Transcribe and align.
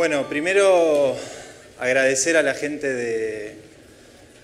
Bueno, 0.00 0.30
primero 0.30 1.14
agradecer 1.78 2.38
a 2.38 2.42
la 2.42 2.54
gente 2.54 2.90
de, 2.90 3.52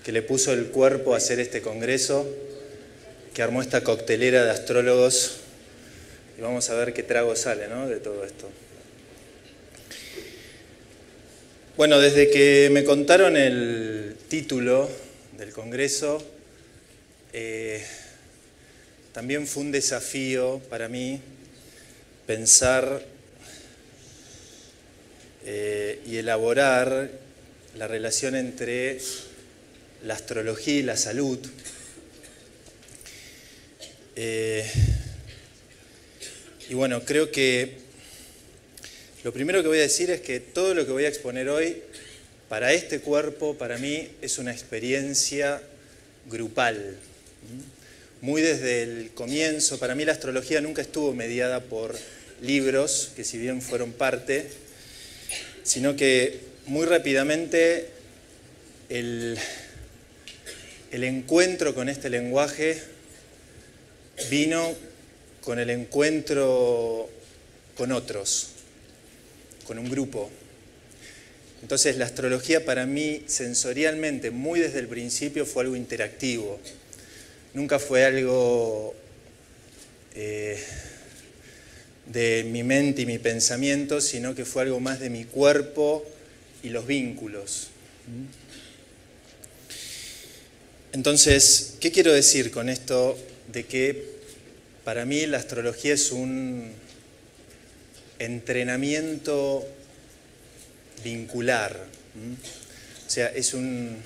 que 0.05 0.11
le 0.11 0.21
puso 0.21 0.53
el 0.53 0.67
cuerpo 0.67 1.15
a 1.15 1.17
hacer 1.17 1.39
este 1.39 1.63
congreso, 1.63 2.31
que 3.33 3.41
armó 3.41 3.63
esta 3.63 3.81
coctelera 3.83 4.45
de 4.45 4.51
astrólogos 4.51 5.37
y 6.37 6.41
vamos 6.41 6.69
a 6.69 6.75
ver 6.75 6.93
qué 6.93 7.01
trago 7.01 7.35
sale 7.35 7.67
¿no? 7.69 7.89
de 7.89 7.97
todo 7.99 8.23
esto. 8.23 8.47
Bueno, 11.75 11.99
desde 11.99 12.29
que 12.29 12.69
me 12.71 12.83
contaron 12.83 13.35
el 13.35 14.15
título 14.27 14.87
del 15.39 15.53
Congreso, 15.53 16.23
eh, 17.33 17.83
también 19.11 19.47
fue 19.47 19.63
un 19.63 19.71
desafío 19.71 20.61
para 20.69 20.87
mí 20.87 21.19
pensar 22.27 23.16
eh, 25.49 26.01
y 26.05 26.17
elaborar 26.17 27.09
la 27.77 27.87
relación 27.87 28.35
entre 28.35 28.99
la 30.03 30.13
astrología 30.13 30.73
y 30.73 30.83
la 30.83 30.97
salud. 30.97 31.39
Eh, 34.17 34.69
y 36.67 36.73
bueno, 36.73 37.01
creo 37.05 37.31
que 37.31 37.77
lo 39.23 39.31
primero 39.31 39.61
que 39.61 39.69
voy 39.69 39.77
a 39.77 39.83
decir 39.83 40.11
es 40.11 40.19
que 40.19 40.41
todo 40.41 40.73
lo 40.73 40.85
que 40.85 40.91
voy 40.91 41.05
a 41.05 41.07
exponer 41.07 41.47
hoy, 41.47 41.81
para 42.49 42.73
este 42.73 42.99
cuerpo, 42.99 43.57
para 43.57 43.77
mí, 43.77 44.09
es 44.21 44.39
una 44.39 44.51
experiencia 44.51 45.61
grupal. 46.29 46.97
Muy 48.19 48.41
desde 48.41 48.83
el 48.83 49.11
comienzo, 49.13 49.79
para 49.79 49.95
mí 49.95 50.03
la 50.03 50.11
astrología 50.11 50.59
nunca 50.59 50.81
estuvo 50.81 51.13
mediada 51.13 51.61
por 51.61 51.95
libros, 52.41 53.13
que 53.15 53.23
si 53.23 53.37
bien 53.37 53.61
fueron 53.61 53.93
parte, 53.93 54.66
sino 55.67 55.97
que 55.97 56.39
muy 56.67 56.85
rápidamente 56.85 57.89
el, 58.87 59.37
el 60.91 61.03
encuentro 61.03 61.75
con 61.75 61.89
este 61.89 62.09
lenguaje 62.09 62.81
vino 64.29 64.73
con 65.41 65.59
el 65.59 65.69
encuentro 65.69 67.09
con 67.75 67.91
otros, 67.91 68.51
con 69.65 69.77
un 69.77 69.89
grupo. 69.89 70.29
Entonces 71.61 71.97
la 71.97 72.05
astrología 72.05 72.63
para 72.63 72.85
mí 72.85 73.23
sensorialmente, 73.27 74.31
muy 74.31 74.61
desde 74.61 74.79
el 74.79 74.87
principio, 74.87 75.45
fue 75.45 75.63
algo 75.63 75.75
interactivo. 75.75 76.61
Nunca 77.53 77.77
fue 77.77 78.05
algo 78.05 78.95
eh, 80.15 80.63
de 82.11 82.45
mi 82.49 82.63
mente 82.63 83.03
y 83.03 83.05
mi 83.05 83.19
pensamiento, 83.19 84.01
sino 84.01 84.35
que 84.35 84.45
fue 84.45 84.63
algo 84.63 84.79
más 84.79 84.99
de 84.99 85.09
mi 85.09 85.25
cuerpo 85.25 86.05
y 86.63 86.69
los 86.69 86.87
vínculos. 86.87 87.67
Entonces, 90.93 91.75
¿qué 91.79 91.91
quiero 91.91 92.13
decir 92.13 92.51
con 92.51 92.69
esto 92.69 93.17
de 93.51 93.65
que 93.65 94.17
para 94.83 95.05
mí 95.05 95.25
la 95.25 95.37
astrología 95.37 95.93
es 95.93 96.11
un 96.11 96.71
entrenamiento 98.19 99.67
vincular. 101.03 101.77
O 103.05 103.09
sea, 103.09 103.27
es 103.27 103.53
un, 103.53 103.97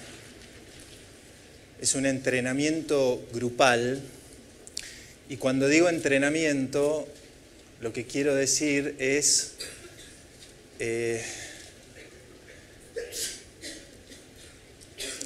es 1.82 1.96
un 1.96 2.06
entrenamiento 2.06 3.26
grupal. 3.34 4.02
Y 5.30 5.38
cuando 5.38 5.68
digo 5.68 5.90
entrenamiento, 5.90 7.08
lo 7.82 7.92
que 7.92 8.06
quiero 8.06 8.36
decir 8.36 8.96
es 9.00 9.54
eh, 10.80 11.24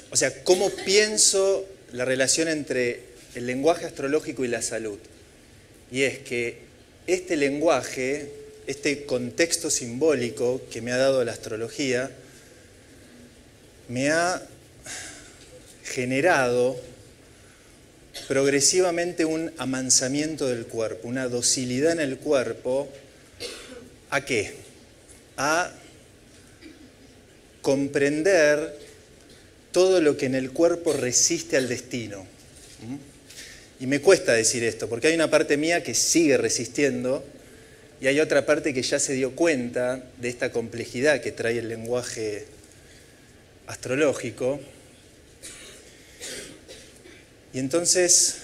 o 0.10 0.16
sea, 0.16 0.44
cómo 0.44 0.70
pienso 0.70 1.66
la 1.92 2.06
relación 2.06 2.48
entre 2.48 3.02
el 3.36 3.46
lenguaje 3.46 3.86
astrológico 3.86 4.46
y 4.46 4.48
la 4.48 4.62
salud. 4.62 4.98
Y 5.92 6.04
es 6.04 6.20
que 6.20 6.60
este 7.08 7.36
lenguaje 7.36 8.32
este 8.68 9.06
contexto 9.06 9.70
simbólico 9.70 10.62
que 10.72 10.82
me 10.82 10.92
ha 10.92 10.98
dado 10.98 11.24
la 11.24 11.34
astrología 11.34 12.10
me 13.88 14.10
ha 14.10 14.42
generado 15.84 16.80
progresivamente 18.28 19.26
un 19.26 19.52
amansamiento 19.58 20.48
del 20.48 20.66
cuerpo, 20.66 21.08
una 21.08 21.28
docilidad 21.28 21.92
en 21.92 22.00
el 22.00 22.18
cuerpo. 22.18 22.90
¿A 24.10 24.24
qué? 24.26 24.54
A 25.38 25.72
comprender 27.62 28.78
todo 29.72 30.00
lo 30.00 30.16
que 30.18 30.28
en 30.28 30.36
el 30.36 30.52
cuerpo 30.52 30.94
resiste 30.94 31.58
al 31.58 31.68
destino. 31.68 32.22
¿Mm? 32.88 33.84
Y 33.84 33.88
me 33.88 34.00
cuesta 34.00 34.34
decir 34.34 34.64
esto, 34.64 34.88
porque 34.88 35.08
hay 35.08 35.16
una 35.16 35.30
parte 35.30 35.58
mía 35.58 35.84
que 35.84 35.94
sigue 35.94 36.38
resistiendo 36.38 37.26
y 38.00 38.08
hay 38.08 38.20
otra 38.20 38.46
parte 38.46 38.74
que 38.74 38.82
ya 38.82 39.00
se 39.00 39.14
dio 39.14 39.36
cuenta 39.36 40.04
de 40.20 40.30
esta 40.30 40.52
complejidad 40.52 41.22
que 41.22 41.32
trae 41.32 41.58
el 41.58 41.70
lenguaje 41.70 42.46
astrológico. 43.68 44.60
Y 47.56 47.60
entonces, 47.60 48.36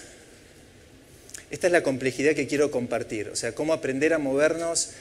esta 1.49 1.67
es 1.67 1.73
la 1.73 1.83
complejidad 1.83 2.33
que 2.33 2.47
quiero 2.47 2.71
compartir, 2.71 3.27
o 3.27 3.35
sea, 3.35 3.53
cómo 3.53 3.73
aprender 3.73 4.13
a 4.13 4.19
movernos 4.19 4.91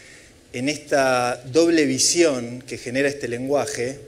en 0.52 0.68
esta 0.68 1.40
doble 1.44 1.84
visión 1.84 2.60
que 2.60 2.76
genera 2.76 3.08
este 3.08 3.28
lenguaje 3.28 4.00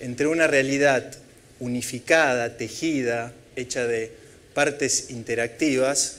entre 0.00 0.26
una 0.26 0.48
realidad 0.48 1.12
unificada, 1.60 2.58
tejida, 2.58 3.32
hecha 3.56 3.86
de 3.86 4.12
partes 4.52 5.08
interactivas, 5.08 6.18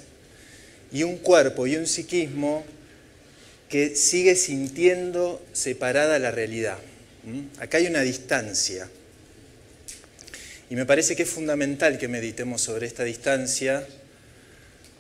y 0.92 1.04
un 1.04 1.18
cuerpo 1.18 1.68
y 1.68 1.76
un 1.76 1.86
psiquismo 1.86 2.66
que 3.70 3.96
sigue 3.96 4.36
sintiendo 4.36 5.40
separada 5.54 6.18
la 6.18 6.32
realidad. 6.32 6.80
Acá 7.60 7.78
hay 7.78 7.86
una 7.86 8.02
distancia. 8.02 8.90
Y 10.70 10.76
me 10.76 10.86
parece 10.86 11.16
que 11.16 11.24
es 11.24 11.30
fundamental 11.30 11.98
que 11.98 12.08
meditemos 12.08 12.62
sobre 12.62 12.86
esta 12.86 13.04
distancia 13.04 13.88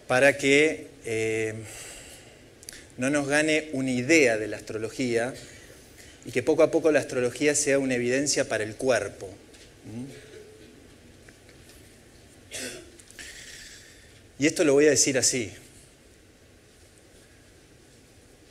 para 0.07 0.35
que 0.35 0.87
eh, 1.05 1.53
no 2.97 3.11
nos 3.11 3.27
gane 3.27 3.69
una 3.73 3.91
idea 3.91 4.37
de 4.37 4.47
la 4.47 4.57
astrología 4.57 5.33
y 6.25 6.31
que 6.31 6.41
poco 6.41 6.63
a 6.63 6.71
poco 6.71 6.91
la 6.91 6.99
astrología 6.99 7.53
sea 7.53 7.77
una 7.77 7.93
evidencia 7.93 8.49
para 8.49 8.63
el 8.63 8.75
cuerpo. 8.75 9.29
Y 14.39 14.47
esto 14.47 14.63
lo 14.63 14.73
voy 14.73 14.87
a 14.87 14.91
decir 14.91 15.19
así. 15.19 15.51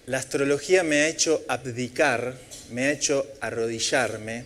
La 0.07 0.19
astrología 0.19 0.85
me 0.85 1.01
ha 1.01 1.09
hecho 1.09 1.45
abdicar, 1.49 2.39
me 2.71 2.85
ha 2.85 2.93
hecho 2.93 3.27
arrodillarme 3.41 4.45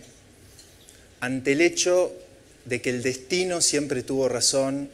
ante 1.19 1.51
el 1.51 1.61
hecho 1.61 2.13
de 2.65 2.81
que 2.81 2.89
el 2.89 3.03
destino 3.03 3.61
siempre 3.61 4.03
tuvo 4.03 4.29
razón 4.29 4.89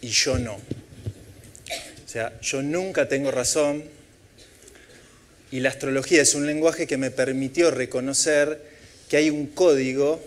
y 0.00 0.08
yo 0.08 0.38
no. 0.38 0.54
O 0.54 2.10
sea, 2.10 2.38
yo 2.40 2.62
nunca 2.62 3.08
tengo 3.08 3.30
razón 3.30 3.84
y 5.50 5.60
la 5.60 5.70
astrología 5.70 6.22
es 6.22 6.34
un 6.34 6.46
lenguaje 6.46 6.86
que 6.86 6.96
me 6.96 7.10
permitió 7.10 7.70
reconocer 7.70 8.62
que 9.08 9.16
hay 9.16 9.30
un 9.30 9.46
código 9.46 10.22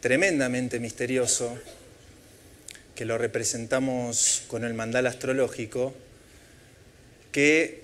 tremendamente 0.00 0.80
misterioso, 0.80 1.58
que 2.94 3.04
lo 3.04 3.18
representamos 3.18 4.42
con 4.46 4.64
el 4.64 4.74
mandal 4.74 5.06
astrológico, 5.06 5.94
que 7.32 7.82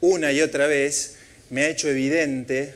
una 0.00 0.32
y 0.32 0.40
otra 0.42 0.66
vez 0.66 1.16
me 1.50 1.64
ha 1.64 1.68
hecho 1.68 1.88
evidente 1.88 2.74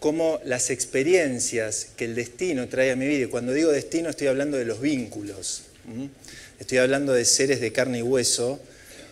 cómo 0.00 0.40
las 0.44 0.70
experiencias 0.70 1.88
que 1.96 2.04
el 2.04 2.14
destino 2.14 2.68
trae 2.68 2.90
a 2.90 2.96
mi 2.96 3.06
vida, 3.06 3.24
y 3.24 3.28
cuando 3.28 3.52
digo 3.52 3.72
destino 3.72 4.10
estoy 4.10 4.28
hablando 4.28 4.56
de 4.56 4.64
los 4.64 4.80
vínculos, 4.80 5.62
estoy 6.58 6.78
hablando 6.78 7.12
de 7.12 7.24
seres 7.24 7.60
de 7.60 7.72
carne 7.72 7.98
y 7.98 8.02
hueso, 8.02 8.60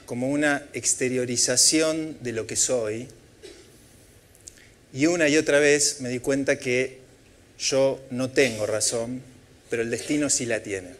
como 0.07 0.29
una 0.29 0.67
exteriorización 0.75 2.19
de 2.21 2.33
lo 2.33 2.47
que 2.47 2.57
soy, 2.57 3.09
y 4.93 5.07
una 5.07 5.29
y 5.29 5.37
otra 5.37 5.59
vez 5.59 6.01
me 6.01 6.09
di 6.09 6.21
cuenta 6.21 6.59
que 6.59 6.99
yo 7.59 8.01
no 8.11 8.31
tengo 8.31 8.67
razón, 8.67 9.23
pero 9.71 9.83
el 9.83 9.91
destino 9.91 10.31
sí 10.31 10.47
la 10.47 10.63
tiene. 10.63 10.91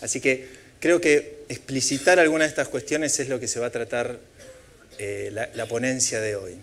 Así 0.00 0.20
que 0.20 0.60
Creo 0.80 1.00
que 1.00 1.44
explicitar 1.50 2.18
algunas 2.18 2.46
de 2.46 2.50
estas 2.50 2.68
cuestiones 2.68 3.20
es 3.20 3.28
lo 3.28 3.38
que 3.38 3.46
se 3.46 3.60
va 3.60 3.66
a 3.66 3.70
tratar 3.70 4.18
eh, 4.98 5.30
la, 5.30 5.66
ponencia 5.66 6.20
de 6.20 6.36
hoy. 6.36 6.56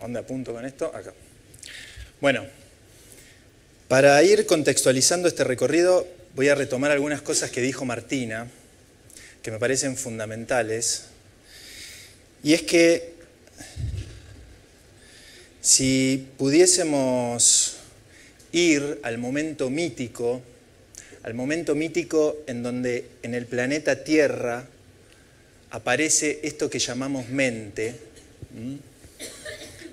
¿Dónde 0.00 0.18
apunto 0.18 0.54
con 0.54 0.64
esto? 0.64 0.86
Acá. 0.94 1.12
Bueno, 2.22 2.46
para 3.86 4.22
ir 4.22 4.46
contextualizando 4.46 5.28
este 5.28 5.44
recorrido, 5.44 6.08
voy 6.34 6.48
a 6.48 6.54
retomar 6.54 6.90
algunas 6.90 7.20
cosas 7.20 7.50
que 7.50 7.60
dijo 7.60 7.84
Martina, 7.84 8.48
que 9.42 9.50
me 9.50 9.58
parecen 9.58 9.98
fundamentales. 9.98 11.04
Y 12.42 12.54
es 12.54 12.62
que 12.62 13.12
si 15.60 16.28
pudiésemos 16.38 17.76
ir 18.52 19.00
al 19.02 19.18
momento 19.18 19.68
mítico, 19.68 20.40
al 21.22 21.34
momento 21.34 21.74
mítico 21.74 22.38
en 22.46 22.62
donde 22.62 23.06
en 23.22 23.34
el 23.34 23.44
planeta 23.44 24.02
Tierra 24.02 24.66
aparece 25.70 26.40
esto 26.42 26.70
que 26.70 26.78
llamamos 26.78 27.28
mente, 27.28 27.94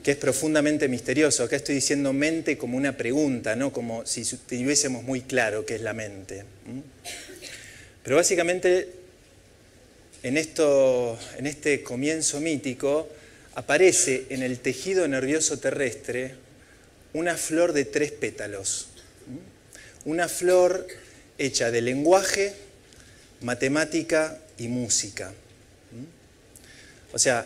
que 0.07 0.11
es 0.11 0.17
profundamente 0.17 0.87
misterioso. 0.87 1.43
Acá 1.43 1.57
estoy 1.57 1.75
diciendo 1.75 2.13
mente 2.13 2.57
como 2.57 2.77
una 2.77 2.95
pregunta, 2.95 3.57
no 3.57 3.73
como 3.73 4.05
si 4.05 4.23
tuviésemos 4.23 5.03
muy 5.03 5.19
claro 5.19 5.65
qué 5.65 5.75
es 5.75 5.81
la 5.81 5.91
mente. 5.91 6.45
Pero 8.03 8.15
básicamente 8.15 8.87
en, 10.23 10.37
esto, 10.37 11.19
en 11.37 11.45
este 11.45 11.83
comienzo 11.83 12.39
mítico 12.39 13.09
aparece 13.55 14.27
en 14.29 14.43
el 14.43 14.59
tejido 14.59 15.05
nervioso 15.09 15.59
terrestre 15.59 16.35
una 17.11 17.35
flor 17.35 17.73
de 17.73 17.83
tres 17.83 18.13
pétalos. 18.13 18.87
Una 20.05 20.29
flor 20.29 20.87
hecha 21.37 21.69
de 21.69 21.81
lenguaje, 21.81 22.53
matemática 23.41 24.37
y 24.57 24.69
música. 24.69 25.33
O 27.11 27.19
sea, 27.19 27.45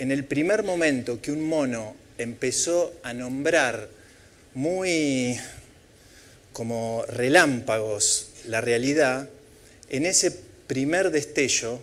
en 0.00 0.10
el 0.10 0.24
primer 0.24 0.62
momento 0.62 1.20
que 1.20 1.30
un 1.30 1.42
mono 1.42 1.94
empezó 2.16 2.94
a 3.02 3.12
nombrar 3.12 3.86
muy 4.54 5.38
como 6.54 7.04
relámpagos 7.06 8.30
la 8.46 8.62
realidad, 8.62 9.28
en 9.90 10.06
ese 10.06 10.34
primer 10.66 11.10
destello 11.10 11.82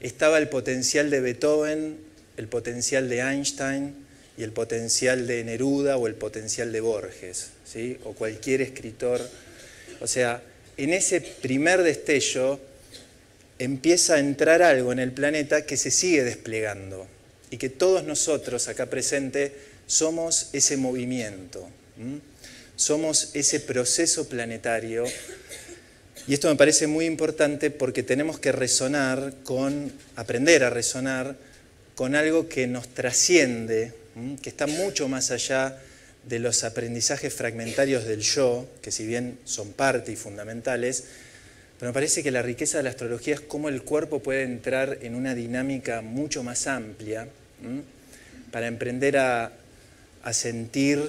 estaba 0.00 0.38
el 0.38 0.48
potencial 0.48 1.10
de 1.10 1.20
Beethoven, 1.20 1.98
el 2.36 2.48
potencial 2.48 3.08
de 3.08 3.20
Einstein 3.20 3.94
y 4.36 4.42
el 4.42 4.50
potencial 4.50 5.28
de 5.28 5.44
Neruda 5.44 5.96
o 5.96 6.08
el 6.08 6.16
potencial 6.16 6.72
de 6.72 6.80
Borges, 6.80 7.50
¿sí? 7.64 7.98
o 8.02 8.14
cualquier 8.14 8.62
escritor. 8.62 9.20
O 10.00 10.08
sea, 10.08 10.42
en 10.76 10.92
ese 10.92 11.20
primer 11.20 11.84
destello 11.84 12.58
empieza 13.60 14.16
a 14.16 14.18
entrar 14.18 14.60
algo 14.60 14.90
en 14.90 14.98
el 14.98 15.12
planeta 15.12 15.64
que 15.64 15.76
se 15.76 15.92
sigue 15.92 16.24
desplegando 16.24 17.06
y 17.50 17.56
que 17.56 17.68
todos 17.68 18.04
nosotros 18.04 18.68
acá 18.68 18.86
presentes 18.86 19.52
somos 19.86 20.50
ese 20.52 20.76
movimiento, 20.76 21.68
somos 22.76 23.30
ese 23.34 23.60
proceso 23.60 24.28
planetario. 24.28 25.04
Y 26.26 26.34
esto 26.34 26.48
me 26.50 26.56
parece 26.56 26.86
muy 26.86 27.06
importante 27.06 27.70
porque 27.70 28.02
tenemos 28.02 28.38
que 28.38 28.52
resonar 28.52 29.32
con, 29.44 29.90
aprender 30.14 30.62
a 30.62 30.70
resonar 30.70 31.36
con 31.94 32.14
algo 32.14 32.48
que 32.48 32.66
nos 32.66 32.88
trasciende, 32.88 33.94
que 34.42 34.50
está 34.50 34.66
mucho 34.66 35.08
más 35.08 35.30
allá 35.30 35.80
de 36.28 36.38
los 36.38 36.64
aprendizajes 36.64 37.32
fragmentarios 37.32 38.04
del 38.04 38.20
yo, 38.20 38.68
que 38.82 38.92
si 38.92 39.06
bien 39.06 39.38
son 39.44 39.72
parte 39.72 40.12
y 40.12 40.16
fundamentales, 40.16 41.04
pero 41.78 41.90
me 41.90 41.94
parece 41.94 42.22
que 42.22 42.30
la 42.30 42.42
riqueza 42.42 42.78
de 42.78 42.84
la 42.84 42.90
astrología 42.90 43.34
es 43.34 43.40
cómo 43.40 43.68
el 43.68 43.82
cuerpo 43.82 44.20
puede 44.20 44.42
entrar 44.42 44.98
en 45.02 45.14
una 45.14 45.34
dinámica 45.34 46.02
mucho 46.02 46.42
más 46.42 46.66
amplia 46.66 47.28
para 48.50 48.66
emprender 48.66 49.16
a, 49.18 49.52
sentir 50.32 51.00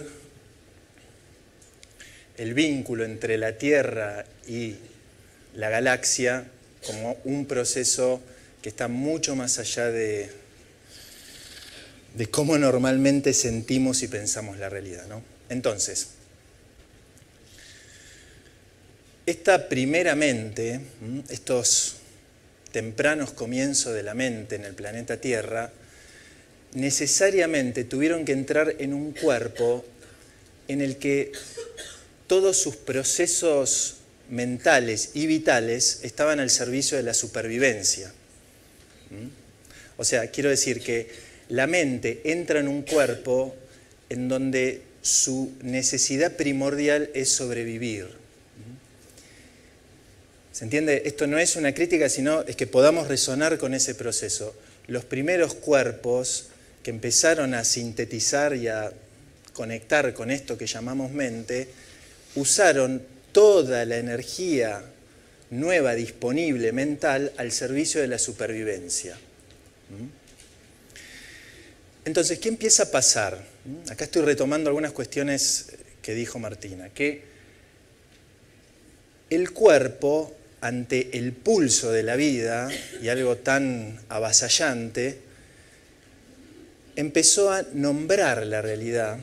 el 2.38 2.54
vínculo 2.54 3.04
entre 3.04 3.38
la 3.38 3.58
Tierra 3.58 4.24
y 4.48 4.76
la 5.56 5.70
galaxia 5.70 6.46
como 6.86 7.18
un 7.26 7.46
proceso 7.46 8.22
que 8.62 8.70
está 8.70 8.88
mucho 8.88 9.36
más 9.36 9.60
allá 9.60 9.92
de, 9.92 10.32
de 12.16 12.28
cómo 12.28 12.58
normalmente 12.58 13.34
sentimos 13.34 14.04
y 14.04 14.08
pensamos 14.08 14.58
la 14.58 14.70
realidad. 14.70 15.06
¿no? 15.08 15.22
Entonces, 15.50 16.12
esta 19.26 19.68
primera 19.68 20.16
mente, 20.16 20.80
estos 21.30 21.98
tempranos 22.72 23.32
comienzos 23.32 23.94
de 23.94 24.04
la 24.04 24.14
mente 24.14 24.56
en 24.56 24.64
el 24.64 24.74
planeta 24.74 25.18
Tierra, 25.18 25.72
necesariamente 26.74 27.84
tuvieron 27.84 28.26
que 28.26 28.34
entrar 28.34 28.76
en 28.80 28.94
un 28.94 29.12
cuerpo 29.12 29.86
en 30.68 30.82
el 30.82 30.98
que 30.98 31.32
todos 32.28 32.58
sus 32.58 32.76
procesos 32.76 33.96
mentales 34.30 35.12
y 35.16 35.26
vitales 35.26 36.02
estaban 36.04 36.40
al 36.40 36.50
servicio 36.50 36.98
de 36.98 37.04
la 37.04 37.14
supervivencia. 37.14 38.14
O 39.98 40.04
sea, 40.04 40.28
quiero 40.28 40.50
decir 40.50 40.82
que 40.82 41.10
la 41.50 41.66
mente 41.66 42.22
entra 42.26 42.60
en 42.60 42.68
un 42.68 42.84
cuerpo 42.84 43.56
en 44.10 44.28
donde 44.30 44.84
su 45.02 45.52
necesidad 45.62 46.36
primordial 46.36 47.10
es 47.16 47.30
sobrevivir. 47.30 48.08
¿Se 50.52 50.66
entiende? 50.66 51.04
Esto 51.06 51.26
no 51.26 51.40
es 51.40 51.56
una 51.56 51.74
crítica, 51.74 52.10
sino 52.10 52.42
es 52.42 52.56
que 52.56 52.68
podamos 52.68 53.08
resonar 53.08 53.58
con 53.58 53.74
ese 53.74 53.96
proceso. 53.96 54.54
Los 54.88 55.06
primeros 55.06 55.54
cuerpos 55.54 56.49
empezaron 56.90 57.54
a 57.54 57.64
sintetizar 57.64 58.56
y 58.56 58.68
a 58.68 58.92
conectar 59.54 60.14
con 60.14 60.32
esto 60.32 60.58
que 60.58 60.68
llamamos 60.68 61.12
mente, 61.12 61.70
usaron 62.36 63.02
toda 63.32 63.86
la 63.86 63.98
energía 63.98 64.84
nueva 65.52 65.96
disponible 65.96 66.72
mental 66.72 67.32
al 67.38 67.52
servicio 67.52 68.02
de 68.02 68.08
la 68.08 68.20
supervivencia. 68.20 69.16
¿Mm? 69.16 70.08
Entonces, 72.06 72.40
¿qué 72.40 72.50
empieza 72.50 72.84
a 72.84 72.92
pasar? 72.92 73.44
¿Mm? 73.66 73.92
Acá 73.92 74.06
estoy 74.06 74.22
retomando 74.22 74.70
algunas 74.70 74.92
cuestiones 74.92 75.68
que 76.02 76.14
dijo 76.14 76.40
Martina, 76.40 76.90
que 76.90 77.24
el 79.30 79.52
cuerpo 79.52 80.36
ante 80.62 81.18
el 81.18 81.34
pulso 81.34 81.92
de 81.92 82.04
la 82.04 82.16
vida 82.16 82.70
y 83.02 83.10
algo 83.10 83.38
tan 83.38 84.00
avasallante, 84.10 85.20
empezó 87.00 87.50
a 87.50 87.64
nombrar 87.74 88.46
la 88.46 88.62
realidad 88.62 89.20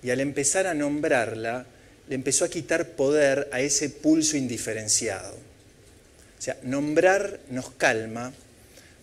y 0.00 0.10
al 0.10 0.20
empezar 0.20 0.68
a 0.68 0.74
nombrarla, 0.74 1.66
le 2.08 2.14
empezó 2.14 2.44
a 2.44 2.48
quitar 2.48 2.90
poder 2.90 3.48
a 3.52 3.60
ese 3.60 3.90
pulso 3.90 4.36
indiferenciado. 4.36 5.34
O 5.34 6.42
sea, 6.42 6.56
nombrar 6.62 7.40
nos 7.50 7.70
calma 7.70 8.32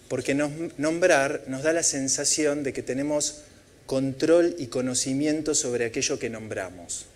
porque 0.07 0.33
nombrar 0.33 1.43
nos 1.47 1.63
da 1.63 1.73
la 1.73 1.83
sensación 1.83 2.63
de 2.63 2.71
que 2.71 2.81
tenemos 2.81 3.41
control 3.85 4.55
y 4.57 4.67
conocimiento 4.67 5.53
sobre 5.53 5.85
aquello 5.85 6.17
que 6.17 6.29
nombramos. 6.29 7.07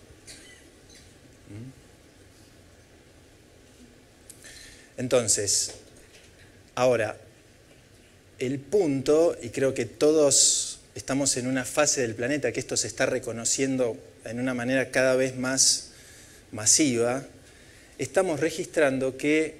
Entonces, 4.97 5.71
ahora, 6.75 7.17
el 8.39 8.59
punto, 8.59 9.37
y 9.41 9.49
creo 9.49 9.73
que 9.73 9.85
todos 9.85 10.70
estamos 10.95 11.37
en 11.37 11.47
una 11.47 11.65
fase 11.65 12.01
del 12.01 12.15
planeta 12.15 12.51
que 12.51 12.59
esto 12.59 12.75
se 12.75 12.87
está 12.87 13.05
reconociendo 13.05 13.97
en 14.25 14.39
una 14.39 14.53
manera 14.53 14.91
cada 14.91 15.15
vez 15.15 15.37
más 15.37 15.91
masiva, 16.51 17.23
estamos 17.97 18.39
registrando 18.39 19.17
que 19.17 19.55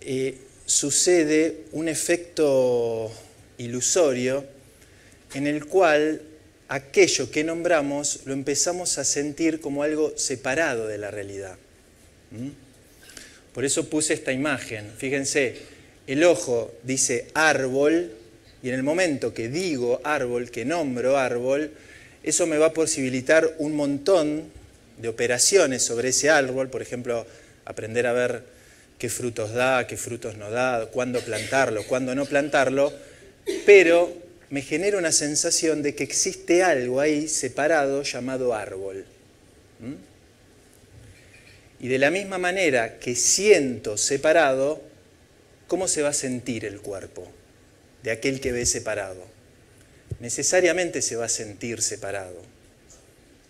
eh, 0.00 0.38
sucede 0.66 1.64
un 1.72 1.88
efecto 1.88 3.12
ilusorio 3.58 4.44
en 5.34 5.46
el 5.46 5.66
cual 5.66 6.22
aquello 6.68 7.30
que 7.30 7.44
nombramos 7.44 8.20
lo 8.24 8.32
empezamos 8.32 8.98
a 8.98 9.04
sentir 9.04 9.60
como 9.60 9.82
algo 9.82 10.14
separado 10.16 10.86
de 10.86 10.98
la 10.98 11.10
realidad. 11.10 11.56
Por 13.54 13.64
eso 13.64 13.88
puse 13.88 14.14
esta 14.14 14.32
imagen. 14.32 14.90
Fíjense, 14.98 15.56
el 16.06 16.24
ojo 16.24 16.74
dice 16.82 17.28
árbol 17.34 18.12
y 18.66 18.68
en 18.70 18.74
el 18.74 18.82
momento 18.82 19.32
que 19.32 19.48
digo 19.48 20.00
árbol, 20.02 20.50
que 20.50 20.64
nombro 20.64 21.16
árbol, 21.16 21.70
eso 22.24 22.48
me 22.48 22.58
va 22.58 22.66
a 22.66 22.72
posibilitar 22.72 23.54
un 23.58 23.76
montón 23.76 24.42
de 24.98 25.06
operaciones 25.06 25.84
sobre 25.84 26.08
ese 26.08 26.30
árbol, 26.30 26.68
por 26.68 26.82
ejemplo, 26.82 27.28
aprender 27.64 28.08
a 28.08 28.12
ver 28.12 28.42
qué 28.98 29.08
frutos 29.08 29.54
da, 29.54 29.86
qué 29.86 29.96
frutos 29.96 30.36
no 30.36 30.50
da, 30.50 30.86
cuándo 30.86 31.20
plantarlo, 31.20 31.86
cuándo 31.86 32.16
no 32.16 32.26
plantarlo, 32.26 32.92
pero 33.64 34.12
me 34.50 34.62
genera 34.62 34.98
una 34.98 35.12
sensación 35.12 35.80
de 35.80 35.94
que 35.94 36.02
existe 36.02 36.64
algo 36.64 36.98
ahí 36.98 37.28
separado 37.28 38.02
llamado 38.02 38.52
árbol. 38.52 39.06
Y 41.78 41.86
de 41.86 41.98
la 42.00 42.10
misma 42.10 42.38
manera 42.38 42.98
que 42.98 43.14
siento 43.14 43.96
separado, 43.96 44.82
¿cómo 45.68 45.86
se 45.86 46.02
va 46.02 46.08
a 46.08 46.12
sentir 46.12 46.64
el 46.64 46.80
cuerpo 46.80 47.30
de 48.06 48.12
aquel 48.12 48.40
que 48.40 48.52
ve 48.52 48.64
separado? 48.66 49.20
Necesariamente 50.20 51.02
se 51.02 51.16
va 51.16 51.24
a 51.24 51.28
sentir 51.28 51.82
separado. 51.82 52.40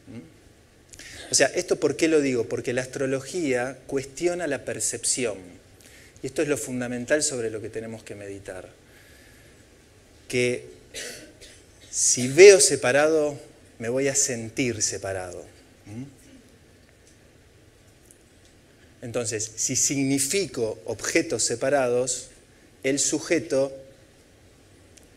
¿Mm? 0.07 1.31
O 1.31 1.35
sea, 1.35 1.49
¿esto 1.49 1.79
por 1.79 1.97
qué 1.97 2.09
lo 2.09 2.23
digo? 2.23 2.49
Porque 2.49 2.73
la 2.73 2.81
astrología 2.81 3.77
cuestiona 3.87 4.47
la 4.47 4.65
percepción. 4.65 5.37
Y 6.23 6.29
esto 6.29 6.41
es 6.41 6.49
lo 6.49 6.57
fundamental 6.57 7.23
sobre 7.23 7.51
lo 7.51 7.61
que 7.61 7.69
tenemos 7.69 8.03
que 8.03 8.15
meditar. 8.15 8.71
Que 10.27 10.65
si 11.91 12.27
veo 12.29 12.59
separado, 12.59 13.39
me 13.79 13.91
voy 13.91 14.09
a 14.09 14.15
sentir 14.15 14.81
separado. 14.81 15.45
¿Mm? 15.85 16.05
Entonces, 19.03 19.53
si 19.55 19.77
significo 19.77 20.79
objetos 20.87 21.43
separados, 21.43 22.29
el 22.85 22.99
sujeto 22.99 23.83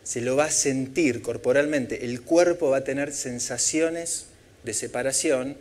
se 0.10 0.22
lo 0.22 0.36
va 0.36 0.46
a 0.46 0.52
sentir 0.52 1.22
corporalmente, 1.22 2.04
el 2.04 2.24
cuerpo 2.24 2.72
va 2.72 2.78
a 2.78 2.84
tener 2.84 3.14
sensaciones 3.14 4.26
de 4.64 4.74
separación 4.74 5.56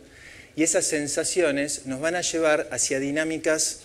y 0.55 0.63
esas 0.63 0.85
sensaciones 0.85 1.85
nos 1.85 2.01
van 2.01 2.15
a 2.15 2.21
llevar 2.21 2.67
hacia 2.71 2.99
dinámicas 2.99 3.81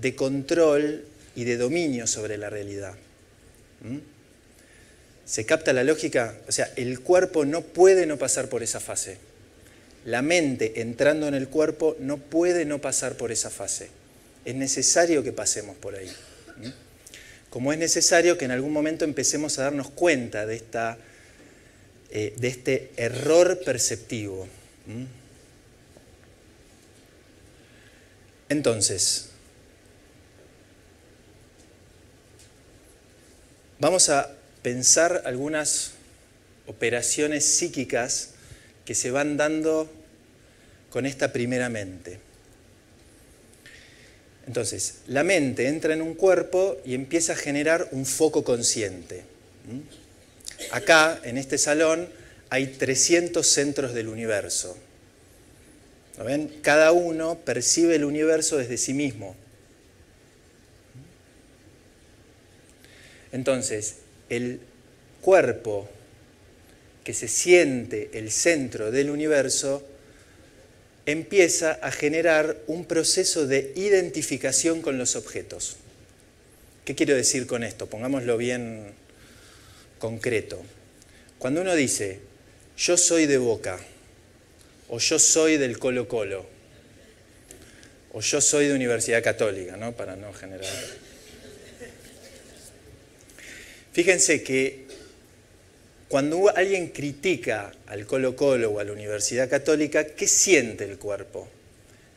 de 0.00 0.14
control 0.14 1.04
y 1.34 1.42
de 1.42 1.56
dominio 1.56 2.06
sobre 2.06 2.38
la 2.38 2.48
realidad. 2.48 2.94
¿Mm? 3.80 3.98
¿Se 5.24 5.46
capta 5.46 5.72
la 5.72 5.82
lógica? 5.82 6.38
O 6.46 6.52
sea, 6.52 6.72
el 6.76 7.00
cuerpo 7.00 7.44
no 7.44 7.62
puede 7.62 8.06
no 8.06 8.18
pasar 8.18 8.48
por 8.48 8.62
esa 8.62 8.78
fase. 8.78 9.18
La 10.04 10.22
mente 10.22 10.80
entrando 10.80 11.26
en 11.26 11.34
el 11.34 11.48
cuerpo 11.48 11.96
no 11.98 12.18
puede 12.18 12.66
no 12.66 12.80
pasar 12.80 13.16
por 13.16 13.32
esa 13.32 13.50
fase. 13.50 13.88
Es 14.44 14.54
necesario 14.54 15.24
que 15.24 15.32
pasemos 15.32 15.76
por 15.76 15.96
ahí. 15.96 16.12
¿Mm? 16.58 16.81
Como 17.52 17.70
es 17.70 17.78
necesario 17.78 18.38
que 18.38 18.46
en 18.46 18.50
algún 18.50 18.72
momento 18.72 19.04
empecemos 19.04 19.58
a 19.58 19.64
darnos 19.64 19.90
cuenta 19.90 20.46
de, 20.46 20.56
esta, 20.56 20.96
eh, 22.10 22.32
de 22.38 22.48
este 22.48 22.92
error 22.96 23.60
perceptivo. 23.62 24.48
Entonces, 28.48 29.28
vamos 33.78 34.08
a 34.08 34.34
pensar 34.62 35.20
algunas 35.26 35.90
operaciones 36.66 37.44
psíquicas 37.44 38.30
que 38.86 38.94
se 38.94 39.10
van 39.10 39.36
dando 39.36 39.92
con 40.88 41.04
esta 41.04 41.34
primera 41.34 41.68
mente. 41.68 42.31
Entonces, 44.46 44.96
la 45.06 45.22
mente 45.22 45.68
entra 45.68 45.94
en 45.94 46.02
un 46.02 46.14
cuerpo 46.14 46.76
y 46.84 46.94
empieza 46.94 47.34
a 47.34 47.36
generar 47.36 47.88
un 47.92 48.06
foco 48.06 48.42
consciente. 48.42 49.22
Acá, 50.70 51.20
en 51.22 51.38
este 51.38 51.58
salón, 51.58 52.08
hay 52.50 52.66
300 52.66 53.46
centros 53.46 53.94
del 53.94 54.08
universo. 54.08 54.76
ven? 56.24 56.52
Cada 56.62 56.92
uno 56.92 57.38
percibe 57.38 57.96
el 57.96 58.04
universo 58.04 58.58
desde 58.58 58.76
sí 58.76 58.94
mismo. 58.94 59.36
Entonces, 63.32 63.96
el 64.28 64.60
cuerpo 65.22 65.88
que 67.04 67.14
se 67.14 67.28
siente 67.28 68.10
el 68.12 68.30
centro 68.30 68.90
del 68.90 69.10
universo 69.10 69.82
empieza 71.06 71.72
a 71.72 71.90
generar 71.90 72.56
un 72.66 72.84
proceso 72.84 73.46
de 73.46 73.72
identificación 73.76 74.82
con 74.82 74.98
los 74.98 75.16
objetos. 75.16 75.76
¿Qué 76.84 76.94
quiero 76.94 77.14
decir 77.14 77.46
con 77.46 77.64
esto? 77.64 77.86
Pongámoslo 77.86 78.36
bien 78.36 78.92
concreto. 79.98 80.62
Cuando 81.38 81.60
uno 81.60 81.74
dice, 81.74 82.20
yo 82.76 82.96
soy 82.96 83.26
de 83.26 83.38
Boca, 83.38 83.78
o 84.88 84.98
yo 84.98 85.18
soy 85.18 85.56
del 85.56 85.78
Colo 85.78 86.08
Colo, 86.08 86.46
o 88.12 88.20
yo 88.20 88.40
soy 88.40 88.66
de 88.66 88.74
Universidad 88.74 89.22
Católica, 89.22 89.76
¿no? 89.76 89.92
Para 89.92 90.16
no 90.16 90.32
generar... 90.32 90.70
Fíjense 93.92 94.42
que 94.42 94.81
cuando 96.12 96.54
alguien 96.54 96.88
critica 96.88 97.72
al 97.86 98.04
Colo 98.04 98.36
Colo 98.36 98.72
o 98.72 98.80
a 98.80 98.84
la 98.84 98.92
Universidad 98.92 99.48
Católica, 99.48 100.04
¿qué 100.08 100.26
siente 100.26 100.84
el 100.84 100.98
cuerpo? 100.98 101.48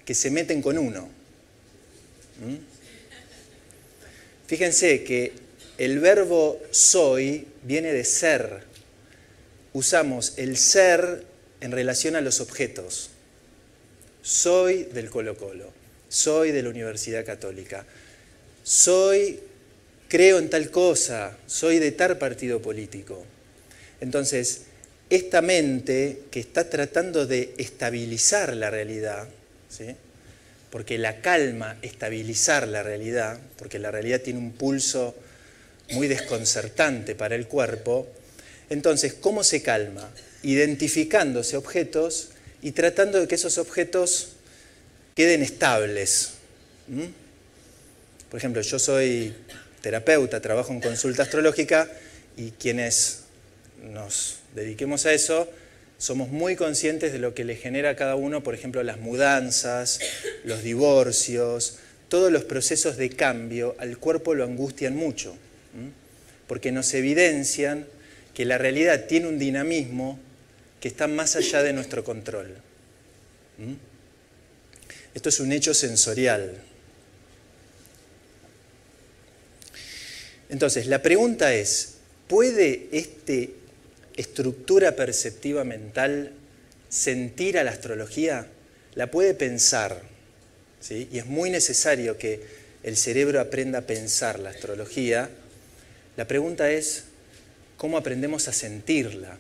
Que 0.03 0.13
se 0.13 0.29
meten 0.29 0.61
con 0.61 0.77
uno. 0.77 1.07
¿Mm? 2.45 2.55
Fíjense 4.47 5.05
que 5.05 5.31
el 5.77 6.01
verbo 6.01 6.61
soy 6.71 7.47
viene 7.63 7.93
de 7.93 8.03
ser. 8.03 8.63
Usamos 9.71 10.33
el 10.35 10.57
ser 10.57 11.23
en 11.61 11.71
relación 11.71 12.17
a 12.17 12.21
los 12.21 12.41
objetos. 12.41 13.11
Soy 14.21 14.83
del 14.83 15.09
Colo 15.09 15.37
Colo, 15.37 15.71
soy 16.09 16.51
de 16.51 16.63
la 16.63 16.69
Universidad 16.69 17.25
Católica, 17.25 17.85
soy, 18.61 19.39
creo 20.09 20.39
en 20.39 20.49
tal 20.49 20.69
cosa, 20.69 21.37
soy 21.47 21.79
de 21.79 21.93
tal 21.93 22.17
partido 22.17 22.61
político. 22.61 23.25
Entonces, 24.01 24.61
esta 25.09 25.41
mente 25.41 26.23
que 26.31 26.39
está 26.39 26.69
tratando 26.69 27.25
de 27.25 27.53
estabilizar 27.57 28.55
la 28.55 28.69
realidad, 28.69 29.27
porque 30.71 30.97
la 30.97 31.21
calma 31.21 31.77
estabilizar 31.81 32.67
la 32.67 32.83
realidad, 32.83 33.39
porque 33.57 33.79
la 33.79 33.91
realidad 33.91 34.21
tiene 34.21 34.39
un 34.39 34.51
pulso 34.51 35.15
muy 35.91 36.07
desconcertante 36.07 37.15
para 37.15 37.35
el 37.35 37.47
cuerpo, 37.47 38.07
entonces, 38.69 39.13
¿cómo 39.13 39.43
se 39.43 39.61
calma? 39.61 40.09
Identificándose 40.41 41.55
objetos 41.55 42.29
y 42.61 42.71
tratando 42.71 43.19
de 43.19 43.27
que 43.27 43.35
esos 43.35 43.57
objetos 43.57 44.29
queden 45.13 45.43
estables. 45.43 46.31
Por 48.29 48.39
ejemplo, 48.39 48.61
yo 48.61 48.79
soy 48.79 49.35
terapeuta, 49.81 50.41
trabajo 50.41 50.73
en 50.73 50.81
consulta 50.81 51.23
astrológica 51.23 51.87
y 52.35 52.51
quienes 52.51 53.25
nos 53.86 54.39
dediquemos 54.54 55.06
a 55.06 55.13
eso, 55.13 55.50
somos 55.98 56.30
muy 56.30 56.56
conscientes 56.56 57.13
de 57.13 57.20
lo 57.20 57.34
que 57.34 57.46
le 57.46 57.56
genera 57.56 57.92
a 57.92 57.96
cada 57.96 58.15
uno, 58.15 58.44
por 58.44 58.54
ejemplo, 58.54 58.84
las 58.84 59.00
mudanzas, 59.00 60.00
los 60.44 60.63
divorcios, 60.63 61.77
todos 62.10 62.32
los 62.32 62.44
procesos 62.44 62.98
de 62.98 63.10
cambio, 63.10 63.75
al 63.80 63.98
cuerpo 63.98 64.36
lo 64.36 64.44
angustian 64.44 64.96
mucho, 64.96 65.36
porque 66.48 66.72
nos 66.72 66.94
evidencian 66.94 67.88
que 68.34 68.46
la 68.46 68.58
realidad 68.58 69.06
tiene 69.06 69.27
un 69.27 69.39
dinamismo 69.39 70.20
que 70.80 70.88
está 70.88 71.08
más 71.08 71.36
allá 71.36 71.63
de 71.63 71.74
nuestro 71.74 72.04
control. 72.04 72.56
Esto 75.13 75.30
es 75.30 75.39
un 75.39 75.51
hecho 75.51 75.74
sensorial. 75.74 76.62
Entonces, 80.50 80.88
la 80.88 81.01
pregunta 81.01 81.54
es, 81.54 81.96
¿puede 82.27 82.89
este 82.92 83.56
estructura 84.15 84.95
perceptiva 84.95 85.63
mental 85.63 86.31
sentir 86.89 87.57
a 87.57 87.63
la 87.63 87.72
astrología, 87.72 88.48
la 88.95 89.12
puede 89.12 89.34
pensar. 89.34 90.01
¿sí? 90.79 91.10
Y 91.12 91.19
es 91.19 91.25
muy 91.25 91.50
necesario 91.50 92.17
que 92.17 92.41
el 92.84 92.98
cerebro 92.98 93.41
aprenda 93.41 93.79
a 93.79 93.81
pensar 93.81 94.39
la 94.39 94.51
astrología. 94.51 95.29
La 96.17 96.27
pregunta 96.27 96.72
es, 96.72 97.05
¿cómo 97.77 97.98
aprendemos 97.98 98.48
a 98.48 98.53
sentirla? 98.53 99.34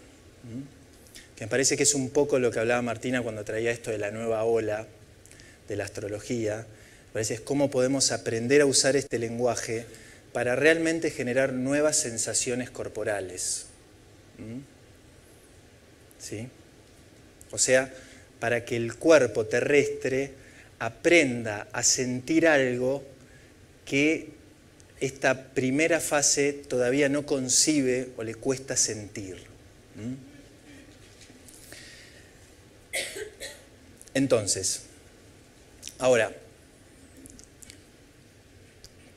¿Mm? 0.43 1.35
Que 1.35 1.45
me 1.45 1.49
parece 1.49 1.77
que 1.77 1.83
es 1.83 1.93
un 1.93 2.09
poco 2.09 2.39
lo 2.39 2.51
que 2.51 2.59
hablaba 2.59 2.81
Martina 2.81 3.21
cuando 3.21 3.43
traía 3.43 3.71
esto 3.71 3.91
de 3.91 3.97
la 3.97 4.11
nueva 4.11 4.43
ola 4.43 4.87
de 5.67 5.75
la 5.75 5.83
astrología. 5.83 6.57
Me 6.57 7.13
parece 7.13 7.35
es 7.35 7.41
cómo 7.41 7.69
podemos 7.69 8.11
aprender 8.11 8.61
a 8.61 8.65
usar 8.65 8.95
este 8.95 9.19
lenguaje 9.19 9.85
para 10.33 10.55
realmente 10.55 11.11
generar 11.11 11.53
nuevas 11.53 11.97
sensaciones 11.97 12.69
corporales. 12.69 13.67
¿Mm? 14.37 14.59
¿Sí? 16.19 16.47
O 17.51 17.57
sea, 17.57 17.93
para 18.39 18.65
que 18.65 18.75
el 18.75 18.95
cuerpo 18.95 19.45
terrestre 19.45 20.31
aprenda 20.79 21.67
a 21.71 21.83
sentir 21.83 22.47
algo 22.47 23.03
que 23.85 24.29
esta 24.99 25.53
primera 25.53 25.99
fase 25.99 26.53
todavía 26.53 27.09
no 27.09 27.25
concibe 27.25 28.09
o 28.17 28.23
le 28.23 28.35
cuesta 28.35 28.75
sentir. 28.75 29.37
¿Mm? 29.95 30.35
Entonces, 34.13 34.83
ahora, 35.99 36.31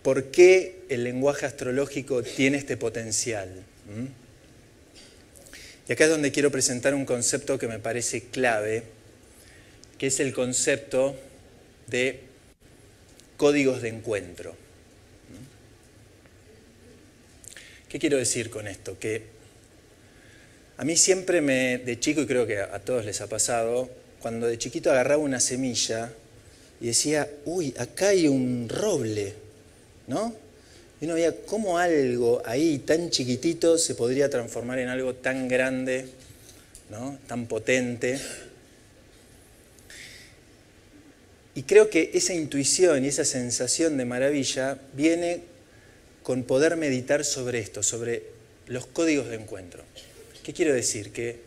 ¿por 0.02 0.24
qué 0.30 0.82
el 0.88 1.04
lenguaje 1.04 1.46
astrológico 1.46 2.22
tiene 2.22 2.58
este 2.58 2.76
potencial? 2.76 3.48
¿Mm? 3.86 4.17
Y 5.88 5.92
acá 5.92 6.04
es 6.04 6.10
donde 6.10 6.32
quiero 6.32 6.50
presentar 6.50 6.94
un 6.94 7.06
concepto 7.06 7.58
que 7.58 7.66
me 7.66 7.78
parece 7.78 8.24
clave, 8.24 8.82
que 9.96 10.08
es 10.08 10.20
el 10.20 10.34
concepto 10.34 11.16
de 11.86 12.20
códigos 13.38 13.80
de 13.80 13.88
encuentro. 13.88 14.54
¿Qué 17.88 17.98
quiero 17.98 18.18
decir 18.18 18.50
con 18.50 18.68
esto? 18.68 18.98
Que 18.98 19.22
a 20.76 20.84
mí 20.84 20.94
siempre 20.94 21.40
me, 21.40 21.78
de 21.78 21.98
chico, 21.98 22.20
y 22.20 22.26
creo 22.26 22.46
que 22.46 22.58
a 22.58 22.78
todos 22.80 23.06
les 23.06 23.22
ha 23.22 23.26
pasado, 23.26 23.88
cuando 24.20 24.46
de 24.46 24.58
chiquito 24.58 24.90
agarraba 24.90 25.22
una 25.22 25.40
semilla 25.40 26.12
y 26.82 26.88
decía, 26.88 27.30
uy, 27.46 27.74
acá 27.78 28.08
hay 28.08 28.28
un 28.28 28.68
roble, 28.68 29.32
¿no? 30.06 30.36
Y 31.00 31.04
uno 31.04 31.14
veía 31.14 31.34
cómo 31.46 31.78
algo 31.78 32.42
ahí 32.44 32.78
tan 32.78 33.10
chiquitito 33.10 33.78
se 33.78 33.94
podría 33.94 34.28
transformar 34.28 34.78
en 34.80 34.88
algo 34.88 35.14
tan 35.14 35.46
grande, 35.46 36.06
¿no? 36.90 37.18
tan 37.26 37.46
potente. 37.46 38.20
Y 41.54 41.62
creo 41.62 41.90
que 41.90 42.10
esa 42.14 42.34
intuición 42.34 43.04
y 43.04 43.08
esa 43.08 43.24
sensación 43.24 43.96
de 43.96 44.04
maravilla 44.04 44.78
viene 44.94 45.42
con 46.22 46.42
poder 46.42 46.76
meditar 46.76 47.24
sobre 47.24 47.58
esto, 47.58 47.82
sobre 47.82 48.22
los 48.66 48.86
códigos 48.86 49.28
de 49.28 49.36
encuentro. 49.36 49.82
¿Qué 50.42 50.52
quiero 50.52 50.74
decir? 50.74 51.12
Que 51.12 51.40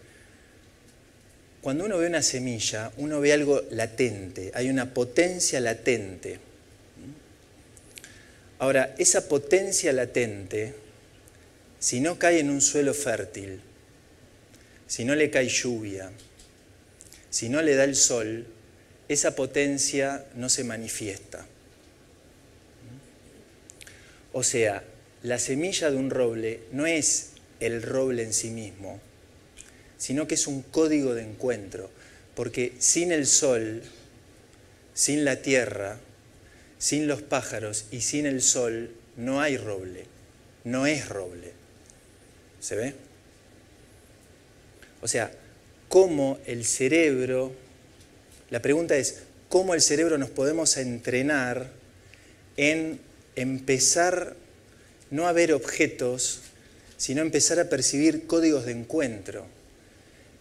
cuando 1.61 1.85
uno 1.85 1.97
ve 1.97 2.07
una 2.07 2.23
semilla, 2.23 2.91
uno 2.97 3.21
ve 3.21 3.33
algo 3.33 3.61
latente, 3.69 4.51
hay 4.53 4.69
una 4.69 4.93
potencia 4.93 5.59
latente. 5.59 6.39
Ahora, 8.61 8.93
esa 8.99 9.27
potencia 9.27 9.91
latente, 9.91 10.75
si 11.79 11.99
no 11.99 12.19
cae 12.19 12.41
en 12.41 12.51
un 12.51 12.61
suelo 12.61 12.93
fértil, 12.93 13.59
si 14.85 15.03
no 15.03 15.15
le 15.15 15.31
cae 15.31 15.47
lluvia, 15.47 16.11
si 17.31 17.49
no 17.49 17.63
le 17.63 17.73
da 17.73 17.85
el 17.85 17.95
sol, 17.95 18.45
esa 19.07 19.33
potencia 19.35 20.27
no 20.35 20.47
se 20.47 20.63
manifiesta. 20.63 21.47
O 24.31 24.43
sea, 24.43 24.83
la 25.23 25.39
semilla 25.39 25.89
de 25.89 25.97
un 25.97 26.11
roble 26.11 26.59
no 26.71 26.85
es 26.85 27.31
el 27.61 27.81
roble 27.81 28.21
en 28.21 28.31
sí 28.31 28.51
mismo, 28.51 29.01
sino 29.97 30.27
que 30.27 30.35
es 30.35 30.45
un 30.45 30.61
código 30.61 31.15
de 31.15 31.23
encuentro, 31.23 31.89
porque 32.35 32.73
sin 32.77 33.11
el 33.11 33.25
sol, 33.25 33.81
sin 34.93 35.25
la 35.25 35.37
tierra, 35.37 35.97
sin 36.81 37.07
los 37.07 37.21
pájaros 37.21 37.85
y 37.91 38.01
sin 38.01 38.25
el 38.25 38.41
sol 38.41 38.89
no 39.15 39.39
hay 39.39 39.55
roble, 39.55 40.05
no 40.63 40.87
es 40.87 41.07
roble. 41.07 41.53
¿Se 42.59 42.75
ve? 42.75 42.95
O 45.01 45.07
sea, 45.07 45.31
cómo 45.87 46.39
el 46.47 46.65
cerebro, 46.65 47.53
la 48.49 48.61
pregunta 48.61 48.97
es, 48.97 49.19
¿cómo 49.47 49.75
el 49.75 49.81
cerebro 49.81 50.17
nos 50.17 50.31
podemos 50.31 50.75
entrenar 50.77 51.69
en 52.57 52.99
empezar 53.35 54.35
no 55.11 55.27
a 55.27 55.33
ver 55.33 55.53
objetos, 55.53 56.41
sino 56.97 57.21
empezar 57.21 57.59
a 57.59 57.69
percibir 57.69 58.25
códigos 58.25 58.65
de 58.65 58.71
encuentro? 58.71 59.45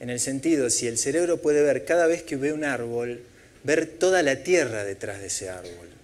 en 0.01 0.09
el 0.09 0.19
sentido, 0.19 0.71
si 0.71 0.89
el 0.89 0.97
cerebro 0.97 1.43
puede 1.43 1.63
ver 1.63 1.85
cada 1.85 2.07
vez 2.07 2.23
que 2.23 2.37
ve 2.37 2.55
un 2.55 2.65
árbol, 2.65 3.21
ver 3.65 3.87
toda 3.87 4.23
la 4.23 4.43
tierra 4.43 4.83
detrás 4.83 5.21
de 5.21 5.27
ese 5.27 5.51
árbol. 5.51 6.00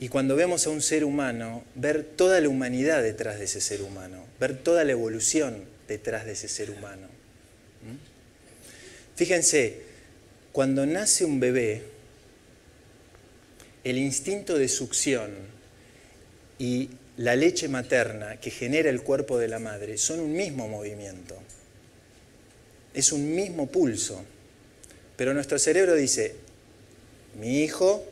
Y 0.00 0.08
cuando 0.08 0.36
vemos 0.36 0.66
a 0.66 0.70
un 0.70 0.80
ser 0.80 1.04
humano, 1.04 1.64
ver 1.74 2.04
toda 2.04 2.40
la 2.40 2.48
humanidad 2.48 3.02
detrás 3.02 3.38
de 3.38 3.46
ese 3.46 3.60
ser 3.60 3.82
humano, 3.82 4.24
ver 4.38 4.56
toda 4.56 4.84
la 4.84 4.92
evolución 4.92 5.64
detrás 5.88 6.24
de 6.24 6.32
ese 6.32 6.48
ser 6.48 6.70
humano. 6.70 7.08
Fíjense, 9.16 9.82
cuando 10.52 10.86
nace 10.86 11.24
un 11.24 11.40
bebé, 11.40 11.82
el 13.82 13.98
instinto 13.98 14.56
de 14.56 14.68
succión 14.68 15.30
y 16.58 16.90
la 17.16 17.34
leche 17.34 17.68
materna 17.68 18.38
que 18.38 18.50
genera 18.50 18.90
el 18.90 19.02
cuerpo 19.02 19.38
de 19.38 19.48
la 19.48 19.58
madre 19.58 19.98
son 19.98 20.20
un 20.20 20.32
mismo 20.34 20.68
movimiento 20.68 21.36
es 22.98 23.12
un 23.12 23.34
mismo 23.34 23.66
pulso. 23.66 24.24
Pero 25.16 25.32
nuestro 25.34 25.58
cerebro 25.58 25.94
dice, 25.94 26.34
mi 27.40 27.62
hijo, 27.62 28.04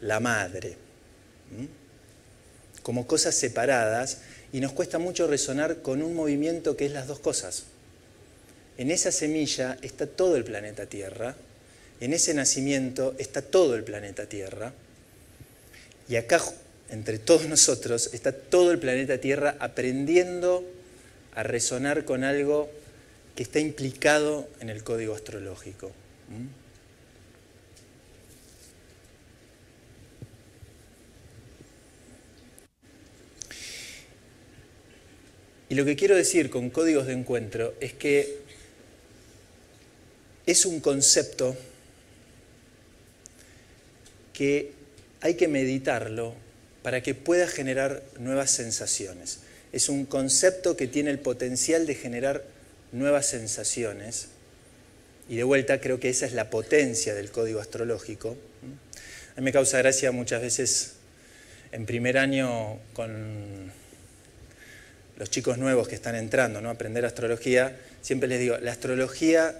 la 0.00 0.20
madre, 0.20 0.76
como 2.82 3.06
cosas 3.06 3.34
separadas, 3.34 4.18
y 4.52 4.60
nos 4.60 4.72
cuesta 4.72 4.98
mucho 4.98 5.26
resonar 5.26 5.82
con 5.82 6.02
un 6.02 6.14
movimiento 6.14 6.76
que 6.76 6.86
es 6.86 6.92
las 6.92 7.06
dos 7.06 7.20
cosas. 7.20 7.64
En 8.78 8.90
esa 8.90 9.12
semilla 9.12 9.78
está 9.82 10.06
todo 10.06 10.36
el 10.36 10.44
planeta 10.44 10.86
Tierra, 10.86 11.36
en 12.00 12.12
ese 12.14 12.32
nacimiento 12.34 13.14
está 13.18 13.42
todo 13.42 13.76
el 13.76 13.84
planeta 13.84 14.26
Tierra, 14.26 14.72
y 16.08 16.16
acá, 16.16 16.42
entre 16.88 17.18
todos 17.18 17.46
nosotros, 17.46 18.10
está 18.12 18.32
todo 18.32 18.72
el 18.72 18.78
planeta 18.78 19.18
Tierra 19.18 19.56
aprendiendo 19.60 20.64
a 21.34 21.42
resonar 21.42 22.04
con 22.04 22.24
algo 22.24 22.68
que 23.36 23.44
está 23.44 23.60
implicado 23.60 24.48
en 24.60 24.70
el 24.70 24.82
código 24.82 25.14
astrológico. 25.14 25.92
Y 35.70 35.76
lo 35.76 35.84
que 35.84 35.94
quiero 35.94 36.16
decir 36.16 36.50
con 36.50 36.68
códigos 36.68 37.06
de 37.06 37.12
encuentro 37.12 37.74
es 37.80 37.92
que 37.92 38.38
es 40.44 40.66
un 40.66 40.80
concepto 40.80 41.56
que 44.32 44.72
hay 45.20 45.34
que 45.34 45.46
meditarlo 45.46 46.34
para 46.82 47.04
que 47.04 47.14
pueda 47.14 47.46
generar 47.46 48.02
nuevas 48.18 48.50
sensaciones. 48.50 49.42
Es 49.72 49.88
un 49.88 50.06
concepto 50.06 50.76
que 50.76 50.88
tiene 50.88 51.12
el 51.12 51.20
potencial 51.20 51.86
de 51.86 51.94
generar 51.94 52.42
nuevas 52.90 53.26
sensaciones. 53.26 54.26
Y 55.28 55.36
de 55.36 55.44
vuelta 55.44 55.80
creo 55.80 56.00
que 56.00 56.08
esa 56.08 56.26
es 56.26 56.32
la 56.32 56.50
potencia 56.50 57.14
del 57.14 57.30
código 57.30 57.60
astrológico. 57.60 58.36
A 59.36 59.40
mí 59.40 59.44
me 59.44 59.52
causa 59.52 59.78
gracia 59.78 60.10
muchas 60.10 60.42
veces 60.42 60.94
en 61.70 61.86
primer 61.86 62.18
año 62.18 62.80
con 62.92 63.70
los 65.20 65.28
chicos 65.28 65.58
nuevos 65.58 65.86
que 65.86 65.94
están 65.94 66.14
entrando 66.14 66.62
¿no? 66.62 66.70
a 66.70 66.72
aprender 66.72 67.04
astrología, 67.04 67.76
siempre 68.00 68.26
les 68.26 68.40
digo, 68.40 68.56
la 68.56 68.72
astrología 68.72 69.54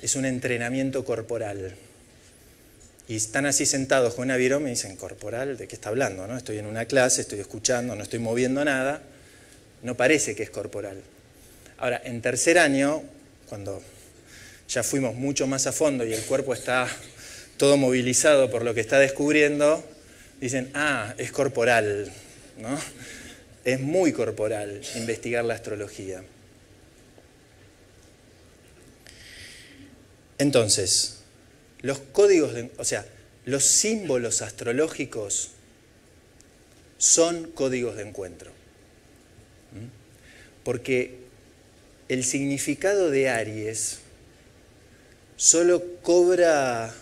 es 0.00 0.14
un 0.14 0.24
entrenamiento 0.24 1.04
corporal. 1.04 1.74
Y 3.08 3.16
están 3.16 3.44
así 3.44 3.66
sentados 3.66 4.14
con 4.14 4.26
una 4.26 4.36
virome 4.36 4.62
y 4.62 4.64
me 4.66 4.70
dicen, 4.70 4.94
¿corporal? 4.94 5.56
¿De 5.56 5.66
qué 5.66 5.74
está 5.74 5.88
hablando? 5.88 6.28
¿no? 6.28 6.36
Estoy 6.36 6.58
en 6.58 6.66
una 6.66 6.84
clase, 6.84 7.22
estoy 7.22 7.40
escuchando, 7.40 7.96
no 7.96 8.04
estoy 8.04 8.20
moviendo 8.20 8.64
nada. 8.64 9.02
No 9.82 9.96
parece 9.96 10.36
que 10.36 10.44
es 10.44 10.50
corporal. 10.50 11.02
Ahora, 11.78 12.00
en 12.04 12.22
tercer 12.22 12.56
año, 12.56 13.02
cuando 13.48 13.82
ya 14.68 14.84
fuimos 14.84 15.16
mucho 15.16 15.48
más 15.48 15.66
a 15.66 15.72
fondo 15.72 16.06
y 16.06 16.14
el 16.14 16.22
cuerpo 16.22 16.54
está 16.54 16.86
todo 17.56 17.76
movilizado 17.76 18.48
por 18.48 18.64
lo 18.64 18.74
que 18.74 18.80
está 18.80 19.00
descubriendo, 19.00 19.84
dicen, 20.40 20.70
ah, 20.74 21.14
es 21.18 21.32
corporal, 21.32 22.12
¿no? 22.58 22.78
Es 23.64 23.80
muy 23.80 24.12
corporal 24.12 24.82
investigar 24.96 25.44
la 25.44 25.54
astrología. 25.54 26.22
Entonces, 30.38 31.20
los 31.80 31.98
códigos, 31.98 32.52
o 32.76 32.84
sea, 32.84 33.06
los 33.44 33.64
símbolos 33.64 34.42
astrológicos 34.42 35.50
son 36.98 37.50
códigos 37.52 37.96
de 37.96 38.02
encuentro. 38.02 38.50
Porque 40.62 41.18
el 42.08 42.24
significado 42.24 43.10
de 43.10 43.28
Aries 43.28 43.98
solo 45.36 45.82
cobra 46.02 46.94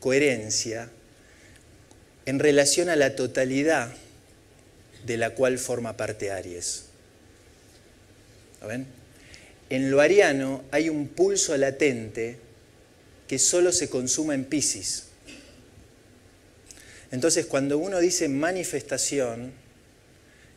coherencia 0.00 0.88
en 2.26 2.38
relación 2.38 2.88
a 2.88 2.96
la 2.96 3.16
totalidad 3.16 3.92
de 5.06 5.16
la 5.16 5.30
cual 5.30 5.58
forma 5.58 5.96
parte 5.96 6.30
Aries. 6.30 6.84
¿Lo 8.60 8.68
ven? 8.68 8.86
En 9.70 9.90
lo 9.90 10.00
ariano 10.00 10.64
hay 10.70 10.88
un 10.88 11.08
pulso 11.08 11.56
latente 11.56 12.38
que 13.28 13.38
solo 13.38 13.70
se 13.70 13.88
consuma 13.88 14.34
en 14.34 14.44
Pisces. 14.44 15.04
Entonces, 17.12 17.46
cuando 17.46 17.78
uno 17.78 18.00
dice 18.00 18.28
manifestación, 18.28 19.52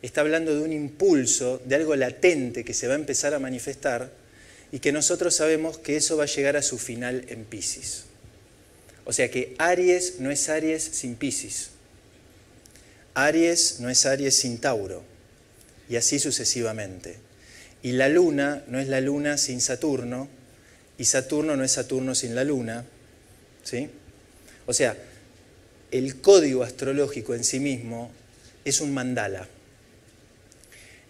está 0.02 0.20
hablando 0.20 0.54
de 0.54 0.62
un 0.62 0.72
impulso, 0.72 1.62
de 1.64 1.76
algo 1.76 1.96
latente 1.96 2.64
que 2.64 2.74
se 2.74 2.88
va 2.88 2.94
a 2.94 2.98
empezar 2.98 3.34
a 3.34 3.38
manifestar 3.38 4.10
y 4.72 4.80
que 4.80 4.92
nosotros 4.92 5.34
sabemos 5.34 5.78
que 5.78 5.96
eso 5.96 6.16
va 6.16 6.24
a 6.24 6.26
llegar 6.26 6.56
a 6.56 6.62
su 6.62 6.78
final 6.78 7.24
en 7.28 7.44
Pisces. 7.44 8.04
O 9.04 9.12
sea 9.12 9.30
que 9.30 9.54
Aries 9.58 10.18
no 10.18 10.30
es 10.30 10.48
Aries 10.48 10.82
sin 10.82 11.14
Pisces. 11.14 11.70
Aries 13.14 13.80
no 13.80 13.88
es 13.88 14.06
Aries 14.06 14.36
sin 14.36 14.58
Tauro. 14.58 15.02
Y 15.88 15.96
así 15.96 16.18
sucesivamente. 16.18 17.16
Y 17.82 17.92
la 17.92 18.08
luna 18.08 18.64
no 18.68 18.78
es 18.78 18.88
la 18.88 19.00
luna 19.00 19.38
sin 19.38 19.60
Saturno. 19.60 20.28
Y 20.98 21.04
Saturno 21.04 21.56
no 21.56 21.64
es 21.64 21.72
Saturno 21.72 22.14
sin 22.14 22.34
la 22.34 22.44
luna. 22.44 22.84
¿Sí? 23.62 23.88
O 24.66 24.72
sea, 24.72 24.96
el 25.90 26.20
código 26.20 26.62
astrológico 26.62 27.34
en 27.34 27.44
sí 27.44 27.60
mismo 27.60 28.10
es 28.64 28.80
un 28.80 28.92
mandala. 28.92 29.48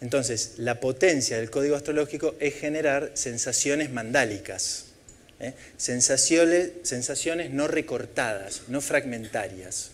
Entonces, 0.00 0.54
la 0.58 0.80
potencia 0.80 1.38
del 1.38 1.50
código 1.50 1.76
astrológico 1.76 2.34
es 2.40 2.54
generar 2.54 3.12
sensaciones 3.14 3.90
mandálicas. 3.90 4.86
¿eh? 5.40 5.54
sensaciones, 5.76 6.70
sensaciones 6.82 7.50
no 7.50 7.68
recortadas, 7.68 8.62
no 8.68 8.80
fragmentarias. 8.80 9.90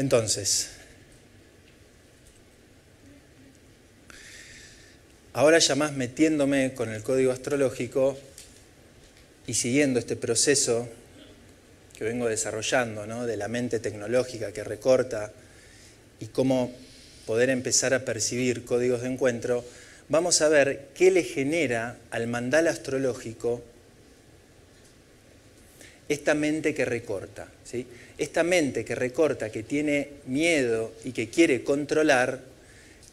Entonces, 0.00 0.70
ahora 5.34 5.58
ya 5.58 5.74
más 5.74 5.92
metiéndome 5.92 6.72
con 6.72 6.88
el 6.88 7.02
código 7.02 7.32
astrológico 7.32 8.18
y 9.46 9.52
siguiendo 9.52 9.98
este 9.98 10.16
proceso 10.16 10.88
que 11.98 12.04
vengo 12.04 12.28
desarrollando, 12.28 13.06
¿no? 13.06 13.26
de 13.26 13.36
la 13.36 13.48
mente 13.48 13.78
tecnológica 13.78 14.52
que 14.52 14.64
recorta 14.64 15.32
y 16.18 16.28
cómo 16.28 16.72
poder 17.26 17.50
empezar 17.50 17.92
a 17.92 18.06
percibir 18.06 18.64
códigos 18.64 19.02
de 19.02 19.08
encuentro, 19.08 19.66
vamos 20.08 20.40
a 20.40 20.48
ver 20.48 20.88
qué 20.94 21.10
le 21.10 21.24
genera 21.24 21.98
al 22.10 22.26
mandala 22.26 22.70
astrológico 22.70 23.62
esta 26.08 26.32
mente 26.32 26.72
que 26.72 26.86
recorta. 26.86 27.48
¿sí? 27.64 27.86
Esta 28.20 28.42
mente 28.42 28.84
que 28.84 28.94
recorta, 28.94 29.50
que 29.50 29.62
tiene 29.62 30.10
miedo 30.26 30.92
y 31.04 31.12
que 31.12 31.30
quiere 31.30 31.64
controlar, 31.64 32.42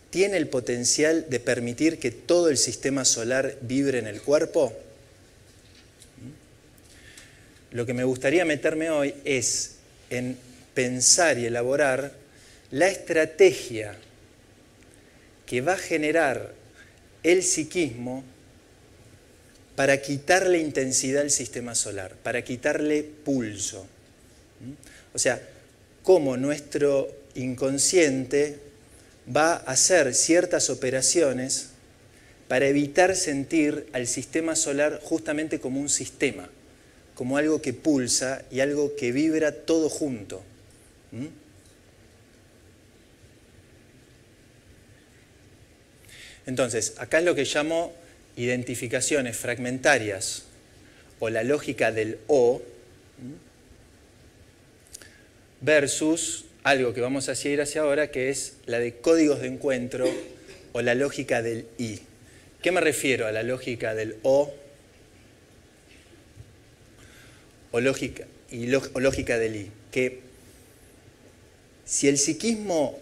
tiene 0.09 0.35
el 0.35 0.49
potencial 0.49 1.29
de 1.29 1.39
permitir 1.39 1.97
que 1.97 2.11
todo 2.11 2.49
el 2.49 2.57
sistema 2.57 3.05
solar 3.05 3.55
vibre 3.61 3.99
en 3.99 4.07
el 4.07 4.21
cuerpo. 4.21 4.73
Lo 7.71 7.85
que 7.85 7.93
me 7.93 8.03
gustaría 8.03 8.43
meterme 8.43 8.89
hoy 8.89 9.15
es 9.23 9.75
en 10.09 10.37
pensar 10.73 11.39
y 11.39 11.45
elaborar 11.45 12.11
la 12.71 12.89
estrategia 12.89 13.95
que 15.45 15.61
va 15.61 15.75
a 15.75 15.77
generar 15.77 16.53
el 17.23 17.43
psiquismo 17.43 18.25
para 19.77 20.01
quitarle 20.01 20.59
intensidad 20.59 21.21
al 21.21 21.31
sistema 21.31 21.75
solar, 21.75 22.13
para 22.23 22.41
quitarle 22.41 23.03
pulso. 23.03 23.87
O 25.13 25.19
sea, 25.19 25.41
cómo 26.03 26.37
nuestro 26.37 27.09
inconsciente 27.35 28.59
va 29.35 29.53
a 29.53 29.71
hacer 29.71 30.13
ciertas 30.13 30.69
operaciones 30.69 31.69
para 32.47 32.67
evitar 32.67 33.15
sentir 33.15 33.87
al 33.91 34.07
sistema 34.07 34.55
solar 34.55 35.01
justamente 35.03 35.59
como 35.59 35.81
un 35.81 35.89
sistema, 35.89 36.49
como 37.13 37.37
algo 37.37 37.61
que 37.61 37.73
pulsa 37.73 38.43
y 38.51 38.61
algo 38.61 38.95
que 38.95 39.11
vibra 39.11 39.51
todo 39.51 39.89
junto. 39.89 40.41
Entonces, 46.45 46.93
acá 46.97 47.19
es 47.19 47.25
lo 47.25 47.35
que 47.35 47.43
llamo 47.43 47.93
identificaciones 48.37 49.35
fragmentarias 49.35 50.43
o 51.19 51.29
la 51.29 51.43
lógica 51.43 51.91
del 51.91 52.19
O 52.27 52.61
versus 55.61 56.45
algo 56.63 56.93
que 56.93 57.01
vamos 57.01 57.29
a 57.29 57.35
seguir 57.35 57.61
hacia 57.61 57.81
ahora 57.81 58.11
que 58.11 58.29
es 58.29 58.53
la 58.65 58.79
de 58.79 58.95
códigos 58.95 59.41
de 59.41 59.47
encuentro 59.47 60.05
o 60.73 60.81
la 60.81 60.95
lógica 60.95 61.41
del 61.41 61.65
I. 61.77 61.99
¿Qué 62.61 62.71
me 62.71 62.81
refiero 62.81 63.27
a 63.27 63.31
la 63.31 63.43
lógica 63.43 63.95
del 63.95 64.17
O 64.23 64.53
o 67.71 67.79
lógica, 67.79 68.25
y 68.51 68.67
lógica 68.67 69.37
del 69.37 69.55
I? 69.55 69.71
Que 69.91 70.19
si 71.85 72.07
el 72.07 72.17
psiquismo 72.17 72.99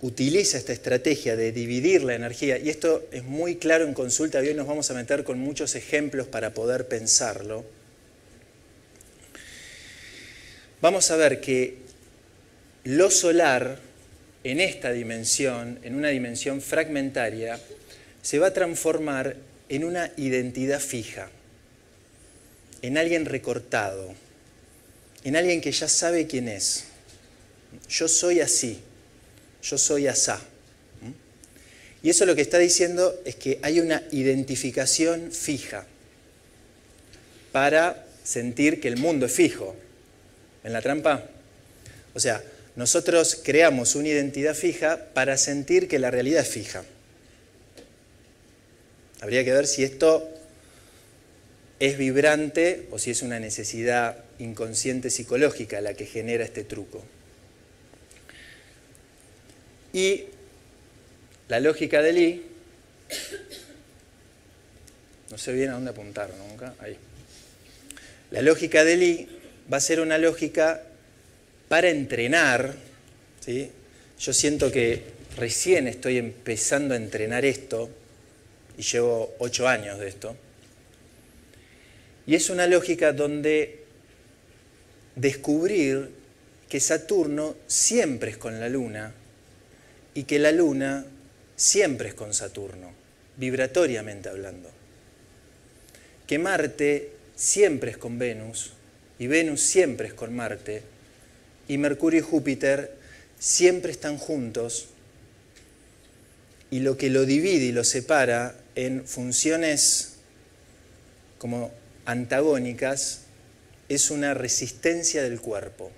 utiliza 0.00 0.58
esta 0.58 0.72
estrategia 0.72 1.36
de 1.36 1.52
dividir 1.52 2.04
la 2.04 2.14
energía, 2.14 2.58
y 2.58 2.68
esto 2.68 3.04
es 3.12 3.24
muy 3.24 3.56
claro 3.56 3.84
en 3.84 3.94
consulta, 3.94 4.38
hoy 4.38 4.54
nos 4.54 4.66
vamos 4.66 4.90
a 4.90 4.94
meter 4.94 5.24
con 5.24 5.38
muchos 5.38 5.74
ejemplos 5.74 6.26
para 6.26 6.54
poder 6.54 6.88
pensarlo, 6.88 7.64
vamos 10.82 11.10
a 11.10 11.16
ver 11.16 11.40
que 11.40 11.78
lo 12.84 13.10
solar 13.10 13.78
en 14.44 14.60
esta 14.60 14.92
dimensión, 14.92 15.78
en 15.82 15.94
una 15.94 16.08
dimensión 16.08 16.60
fragmentaria, 16.60 17.58
se 18.20 18.38
va 18.38 18.48
a 18.48 18.52
transformar 18.52 19.36
en 19.70 19.84
una 19.84 20.12
identidad 20.18 20.80
fija, 20.80 21.30
en 22.82 22.98
alguien 22.98 23.24
recortado, 23.24 24.12
en 25.24 25.36
alguien 25.36 25.62
que 25.62 25.72
ya 25.72 25.88
sabe 25.88 26.26
quién 26.26 26.48
es. 26.48 26.84
Yo 27.88 28.06
soy 28.08 28.40
así 28.40 28.82
yo 29.62 29.78
soy 29.78 30.08
asá. 30.08 30.40
Y 32.02 32.10
eso 32.10 32.26
lo 32.26 32.34
que 32.34 32.42
está 32.42 32.58
diciendo 32.58 33.20
es 33.24 33.36
que 33.36 33.60
hay 33.62 33.78
una 33.78 34.02
identificación 34.10 35.30
fija 35.30 35.86
para 37.52 38.04
sentir 38.24 38.80
que 38.80 38.88
el 38.88 38.96
mundo 38.96 39.26
es 39.26 39.32
fijo. 39.32 39.76
¿En 40.64 40.72
la 40.72 40.80
trampa? 40.80 41.24
O 42.14 42.20
sea, 42.20 42.42
nosotros 42.76 43.40
creamos 43.42 43.94
una 43.94 44.08
identidad 44.08 44.54
fija 44.54 44.98
para 45.12 45.36
sentir 45.36 45.88
que 45.88 45.98
la 45.98 46.10
realidad 46.10 46.42
es 46.42 46.48
fija. 46.48 46.84
Habría 49.20 49.44
que 49.44 49.52
ver 49.52 49.66
si 49.66 49.84
esto 49.84 50.28
es 51.78 51.98
vibrante 51.98 52.86
o 52.90 52.98
si 52.98 53.10
es 53.10 53.22
una 53.22 53.40
necesidad 53.40 54.16
inconsciente 54.38 55.10
psicológica 55.10 55.80
la 55.80 55.94
que 55.94 56.06
genera 56.06 56.44
este 56.44 56.64
truco. 56.64 57.04
Y 59.92 60.24
la 61.48 61.60
lógica 61.60 62.00
del 62.00 62.18
I, 62.18 62.42
no 65.30 65.36
sé 65.36 65.52
bien 65.52 65.70
a 65.70 65.74
dónde 65.74 65.90
apuntar 65.90 66.30
nunca, 66.48 66.74
ahí. 66.78 66.96
La 68.30 68.40
lógica 68.40 68.84
del 68.84 69.02
I 69.02 69.41
va 69.72 69.78
a 69.78 69.80
ser 69.80 70.00
una 70.00 70.18
lógica 70.18 70.82
para 71.68 71.88
entrenar, 71.88 72.74
¿sí? 73.40 73.70
Yo 74.18 74.32
siento 74.32 74.70
que 74.70 75.02
recién 75.36 75.88
estoy 75.88 76.18
empezando 76.18 76.94
a 76.94 76.98
entrenar 76.98 77.44
esto, 77.44 77.88
y 78.76 78.82
llevo 78.82 79.34
ocho 79.38 79.68
años 79.68 79.98
de 79.98 80.08
esto, 80.08 80.36
y 82.26 82.34
es 82.34 82.50
una 82.50 82.66
lógica 82.66 83.12
donde 83.12 83.84
descubrir 85.16 86.10
que 86.68 86.80
Saturno 86.80 87.56
siempre 87.66 88.32
es 88.32 88.36
con 88.36 88.60
la 88.60 88.68
Luna, 88.68 89.14
y 90.14 90.24
que 90.24 90.38
la 90.38 90.52
luna 90.52 91.06
siempre 91.56 92.08
es 92.08 92.14
con 92.14 92.34
Saturno, 92.34 92.92
vibratoriamente 93.38 94.28
hablando. 94.28 94.70
Que 96.26 96.38
Marte 96.38 97.12
siempre 97.34 97.92
es 97.92 97.96
con 97.96 98.18
Venus 98.18 98.72
y 99.22 99.28
Venus 99.28 99.60
siempre 99.60 100.08
es 100.08 100.14
con 100.14 100.34
Marte 100.34 100.82
y 101.68 101.78
Mercurio 101.78 102.18
y 102.18 102.22
Júpiter 102.24 102.96
siempre 103.38 103.92
están 103.92 104.18
juntos 104.18 104.88
y 106.72 106.80
lo 106.80 106.96
que 106.96 107.08
lo 107.08 107.24
divide 107.24 107.66
y 107.66 107.70
lo 107.70 107.84
separa 107.84 108.56
en 108.74 109.06
funciones 109.06 110.14
como 111.38 111.70
antagónicas 112.04 113.20
es 113.88 114.10
una 114.10 114.34
resistencia 114.34 115.22
del 115.22 115.40
cuerpo. 115.40 115.92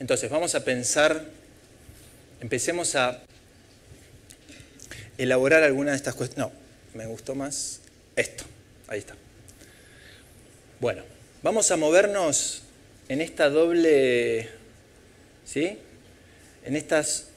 Entonces 0.00 0.28
vamos 0.28 0.56
a 0.56 0.64
pensar 0.64 1.24
empecemos 2.40 2.96
a 2.96 3.22
elaborar 5.18 5.62
alguna 5.62 5.92
de 5.92 5.98
estas 5.98 6.16
cuestiones. 6.16 6.52
No, 6.52 6.98
me 6.98 7.06
gustó 7.06 7.36
más 7.36 7.78
esto. 8.16 8.42
Ahí 8.88 8.98
está. 8.98 9.14
Bueno, 10.84 11.02
vamos 11.42 11.70
a 11.70 11.78
movernos 11.78 12.60
en 13.08 13.22
esta 13.22 13.48
doble, 13.48 14.50
¿sí? 15.46 15.78
En 16.62 16.76
estas 16.76 17.28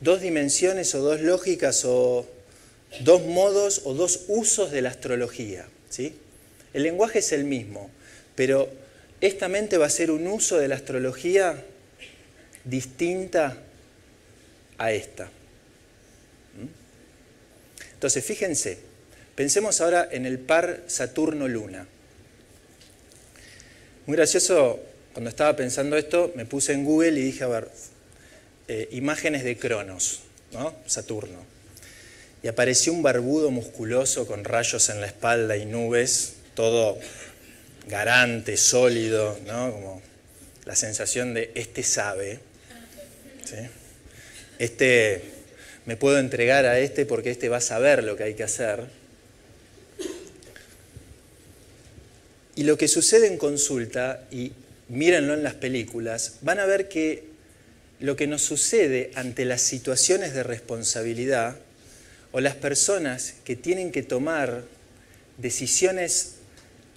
dos 0.00 0.20
dimensiones 0.22 0.92
o 0.96 1.02
dos 1.02 1.20
lógicas 1.20 1.84
o 1.84 2.26
dos 3.02 3.22
modos 3.22 3.82
o 3.84 3.94
dos 3.94 4.24
usos 4.26 4.72
de 4.72 4.82
la 4.82 4.88
astrología, 4.88 5.68
¿sí? 5.88 6.16
El 6.74 6.82
lenguaje 6.82 7.20
es 7.20 7.30
el 7.30 7.44
mismo, 7.44 7.92
pero 8.34 8.68
esta 9.20 9.46
mente 9.46 9.78
va 9.78 9.86
a 9.86 9.90
ser 9.90 10.10
un 10.10 10.26
uso 10.26 10.58
de 10.58 10.66
la 10.66 10.74
astrología 10.74 11.62
distinta 12.64 13.56
a 14.78 14.90
esta. 14.90 15.26
¿Mm? 16.56 16.66
Entonces, 17.94 18.24
fíjense, 18.24 18.78
pensemos 19.36 19.80
ahora 19.80 20.08
en 20.10 20.26
el 20.26 20.40
par 20.40 20.82
Saturno-Luna. 20.88 21.86
Muy 24.06 24.16
gracioso, 24.16 24.78
cuando 25.12 25.30
estaba 25.30 25.56
pensando 25.56 25.96
esto, 25.96 26.32
me 26.36 26.46
puse 26.46 26.72
en 26.72 26.84
Google 26.84 27.18
y 27.18 27.22
dije, 27.22 27.42
a 27.42 27.48
ver, 27.48 27.68
eh, 28.68 28.88
imágenes 28.92 29.42
de 29.42 29.58
Cronos, 29.58 30.20
¿no? 30.52 30.76
Saturno. 30.86 31.44
Y 32.40 32.46
apareció 32.46 32.92
un 32.92 33.02
barbudo 33.02 33.50
musculoso 33.50 34.24
con 34.28 34.44
rayos 34.44 34.90
en 34.90 35.00
la 35.00 35.08
espalda 35.08 35.56
y 35.56 35.66
nubes, 35.66 36.34
todo 36.54 36.98
garante, 37.88 38.56
sólido, 38.56 39.36
¿no? 39.44 39.72
Como 39.72 40.02
la 40.66 40.76
sensación 40.76 41.34
de 41.34 41.50
este 41.56 41.82
sabe. 41.82 42.38
Este, 44.60 45.22
me 45.84 45.96
puedo 45.96 46.18
entregar 46.20 46.64
a 46.64 46.78
este 46.78 47.06
porque 47.06 47.30
este 47.30 47.48
va 47.48 47.56
a 47.56 47.60
saber 47.60 48.04
lo 48.04 48.16
que 48.16 48.22
hay 48.22 48.34
que 48.34 48.44
hacer. 48.44 48.84
Y 52.56 52.64
lo 52.64 52.78
que 52.78 52.88
sucede 52.88 53.26
en 53.26 53.36
consulta, 53.36 54.26
y 54.30 54.52
mírenlo 54.88 55.34
en 55.34 55.42
las 55.42 55.54
películas, 55.54 56.38
van 56.40 56.58
a 56.58 56.64
ver 56.64 56.88
que 56.88 57.24
lo 58.00 58.16
que 58.16 58.26
nos 58.26 58.42
sucede 58.42 59.10
ante 59.14 59.44
las 59.44 59.60
situaciones 59.60 60.34
de 60.34 60.42
responsabilidad 60.42 61.56
o 62.32 62.40
las 62.40 62.54
personas 62.54 63.34
que 63.44 63.56
tienen 63.56 63.92
que 63.92 64.02
tomar 64.02 64.64
decisiones 65.36 66.36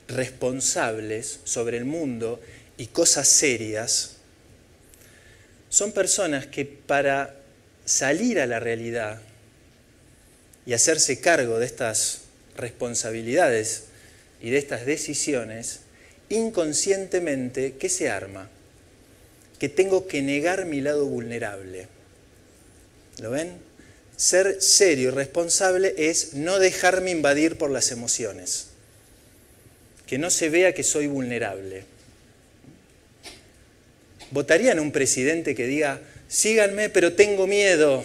responsables 0.08 1.42
sobre 1.44 1.78
el 1.78 1.86
mundo 1.86 2.40
y 2.78 2.88
cosas 2.88 3.28
serias, 3.28 4.16
son 5.70 5.92
personas 5.92 6.48
que 6.48 6.66
para 6.66 7.36
salir 7.86 8.40
a 8.40 8.48
la 8.48 8.62
realidad 8.62 9.22
y 10.66 10.74
hacerse 10.74 11.20
cargo 11.20 11.60
de 11.60 11.66
estas 11.66 12.22
responsabilidades 12.56 13.89
y 14.42 14.50
de 14.52 14.58
estas 14.58 14.86
decisiones, 14.86 15.82
inconscientemente, 16.30 17.76
¿qué 17.80 17.90
se 17.90 18.10
arma? 18.10 18.50
Que 19.60 19.70
tengo 19.70 20.08
que 20.08 20.22
negar 20.22 20.66
mi 20.66 20.82
lado 20.82 21.06
vulnerable. 21.06 21.88
¿Lo 23.20 23.32
ven? 23.32 23.58
Ser 24.16 24.62
serio 24.62 25.10
y 25.10 25.12
responsable 25.12 25.94
es 25.98 26.34
no 26.34 26.60
dejarme 26.60 27.12
invadir 27.12 27.58
por 27.58 27.70
las 27.72 27.92
emociones. 27.92 28.68
Que 30.08 30.18
no 30.18 30.30
se 30.30 30.50
vea 30.50 30.74
que 30.74 30.84
soy 30.84 31.08
vulnerable. 31.08 31.84
¿Votarían 34.32 34.80
un 34.80 34.92
presidente 34.92 35.56
que 35.56 35.66
diga, 35.66 36.02
síganme, 36.28 36.90
pero 36.90 37.14
tengo 37.14 37.48
miedo? 37.48 38.04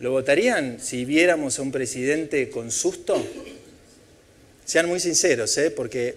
¿Lo 0.00 0.10
votarían 0.10 0.80
si 0.80 1.04
viéramos 1.04 1.58
a 1.58 1.62
un 1.62 1.70
presidente 1.70 2.50
con 2.50 2.70
susto? 2.70 3.24
Sean 4.64 4.86
muy 4.88 5.00
sinceros, 5.00 5.56
¿eh? 5.58 5.70
Porque 5.70 6.16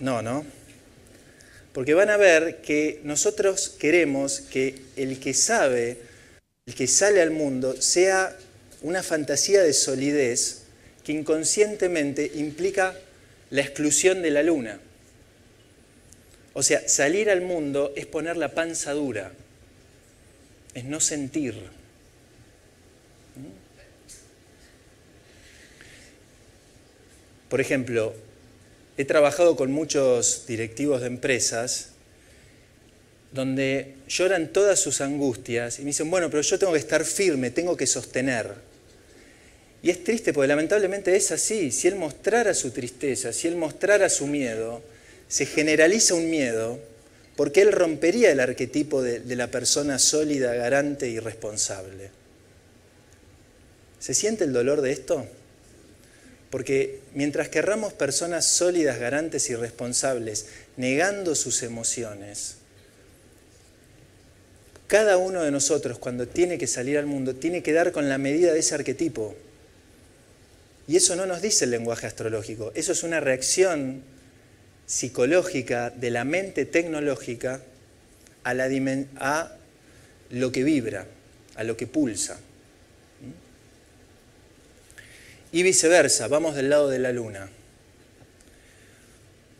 no, 0.00 0.22
¿no? 0.22 0.44
Porque 1.72 1.94
van 1.94 2.10
a 2.10 2.16
ver 2.16 2.62
que 2.62 3.00
nosotros 3.04 3.68
queremos 3.78 4.40
que 4.40 4.76
el 4.96 5.20
que 5.20 5.34
sabe, 5.34 5.98
el 6.66 6.74
que 6.74 6.86
sale 6.86 7.20
al 7.20 7.30
mundo, 7.30 7.80
sea 7.80 8.36
una 8.82 9.02
fantasía 9.02 9.62
de 9.62 9.72
solidez 9.72 10.62
que 11.04 11.12
inconscientemente 11.12 12.32
implica 12.34 12.98
la 13.50 13.62
exclusión 13.62 14.22
de 14.22 14.30
la 14.30 14.42
luna. 14.42 14.80
O 16.54 16.62
sea, 16.62 16.88
salir 16.88 17.30
al 17.30 17.42
mundo 17.42 17.92
es 17.94 18.06
poner 18.06 18.36
la 18.36 18.54
panza 18.54 18.92
dura, 18.92 19.32
es 20.72 20.84
no 20.84 21.00
sentir. 21.00 21.75
Por 27.48 27.60
ejemplo, 27.60 28.14
he 28.96 29.04
trabajado 29.04 29.56
con 29.56 29.72
muchos 29.72 30.44
directivos 30.46 31.00
de 31.00 31.06
empresas 31.08 31.90
donde 33.32 33.94
lloran 34.08 34.52
todas 34.52 34.80
sus 34.80 35.00
angustias 35.00 35.78
y 35.78 35.82
me 35.82 35.88
dicen, 35.88 36.10
bueno, 36.10 36.30
pero 36.30 36.42
yo 36.42 36.58
tengo 36.58 36.72
que 36.72 36.78
estar 36.78 37.04
firme, 37.04 37.50
tengo 37.50 37.76
que 37.76 37.86
sostener. 37.86 38.54
Y 39.82 39.90
es 39.90 40.02
triste 40.02 40.32
porque 40.32 40.48
lamentablemente 40.48 41.14
es 41.14 41.30
así. 41.30 41.70
Si 41.70 41.86
él 41.86 41.96
mostrara 41.96 42.54
su 42.54 42.70
tristeza, 42.70 43.32
si 43.32 43.46
él 43.46 43.56
mostrara 43.56 44.08
su 44.08 44.26
miedo, 44.26 44.82
se 45.28 45.46
generaliza 45.46 46.14
un 46.14 46.30
miedo 46.30 46.78
porque 47.36 47.60
él 47.60 47.72
rompería 47.72 48.32
el 48.32 48.40
arquetipo 48.40 49.02
de, 49.02 49.20
de, 49.20 49.36
la 49.36 49.50
persona 49.50 49.98
sólida, 49.98 50.54
garante 50.54 51.08
y 51.08 51.18
responsable. 51.18 52.10
¿Se 54.00 54.14
siente 54.14 54.44
el 54.44 54.54
dolor 54.54 54.80
de 54.80 54.92
esto? 54.92 55.26
Porque 56.50 57.00
mientras 57.14 57.48
querramos 57.48 57.92
personas 57.92 58.46
sólidas, 58.46 58.98
garantes 58.98 59.50
y 59.50 59.56
responsables, 59.56 60.46
negando 60.76 61.34
sus 61.34 61.62
emociones, 61.62 62.56
cada 64.86 65.16
uno 65.16 65.42
de 65.42 65.50
nosotros 65.50 65.98
cuando 65.98 66.28
tiene 66.28 66.58
que 66.58 66.68
salir 66.68 66.96
al 66.98 67.06
mundo 67.06 67.34
tiene 67.34 67.62
que 67.62 67.72
dar 67.72 67.90
con 67.90 68.08
la 68.08 68.18
medida 68.18 68.52
de 68.52 68.60
ese 68.60 68.74
arquetipo. 68.74 69.34
Y 70.86 70.96
eso 70.96 71.16
no 71.16 71.26
nos 71.26 71.42
dice 71.42 71.64
el 71.64 71.72
lenguaje 71.72 72.06
astrológico, 72.06 72.70
eso 72.74 72.92
es 72.92 73.02
una 73.02 73.18
reacción 73.18 74.02
psicológica 74.86 75.90
de 75.90 76.10
la 76.10 76.24
mente 76.24 76.64
tecnológica 76.64 77.60
a, 78.44 78.52
a 78.52 79.56
lo 80.30 80.52
que 80.52 80.62
vibra, 80.62 81.06
a 81.56 81.64
lo 81.64 81.76
que 81.76 81.88
pulsa. 81.88 82.38
Y 85.56 85.62
viceversa, 85.62 86.28
vamos 86.28 86.54
del 86.54 86.68
lado 86.68 86.90
de 86.90 86.98
la 86.98 87.12
luna. 87.12 87.48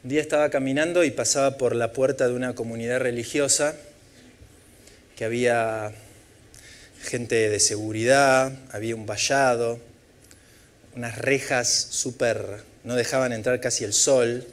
Un 0.04 0.11
día 0.11 0.20
estaba 0.20 0.50
caminando 0.50 1.04
y 1.04 1.11
pasaba 1.11 1.56
por 1.56 1.74
la 1.74 1.94
puerta 1.94 2.28
de 2.28 2.35
una 2.35 2.54
comunidad 2.54 3.00
religiosa 3.00 3.74
que 5.16 5.24
había 5.24 5.94
gente 7.00 7.48
de 7.48 7.59
seguridad, 7.61 8.52
había 8.72 8.94
un 8.94 9.06
vallado, 9.06 9.80
unas 10.94 11.16
rejas 11.16 11.87
súper, 11.88 12.44
no 12.85 12.94
dejaban 12.94 13.32
entrar 13.32 13.59
casi 13.62 13.85
el 13.85 13.94
sol, 13.94 14.46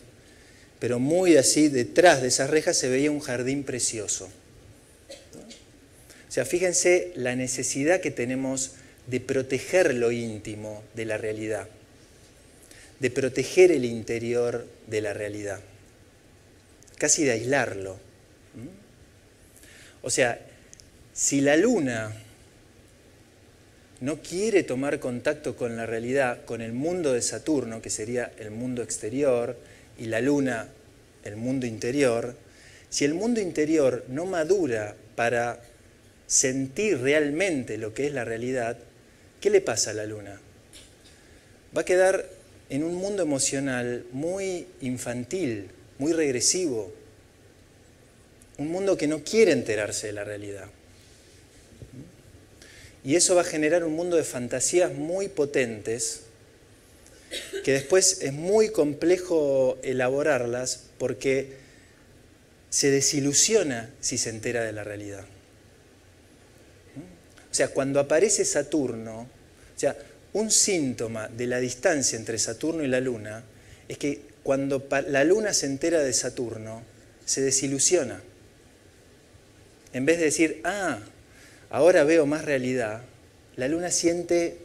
pero 0.79 0.97
muy 0.97 1.35
así, 1.35 1.67
detrás 1.67 2.21
de 2.21 2.29
esas 2.29 2.51
rejas 2.51 2.77
se 2.77 2.87
veía 2.87 3.11
un 3.11 3.19
jardín 3.19 3.65
precioso. 3.65 4.29
O 6.29 6.31
sea, 6.31 6.45
fíjense 6.45 7.11
la 7.17 7.35
necesidad 7.35 7.99
que 7.99 8.11
tenemos 8.11 8.75
de 9.07 9.19
proteger 9.19 9.93
lo 9.93 10.11
íntimo 10.11 10.83
de 10.93 11.05
la 11.05 11.17
realidad, 11.17 11.67
de 12.99 13.11
proteger 13.11 13.71
el 13.71 13.85
interior 13.85 14.67
de 14.87 15.01
la 15.01 15.13
realidad, 15.13 15.59
casi 16.97 17.23
de 17.23 17.31
aislarlo. 17.31 17.97
O 20.01 20.09
sea, 20.09 20.39
si 21.13 21.41
la 21.41 21.55
luna 21.55 22.13
no 24.01 24.21
quiere 24.21 24.63
tomar 24.63 24.99
contacto 24.99 25.55
con 25.55 25.77
la 25.77 25.85
realidad, 25.85 26.43
con 26.45 26.61
el 26.61 26.73
mundo 26.73 27.13
de 27.13 27.21
Saturno, 27.21 27.81
que 27.81 27.89
sería 27.89 28.31
el 28.37 28.51
mundo 28.51 28.83
exterior, 28.83 29.57
y 29.97 30.05
la 30.05 30.19
luna 30.21 30.67
el 31.23 31.37
mundo 31.37 31.65
interior, 31.65 32.35
si 32.89 33.05
el 33.05 33.13
mundo 33.13 33.39
interior 33.39 34.03
no 34.09 34.25
madura 34.25 34.95
para 35.15 35.61
sentir 36.27 36.99
realmente 36.99 37.77
lo 37.77 37.93
que 37.93 38.07
es 38.07 38.13
la 38.13 38.25
realidad, 38.25 38.77
¿qué 39.43 39.49
le 39.49 39.59
pasa 39.59 39.91
a 39.91 39.93
la 39.93 40.05
luna? 40.05 40.39
Va 41.75 41.81
a 41.81 41.83
quedar 41.83 42.29
en 42.69 42.81
un 42.81 42.95
mundo 42.95 43.23
emocional 43.23 44.05
muy 44.13 44.67
infantil, 44.79 45.69
muy 45.97 46.13
regresivo, 46.13 46.93
un 48.57 48.69
mundo 48.69 48.95
que 48.95 49.07
no 49.07 49.21
quiere 49.25 49.51
enterarse 49.51 50.07
de 50.07 50.13
la 50.13 50.23
realidad. 50.23 50.69
Y 53.03 53.17
eso 53.17 53.35
va 53.35 53.41
a 53.41 53.43
generar 53.43 53.83
un 53.83 53.91
mundo 53.91 54.15
de 54.15 54.23
fantasías 54.23 54.93
muy 54.93 55.27
potentes 55.27 56.21
que 57.65 57.73
después 57.73 58.21
es 58.21 58.31
muy 58.31 58.69
complejo 58.69 59.77
elaborarlas 59.83 60.85
porque 60.97 61.51
se 62.69 62.91
desilusiona 62.91 63.89
si 63.99 64.17
se 64.17 64.29
entera 64.29 64.63
de 64.63 64.71
la 64.71 64.85
realidad. 64.85 65.25
O 67.53 67.55
sea, 67.55 67.67
cuando 67.67 67.99
aparece 67.99 68.45
Saturno, 68.45 69.27
sea, 69.91 69.97
un 70.33 70.49
síntoma 70.49 71.27
de 71.27 71.47
la 71.47 71.59
distancia 71.59 72.17
entre 72.17 72.37
Saturno 72.37 72.83
y 72.83 72.87
la 72.87 72.99
Luna 72.99 73.43
es 73.87 73.97
que 73.97 74.21
cuando 74.43 74.87
la 75.07 75.23
Luna 75.23 75.53
se 75.53 75.67
entera 75.67 76.01
de 76.01 76.13
Saturno, 76.13 76.83
se 77.25 77.41
desilusiona. 77.41 78.21
En 79.93 80.05
vez 80.05 80.17
de 80.17 80.25
decir, 80.25 80.61
ah, 80.63 80.99
ahora 81.69 82.03
veo 82.03 82.25
más 82.25 82.43
realidad, 82.43 83.03
la 83.55 83.67
Luna 83.67 83.91
siente, 83.91 84.57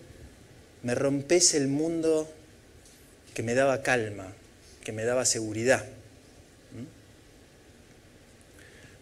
me 0.82 0.94
rompes 0.94 1.54
el 1.54 1.68
mundo 1.68 2.32
que 3.34 3.42
me 3.42 3.54
daba 3.54 3.82
calma, 3.82 4.32
que 4.82 4.92
me 4.92 5.04
daba 5.04 5.24
seguridad. 5.24 5.84
¿Mm? 5.84 6.86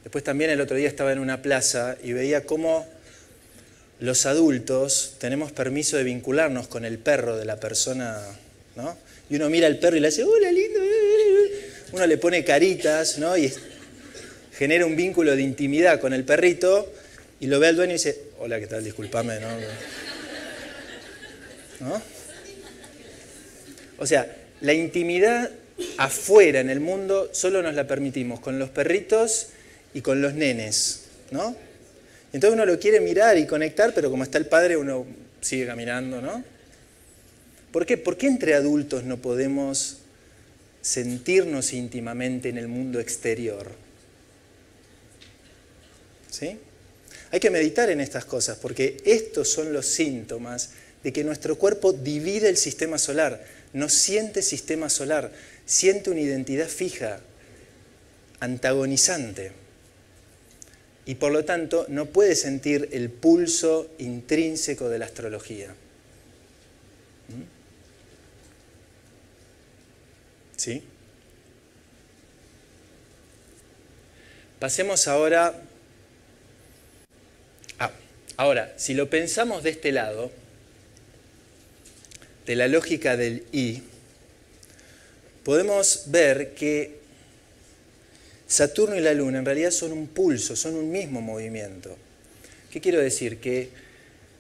Después 0.03 0.25
también 0.25 0.51
el 0.51 0.61
otro 0.61 0.77
día 0.77 0.89
estaba 0.89 1.13
en 1.13 1.21
una 1.21 1.43
plaza 1.43 1.97
y 2.03 2.13
veía 2.13 2.45
cómo 2.45 2.87
los 4.01 4.27
adultos 4.27 5.15
tenemos 5.19 5.53
permiso 5.53 5.97
de 5.97 6.05
vincularnos 6.05 6.69
con 6.69 6.85
el 6.85 6.99
perro 6.99 7.37
de 7.37 7.45
la 7.45 7.57
persona, 7.57 8.21
¿no? 8.77 8.97
Y 9.31 9.37
uno 9.37 9.49
mira 9.49 9.67
al 9.67 9.79
perro 9.79 9.97
y 9.97 10.01
le 10.01 10.09
hace, 10.09 10.23
hola 10.23 10.53
lindo, 10.53 10.81
uno 11.93 12.07
le 12.07 12.19
pone 12.19 12.45
caritas, 12.45 13.19
¿no? 13.19 13.37
Y 13.37 13.53
genera 14.57 14.87
un 14.87 14.97
vínculo 14.97 15.35
de 15.35 15.43
intimidad 15.43 16.01
con 16.01 16.13
el 16.13 16.25
perrito 16.25 16.93
y 17.41 17.47
lo 17.47 17.59
ve 17.59 17.69
al 17.69 17.77
dueño 17.77 17.93
y 17.93 17.95
dice, 17.95 18.21
hola, 18.39 18.61
¿qué 18.61 18.67
tal? 18.67 18.85
Disculpame, 18.85 19.41
¿no? 19.41 19.49
¿No? 21.81 22.03
O 23.99 24.07
sea, 24.07 24.35
la 24.61 24.73
intimidad 24.73 25.51
afuera 25.99 26.61
en 26.61 26.71
el 26.71 26.81
mundo 26.81 27.31
solo 27.33 27.63
nos 27.63 27.75
la 27.75 27.87
permitimos 27.87 28.41
con 28.41 28.59
los 28.59 28.71
perritos 28.71 29.49
y 29.95 30.01
con 30.01 30.23
los 30.23 30.35
nenes. 30.35 31.07
¿no? 31.31 31.57
Entonces 32.37 32.53
uno 32.53 32.67
lo 32.67 32.79
quiere 32.79 33.01
mirar 33.01 33.39
y 33.39 33.47
conectar, 33.47 33.95
pero 33.95 34.11
como 34.11 34.23
está 34.23 34.37
el 34.37 34.45
padre, 34.45 34.77
uno 34.77 35.07
sigue 35.41 35.65
caminando, 35.65 36.21
¿no? 36.21 36.45
¿Por 37.73 37.87
qué? 37.87 37.97
¿Por 37.97 38.19
qué 38.19 38.27
entre 38.27 38.53
adultos 38.53 39.05
no 39.05 39.17
podemos 39.17 40.01
sentirnos 40.83 41.73
íntimamente 41.73 42.51
en 42.51 42.59
el 42.59 42.69
mundo 42.69 43.01
exterior? 43.01 43.71
¿Sí? 46.29 46.59
Hay 47.31 47.41
que 47.41 47.49
meditar 47.49 47.89
en 47.89 48.03
estas 48.03 48.27
cosas, 48.27 48.59
porque 48.59 48.99
estos 49.07 49.49
son 49.49 49.73
los 49.73 49.87
síntomas 49.87 50.73
de 51.03 51.15
que 51.15 51.25
nuestro 51.25 51.57
cuerpo 51.57 51.95
divide 51.95 52.51
el 52.51 52.59
sistema 52.59 52.99
solar, 52.99 53.43
no 53.73 53.89
siente 53.89 54.43
sistema 54.43 54.91
solar, 54.91 55.33
siente 55.65 56.11
una 56.11 56.21
identidad 56.21 56.69
fija, 56.69 57.19
antagonizante 58.41 59.53
y 61.07 61.15
por 61.15 61.31
lo 61.31 61.45
tanto 61.45 61.87
no 61.89 62.07
puede 62.07 62.35
sentir 62.35 62.89
el 62.93 63.11
pulso 63.11 63.89
intrínseco 63.99 64.89
de 64.89 64.99
la 64.99 65.07
astrología. 65.07 65.69
¿Mm? 67.29 67.43
¿Sí? 70.57 70.83
Pasemos 74.59 75.07
ahora... 75.07 75.55
Ah, 77.79 77.93
ahora, 78.37 78.75
si 78.77 78.95
lo 78.95 79.09
pensamos 79.09 79.63
de 79.63 79.71
este 79.71 79.93
lado, 79.93 80.33
de 82.47 82.57
la 82.57 82.67
lógica 82.67 83.17
del 83.17 83.45
I, 83.53 83.83
podemos 85.45 86.05
ver 86.07 86.55
que 86.55 87.06
Saturno 88.47 88.95
y 88.97 89.01
la 89.01 89.13
Luna 89.13 89.39
en 89.39 89.45
realidad 89.45 89.71
son 89.71 89.93
un 89.93 90.07
pulso, 90.07 90.55
son 90.55 90.75
un 90.75 90.91
mismo 90.91 91.21
movimiento. 91.21 91.97
¿Qué 92.71 92.81
quiero 92.81 93.01
decir? 93.01 93.39
Que 93.39 93.71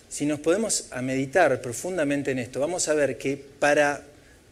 si 0.08 0.26
nos 0.26 0.40
podemos 0.40 0.88
meditar 1.02 1.60
profundamente 1.60 2.30
en 2.30 2.38
esto, 2.38 2.60
vamos 2.60 2.88
a 2.88 2.94
ver 2.94 3.18
que 3.18 3.36
para 3.36 4.02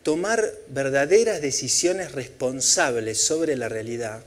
tomar 0.02 0.52
verdaderas 0.68 1.40
decisiones 1.40 2.12
responsables 2.12 3.18
sobre 3.18 3.56
la 3.56 3.68
realidad, 3.68 4.22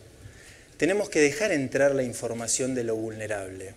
tenemos 0.77 1.09
que 1.09 1.21
dejar 1.21 1.51
entrar 1.51 1.93
la 1.93 2.03
información 2.03 2.73
de 2.75 2.83
lo 2.83 2.95
vulnerable. 2.95 3.73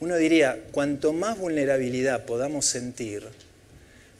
Uno 0.00 0.16
diría, 0.16 0.58
cuanto 0.70 1.12
más 1.12 1.38
vulnerabilidad 1.38 2.24
podamos 2.24 2.66
sentir, 2.66 3.24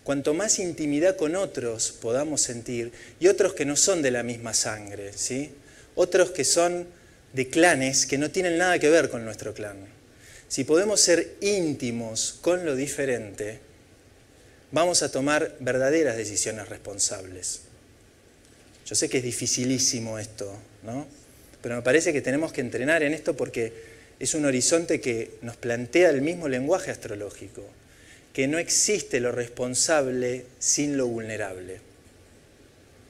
cuanto 0.09 0.33
más 0.33 0.59
intimidad 0.59 1.17
con 1.17 1.37
otros 1.37 1.93
podamos 1.93 2.41
sentir, 2.41 2.93
y 3.21 3.29
otros 3.29 3.53
que 3.53 3.67
no 3.67 3.77
son 3.77 4.01
de 4.01 4.11
la 4.11 4.23
misma 4.23 4.55
sangre, 4.55 5.13
¿sí? 5.13 5.53
otros 5.97 6.31
que 6.31 6.47
son 6.47 6.87
de 7.35 7.51
clanes 7.51 8.07
que 8.07 8.17
no 8.17 8.31
tienen 8.31 8.57
nada 8.57 8.79
que 8.79 8.89
ver 8.89 9.11
con 9.11 9.27
nuestro 9.27 9.53
clan. 9.53 9.77
Si 10.49 10.65
podemos 10.65 11.03
ser 11.03 11.35
íntimos 11.43 12.39
con 12.41 12.65
lo 12.65 12.75
diferente, 12.75 13.61
vamos 14.73 15.03
a 15.03 15.13
tomar 15.13 15.55
verdaderas 15.61 16.17
decisiones 16.17 16.71
responsables. 16.71 17.61
Yo 18.87 18.95
sé 18.95 19.11
que 19.11 19.19
es 19.19 19.25
dificilísimo 19.25 20.19
esto, 20.19 20.51
¿no? 20.85 21.07
Pero 21.61 21.77
me 21.77 21.83
parece 21.83 22.15
que 22.15 22.23
tenemos 22.23 22.55
que 22.55 22.63
entrenar 22.63 23.03
en 23.03 23.13
esto 23.13 23.37
porque 23.37 23.75
es 24.19 24.33
un 24.33 24.47
horizonte 24.47 25.03
que 25.03 25.33
nos 25.43 25.59
plantea 25.59 26.09
el 26.09 26.23
mismo 26.23 26.49
lenguaje 26.49 26.91
astrológico 26.91 27.63
que 28.39 28.47
no 28.47 28.59
existe 28.59 29.19
lo 29.19 29.33
responsable 29.33 30.47
sin 30.61 30.97
lo 30.97 31.09
vulnerable. 31.09 31.81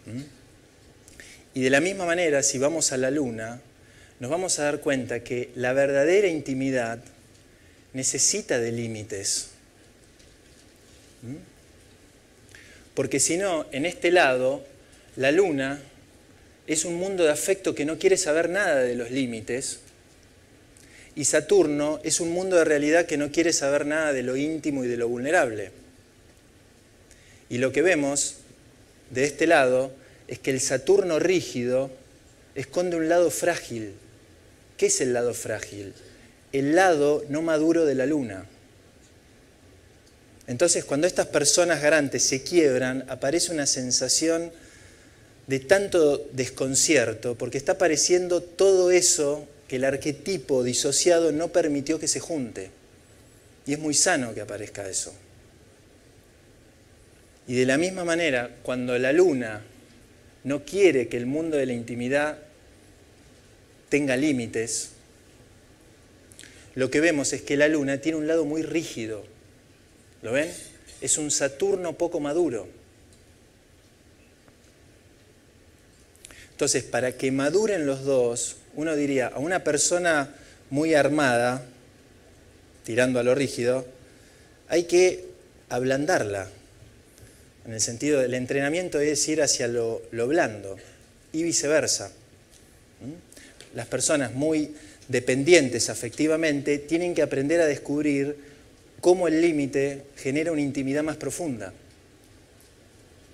¿Mm? 0.07 0.23
Y 1.53 1.61
de 1.61 1.69
la 1.69 1.83
misma 1.83 2.07
manera, 2.07 2.43
si 2.43 2.57
vamos 2.57 2.93
a 2.93 2.97
la 2.97 3.11
luna, 3.11 3.61
nos 4.21 4.31
vamos 4.31 4.59
a 4.59 4.63
dar 4.63 4.81
cuenta 4.81 5.23
que 5.23 5.51
la 5.55 5.75
verdadera 5.75 6.29
intimidad 6.29 7.01
necesita 7.93 8.59
de 8.59 8.73
límites. 8.73 9.51
¿Mm? 11.21 11.37
Porque 12.95 13.21
si 13.21 13.37
no, 13.37 13.67
en 13.71 13.85
este 13.85 14.11
lado, 14.11 14.65
la 15.17 15.31
luna 15.31 15.79
es 16.67 16.87
un 16.87 16.95
mundo 16.95 17.25
de 17.25 17.33
afecto 17.33 17.75
que 17.75 17.85
no 17.85 17.99
quiere 17.99 18.17
saber 18.17 18.49
nada 18.49 18.77
de 18.77 18.95
los 18.95 19.11
límites 19.11 19.81
y 21.19 21.25
Saturno 21.25 21.99
es 22.05 22.21
un 22.21 22.31
mundo 22.31 22.55
de 22.55 22.65
realidad 22.65 23.07
que 23.07 23.17
no 23.17 23.33
quiere 23.33 23.53
saber 23.53 23.87
nada 23.87 24.13
de 24.13 24.23
lo 24.23 24.37
íntimo 24.37 24.85
y 24.85 24.87
de 24.87 24.97
lo 24.97 25.09
vulnerable. 25.09 25.73
Y 27.51 27.59
lo 27.59 27.73
que 27.73 27.83
vemos 27.83 28.37
de 29.11 29.25
este 29.25 29.49
lado 29.49 29.91
es 30.29 30.39
que 30.39 30.53
el 30.53 30.61
Saturno 30.61 31.19
rígido 31.19 31.91
esconde 32.55 32.95
un 32.95 33.09
lado 33.09 33.33
frágil. 33.33 33.95
¿Qué 34.77 34.87
es 34.87 35.01
el 35.01 35.13
lado 35.13 35.35
frágil? 35.35 35.93
El 36.53 36.77
lado 36.77 37.25
no 37.29 37.43
maduro 37.43 37.85
de 37.85 37.97
la 37.97 38.07
luna. 38.07 38.47
Entonces, 40.47 40.85
cuando 40.85 41.09
estas 41.09 41.27
personas 41.27 41.83
garantes 41.83 42.23
se 42.23 42.45
quiebran, 42.45 43.05
aparece 43.09 43.51
una 43.51 43.67
sensación 43.67 44.53
de 45.49 45.59
tanto 45.59 46.29
desconcierto, 46.31 47.35
porque 47.35 47.59
está 47.59 47.73
apareciendo 47.73 48.41
todo 48.41 48.93
eso 48.93 49.49
que 49.69 49.77
el 49.77 49.85
arquetipo 49.85 50.65
disociado 50.65 51.31
no 51.31 51.49
permitió 51.49 52.01
que 52.01 52.09
se 52.09 52.21
junte. 52.21 52.71
Y 53.67 53.75
es 53.75 53.79
muy 53.79 53.95
sano 53.95 54.35
que 54.35 54.41
aparezca 54.41 54.89
eso. 54.89 55.15
Y 57.47 57.55
de 57.55 57.67
la 57.67 57.79
misma 57.79 58.05
manera, 58.05 58.57
cuando 58.63 58.99
la 58.99 59.13
luna 59.13 59.63
no 60.45 60.65
quiere 60.65 61.09
que 61.09 61.19
el 61.19 61.27
mundo 61.27 61.57
de 61.57 61.67
la 61.67 61.75
intimidad 61.75 62.39
tenga 63.91 64.17
límites, 64.17 64.91
lo 66.75 66.91
que 66.91 67.01
vemos 67.01 67.33
es 67.33 67.43
que 67.43 67.57
la 67.57 67.69
luna 67.69 67.99
tiene 67.99 68.19
un 68.19 68.27
lado 68.27 68.45
muy 68.45 68.63
rígido. 68.63 69.25
¿Lo 70.23 70.33
ven? 70.33 70.51
Es 71.01 71.19
un 71.19 71.31
Saturno 71.31 71.95
poco 71.95 72.21
maduro. 72.21 72.69
Entonces, 76.53 76.85
para 76.85 77.13
que 77.17 77.31
maduren 77.33 77.87
los 77.87 78.05
dos, 78.05 78.58
uno 78.79 78.95
diría, 78.95 79.27
a 79.27 79.41
una 79.41 79.65
persona 79.65 80.33
muy 80.71 80.95
armada, 80.95 81.65
tirando 82.85 83.19
a 83.19 83.25
lo 83.25 83.35
rígido, 83.35 83.85
hay 84.69 84.85
que 84.85 85.25
ablandarla. 85.69 86.47
En 87.67 87.73
el 87.73 87.81
sentido 87.81 88.21
del 88.21 88.35
entrenamiento 88.35 89.01
es 89.01 89.27
ir 89.27 89.43
hacia 89.43 89.67
lo, 89.67 90.01
blando 90.13 90.77
y 91.33 91.43
viceversa. 91.43 92.13
¿Mm? 93.01 93.75
Las 93.77 93.89
personas 93.89 94.35
muy 94.35 94.73
dependientes 95.09 95.91
afectivamente 95.91 96.79
tienen 96.79 97.17
que 97.17 97.23
aprender 97.23 97.61
a 97.61 97.67
descubrir 97.67 98.37
cómo 99.01 99.27
el 99.27 99.41
límite 99.41 100.05
genera 100.15 100.53
una 100.53 100.63
intimidad 100.63 101.03
más 101.03 101.17
profunda. 101.17 101.73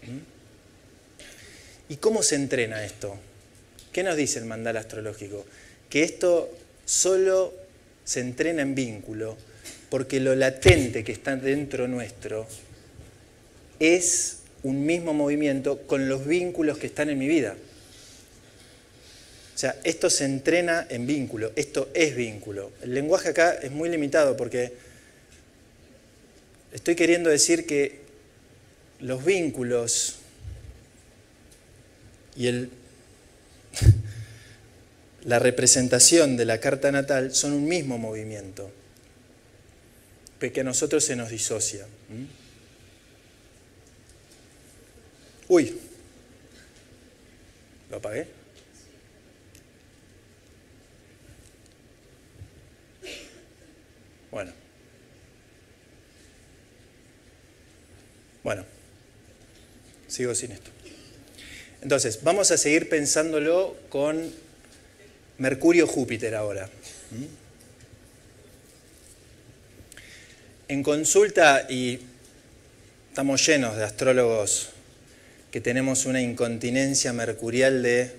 ¿Mm? 0.05 1.93
¿Y 1.93 1.97
cómo 1.97 2.23
se 2.23 2.37
entrena 2.37 2.83
esto? 2.83 3.19
¿Qué 3.95 4.03
nos 4.03 4.17
dice 4.17 4.41
el 4.41 4.45
mandal 4.47 4.77
astrológico? 4.77 5.47
Que 5.89 6.03
esto 6.03 6.51
solo 6.85 7.55
se 8.05 8.19
entrena 8.19 8.63
en 8.63 8.75
vínculo 8.75 9.37
porque 9.89 10.19
lo 10.19 10.35
latente 10.35 11.05
que 11.05 11.13
está 11.13 11.37
dentro 11.37 11.87
nuestro 11.87 12.45
es 13.79 14.39
un 14.65 14.85
mismo 14.85 15.15
movimiento 15.15 15.83
con 15.87 16.09
los 16.09 16.27
vínculos 16.27 16.77
que 16.77 16.89
están 16.89 17.09
en 17.09 17.21
mi 17.21 17.29
vida. 17.29 17.55
O 19.55 19.59
sea, 19.59 19.77
esto 19.85 20.11
se 20.11 20.25
entrena 20.25 20.89
en 20.91 21.07
vínculo, 21.07 21.53
esto 21.55 21.89
es 21.95 22.17
vínculo. 22.17 22.73
El 22.83 22.95
lenguaje 22.95 23.29
acá 23.29 23.53
es 23.53 23.71
muy 23.71 23.89
limitado 23.89 24.37
porque 24.37 24.73
estoy 26.73 26.97
queriendo 26.97 27.31
decir 27.31 27.65
que 27.65 28.01
los 28.99 29.25
vínculos 29.25 30.17
y 32.37 32.49
el 32.49 32.71
la 35.25 35.39
representación 35.39 36.37
de 36.37 36.45
la 36.45 36.59
carta 36.61 36.93
natal 36.93 37.35
son 37.35 37.53
un 37.53 37.67
mismo 37.67 37.99
movimiento, 37.99 38.71
que 40.53 40.61
a 40.61 40.65
nosotros 40.65 41.05
se 41.05 41.17
nos 41.17 41.31
disocia. 41.31 41.87
Uy, 45.49 45.79
¿lo 47.91 47.97
apagué? 47.97 48.27
Bueno. 54.31 54.53
Bueno, 58.43 58.65
sigo 60.09 60.35
sin 60.35 60.53
esto. 60.53 60.74
Entonces, 61.85 62.21
vamos 62.23 62.51
a 62.51 62.57
seguir 62.57 62.89
pensándolo 62.89 63.77
con 63.91 64.33
Mercurio-Júpiter 65.37 66.35
ahora. 66.35 66.71
En 70.67 70.83
consulta, 70.83 71.67
y 71.69 72.01
estamos 73.11 73.47
llenos 73.47 73.77
de 73.77 73.85
astrólogos 73.85 74.71
que 75.51 75.61
tenemos 75.61 76.07
una 76.07 76.23
incontinencia 76.23 77.13
mercurial 77.13 77.83
de 77.83 78.13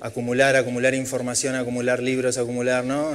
acumular, 0.00 0.56
acumular 0.56 0.92
información, 0.94 1.54
acumular 1.54 2.02
libros, 2.02 2.36
acumular, 2.36 2.84
¿no? 2.84 3.12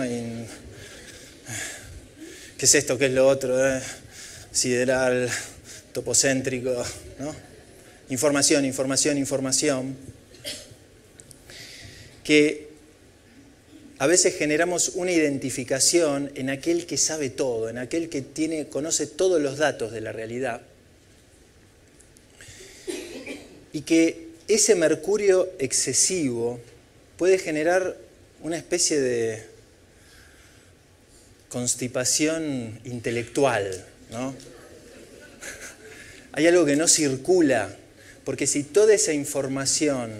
¿Qué 2.57 2.65
es 2.65 2.73
esto? 2.73 2.97
¿Qué 2.97 3.07
es 3.07 3.11
lo 3.11 3.27
otro? 3.27 3.67
Eh? 3.69 3.81
Sideral, 4.49 5.29
topocéntrico, 5.91 6.85
¿no? 7.19 7.52
Información, 8.09 8.65
información, 8.65 9.17
información. 9.17 9.95
Que 12.23 12.67
a 13.99 14.07
veces 14.07 14.35
generamos 14.35 14.89
una 14.95 15.11
identificación 15.11 16.31
en 16.35 16.49
aquel 16.49 16.85
que 16.85 16.97
sabe 16.97 17.29
todo, 17.29 17.69
en 17.69 17.77
aquel 17.77 18.09
que 18.09 18.21
tiene, 18.21 18.67
conoce 18.67 19.07
todos 19.07 19.41
los 19.41 19.57
datos 19.57 19.91
de 19.91 20.01
la 20.01 20.11
realidad. 20.11 20.61
Y 23.71 23.81
que 23.81 24.27
ese 24.47 24.75
mercurio 24.75 25.49
excesivo 25.57 26.59
puede 27.17 27.37
generar 27.37 27.97
una 28.41 28.57
especie 28.57 28.99
de 28.99 29.45
constipación 31.47 32.79
intelectual, 32.83 33.85
¿no? 34.11 34.35
Hay 36.33 36.47
algo 36.47 36.65
que 36.65 36.75
no 36.75 36.87
circula, 36.87 37.73
porque 38.25 38.47
si 38.47 38.63
toda 38.63 38.93
esa 38.93 39.13
información 39.13 40.11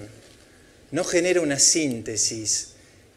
no 0.91 1.03
genera 1.03 1.41
una 1.41 1.59
síntesis 1.59 2.69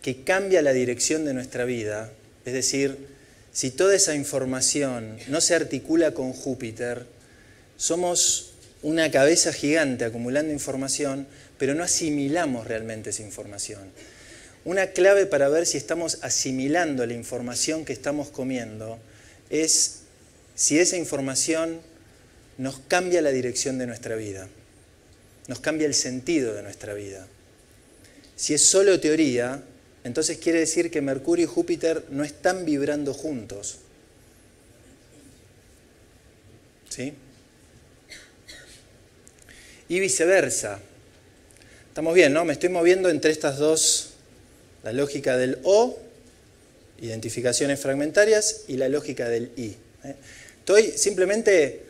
que 0.02 0.22
cambia 0.22 0.62
la 0.62 0.72
dirección 0.72 1.24
de 1.24 1.34
nuestra 1.34 1.64
vida, 1.64 2.12
es 2.44 2.52
decir, 2.52 2.96
si 3.52 3.70
toda 3.70 3.94
esa 3.94 4.14
información 4.14 5.18
no 5.28 5.40
se 5.40 5.54
articula 5.54 6.12
con 6.12 6.32
Júpiter, 6.32 7.06
somos 7.76 8.52
una 8.82 9.10
cabeza 9.10 9.52
gigante 9.52 10.04
acumulando 10.04 10.52
información, 10.52 11.26
pero 11.58 11.74
no 11.74 11.82
asimilamos 11.82 12.66
realmente 12.66 13.10
esa 13.10 13.22
información. 13.22 13.90
Una 14.64 14.88
clave 14.88 15.26
para 15.26 15.48
ver 15.48 15.66
si 15.66 15.76
estamos 15.76 16.18
asimilando 16.22 17.06
la 17.06 17.14
información 17.14 17.84
que 17.84 17.92
estamos 17.92 18.28
comiendo 18.28 18.98
es 19.50 20.00
si 20.54 20.78
esa 20.78 20.96
información 20.96 21.80
nos 22.58 22.78
cambia 22.88 23.22
la 23.22 23.30
dirección 23.30 23.78
de 23.78 23.86
nuestra 23.86 24.16
vida, 24.16 24.48
nos 25.48 25.60
cambia 25.60 25.86
el 25.86 25.94
sentido 25.94 26.54
de 26.54 26.62
nuestra 26.62 26.94
vida. 26.94 27.26
Si 28.36 28.54
es 28.54 28.64
solo 28.64 29.00
teoría, 29.00 29.62
entonces 30.04 30.38
quiere 30.38 30.60
decir 30.60 30.90
que 30.90 31.00
Mercurio 31.00 31.44
y 31.44 31.48
Júpiter 31.48 32.04
no 32.10 32.24
están 32.24 32.64
vibrando 32.64 33.14
juntos. 33.14 33.78
¿Sí? 36.88 37.14
Y 39.88 40.00
viceversa. 40.00 40.80
Estamos 41.88 42.14
bien, 42.14 42.32
¿no? 42.32 42.44
Me 42.44 42.52
estoy 42.52 42.68
moviendo 42.68 43.08
entre 43.08 43.30
estas 43.30 43.58
dos, 43.58 44.10
la 44.84 44.92
lógica 44.92 45.36
del 45.36 45.58
O, 45.62 45.98
identificaciones 47.00 47.80
fragmentarias, 47.80 48.64
y 48.68 48.76
la 48.76 48.88
lógica 48.88 49.28
del 49.28 49.50
I. 49.56 49.76
¿eh? 50.04 50.14
Estoy 50.58 50.92
simplemente 50.92 51.82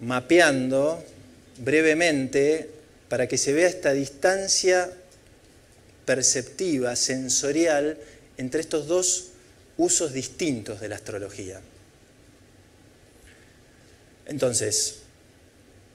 mapeando 0.00 1.04
brevemente 1.58 2.73
para 3.14 3.28
que 3.28 3.38
se 3.38 3.52
vea 3.52 3.68
esta 3.68 3.92
distancia 3.92 4.90
perceptiva, 6.04 6.96
sensorial, 6.96 7.96
entre 8.38 8.60
estos 8.60 8.88
dos 8.88 9.26
usos 9.76 10.12
distintos 10.12 10.80
de 10.80 10.88
la 10.88 10.96
astrología. 10.96 11.60
Entonces, 14.26 14.96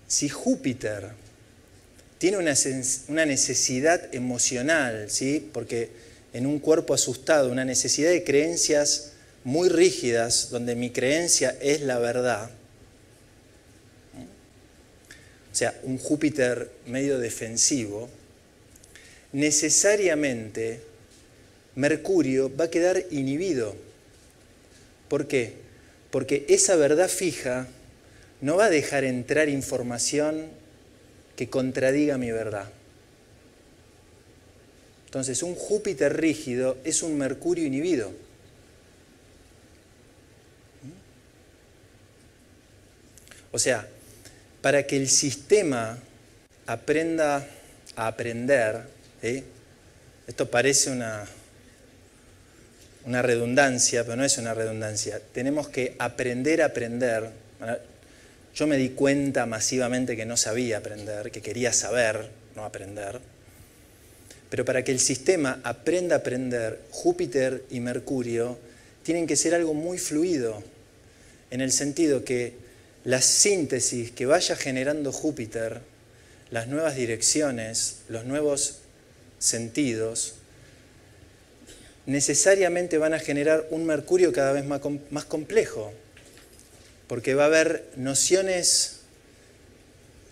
si 0.07 0.29
Júpiter 0.29 1.09
tiene 2.19 2.37
una, 2.37 3.25
necesidad 3.25 4.15
emocional, 4.15 5.11
¿sí? 5.11 5.49
porque 5.51 5.89
en 6.31 6.45
un 6.45 6.59
cuerpo 6.59 6.93
asustado, 6.93 7.51
una 7.51 7.65
necesidad 7.65 8.11
de 8.11 8.23
creencias 8.23 9.11
muy 9.43 9.67
rígidas, 9.67 10.51
donde 10.51 10.73
mi 10.77 10.89
creencia 10.89 11.53
es 11.59 11.81
la 11.81 11.99
verdad, 11.99 12.49
o 15.51 15.55
sea, 15.55 15.79
un 15.83 15.97
Júpiter 15.97 16.71
medio 16.85 17.19
defensivo, 17.19 18.09
necesariamente 19.31 20.81
Mercurio 21.75 22.55
va 22.55 22.65
a 22.65 22.69
quedar 22.69 23.03
inhibido. 23.11 23.75
¿Por 25.07 25.27
qué? 25.27 25.53
Porque 26.11 26.45
esa 26.49 26.75
verdad 26.75 27.09
fija 27.09 27.67
no 28.41 28.57
va 28.57 28.65
a 28.65 28.69
dejar 28.69 29.03
entrar 29.03 29.49
información 29.49 30.47
que 31.35 31.49
contradiga 31.49 32.17
mi 32.17 32.31
verdad. 32.31 32.71
Entonces, 35.05 35.41
un 35.41 35.55
Júpiter 35.55 36.15
rígido 36.17 36.77
es 36.83 37.01
un 37.01 37.17
Mercurio 37.17 37.65
inhibido. 37.65 38.11
O 43.51 43.57
sea, 43.57 43.87
para 44.61 44.85
que 44.85 44.97
el 44.97 45.07
sistema 45.09 45.97
aprenda 46.67 47.47
a 47.95 48.07
aprender, 48.07 48.81
esto 50.27 50.49
parece 50.49 50.91
una, 50.91 51.25
una 53.05 53.21
redundancia, 53.21 54.03
pero 54.03 54.17
no 54.17 54.23
es 54.23 54.37
una 54.37 54.53
redundancia. 54.53 55.19
Tenemos 55.33 55.69
que 55.69 55.95
aprender 55.99 56.61
a 56.61 56.65
aprender. 56.65 57.29
Yo 58.53 58.67
me 58.67 58.77
di 58.77 58.89
cuenta 58.89 59.45
masivamente 59.45 60.15
que 60.15 60.25
no 60.25 60.37
sabía 60.37 60.77
aprender, 60.77 61.31
que 61.31 61.41
quería 61.41 61.73
saber, 61.73 62.29
no 62.55 62.65
aprender. 62.65 63.19
Pero 64.49 64.65
para 64.65 64.83
que 64.83 64.91
el 64.91 64.99
sistema 64.99 65.59
aprenda 65.63 66.15
a 66.15 66.19
aprender, 66.19 66.81
Júpiter 66.91 67.63
y 67.69 67.79
Mercurio 67.79 68.57
tienen 69.03 69.27
que 69.27 69.35
ser 69.35 69.55
algo 69.55 69.73
muy 69.73 69.97
fluido, 69.97 70.61
en 71.51 71.61
el 71.61 71.71
sentido 71.71 72.23
que 72.23 72.68
la 73.03 73.21
síntesis 73.21 74.11
que 74.11 74.25
vaya 74.25 74.55
generando 74.55 75.11
Júpiter, 75.11 75.81
las 76.51 76.67
nuevas 76.67 76.95
direcciones, 76.95 77.99
los 78.09 78.25
nuevos 78.25 78.79
sentidos, 79.37 80.35
necesariamente 82.05 82.97
van 82.97 83.13
a 83.13 83.19
generar 83.19 83.67
un 83.69 83.85
Mercurio 83.85 84.33
cada 84.33 84.51
vez 84.51 84.65
más, 84.65 84.81
más 85.11 85.25
complejo, 85.25 85.93
porque 87.07 87.35
va 87.35 87.43
a 87.43 87.47
haber 87.47 87.89
nociones 87.95 88.99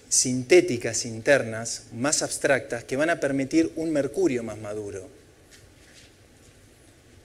sintéticas 0.10 1.06
internas, 1.06 1.84
más 1.94 2.22
abstractas, 2.22 2.84
que 2.84 2.98
van 2.98 3.10
a 3.10 3.20
permitir 3.20 3.72
un 3.76 3.92
Mercurio 3.92 4.44
más 4.44 4.58
maduro. 4.58 5.08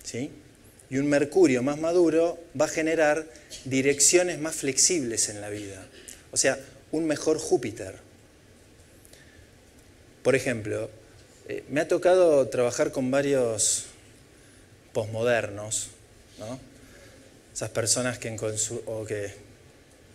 ¿Sí? 0.05 0.30
Y 0.93 0.99
un 0.99 1.09
Mercurio 1.09 1.62
más 1.62 1.78
maduro 1.78 2.38
va 2.61 2.66
a 2.66 2.68
generar 2.68 3.26
direcciones 3.64 4.38
más 4.38 4.57
flexibles 4.57 5.30
en 5.30 5.40
la 5.40 5.49
vida. 5.49 5.86
O 6.32 6.36
sea, 6.36 6.59
un 6.90 7.07
mejor 7.07 7.38
Júpiter. 7.38 7.95
Por 10.22 10.34
ejemplo, 10.34 10.90
eh, 11.49 11.64
me 11.70 11.80
ha 11.80 11.88
tocado 11.88 12.47
trabajar 12.49 12.93
con 12.93 13.11
varios 13.11 13.86
posmodernos, 14.93 15.88
¿no? 16.38 16.61
esas 17.55 17.70
personas 17.70 18.18
que, 18.18 18.36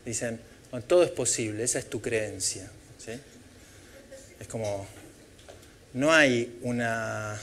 dicen, 0.05 0.39
todo 0.85 1.01
es 1.01 1.09
posible, 1.09 1.63
esa 1.63 1.79
es 1.79 1.89
tu 1.89 2.03
creencia. 2.03 2.69
Es 4.39 4.47
como, 4.47 4.85
no 5.93 6.13
hay 6.13 6.59
una... 6.61 7.35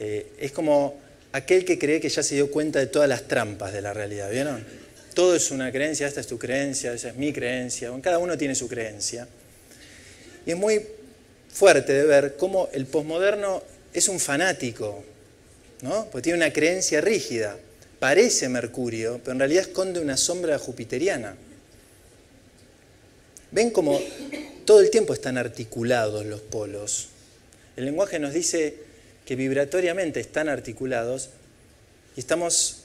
Eh, 0.00 0.32
es 0.40 0.50
como 0.50 0.98
aquel 1.32 1.64
que 1.64 1.78
cree 1.78 2.00
que 2.00 2.08
ya 2.08 2.22
se 2.22 2.34
dio 2.34 2.50
cuenta 2.50 2.78
de 2.78 2.86
todas 2.86 3.08
las 3.08 3.28
trampas 3.28 3.72
de 3.72 3.80
la 3.80 3.92
realidad, 3.92 4.30
¿vieron? 4.30 4.64
Todo 5.14 5.34
es 5.34 5.50
una 5.50 5.70
creencia, 5.72 6.06
esta 6.06 6.20
es 6.20 6.26
tu 6.26 6.38
creencia, 6.38 6.92
esa 6.92 7.08
es 7.08 7.16
mi 7.16 7.32
creencia, 7.32 7.92
cada 8.02 8.18
uno 8.18 8.36
tiene 8.38 8.54
su 8.54 8.68
creencia. 8.68 9.26
Y 10.46 10.52
es 10.52 10.56
muy 10.56 10.86
fuerte 11.52 11.92
de 11.92 12.04
ver 12.04 12.36
cómo 12.36 12.68
el 12.72 12.86
posmoderno 12.86 13.62
es 13.92 14.08
un 14.08 14.20
fanático, 14.20 15.04
¿no? 15.82 16.06
Porque 16.10 16.22
tiene 16.24 16.38
una 16.38 16.52
creencia 16.52 17.00
rígida. 17.00 17.56
Parece 17.98 18.48
Mercurio, 18.48 19.20
pero 19.22 19.32
en 19.32 19.40
realidad 19.40 19.62
esconde 19.62 20.00
una 20.00 20.16
sombra 20.16 20.58
jupiteriana. 20.58 21.36
Ven 23.50 23.70
cómo 23.70 24.00
todo 24.64 24.80
el 24.80 24.90
tiempo 24.90 25.12
están 25.12 25.36
articulados 25.36 26.24
los 26.24 26.40
polos. 26.40 27.08
El 27.76 27.84
lenguaje 27.84 28.18
nos 28.18 28.32
dice 28.32 28.74
que 29.30 29.36
vibratoriamente 29.36 30.18
están 30.18 30.48
articulados 30.48 31.30
y 32.16 32.18
estamos, 32.18 32.82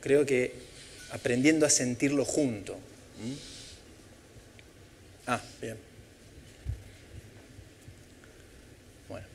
creo 0.00 0.24
que, 0.24 0.52
aprendiendo 1.10 1.66
a 1.66 1.68
sentirlo 1.68 2.24
junto. 2.24 2.74
¿Mm? 2.74 3.32
Ah, 5.26 5.40
bien. 5.60 5.76
Bueno. 9.08 9.26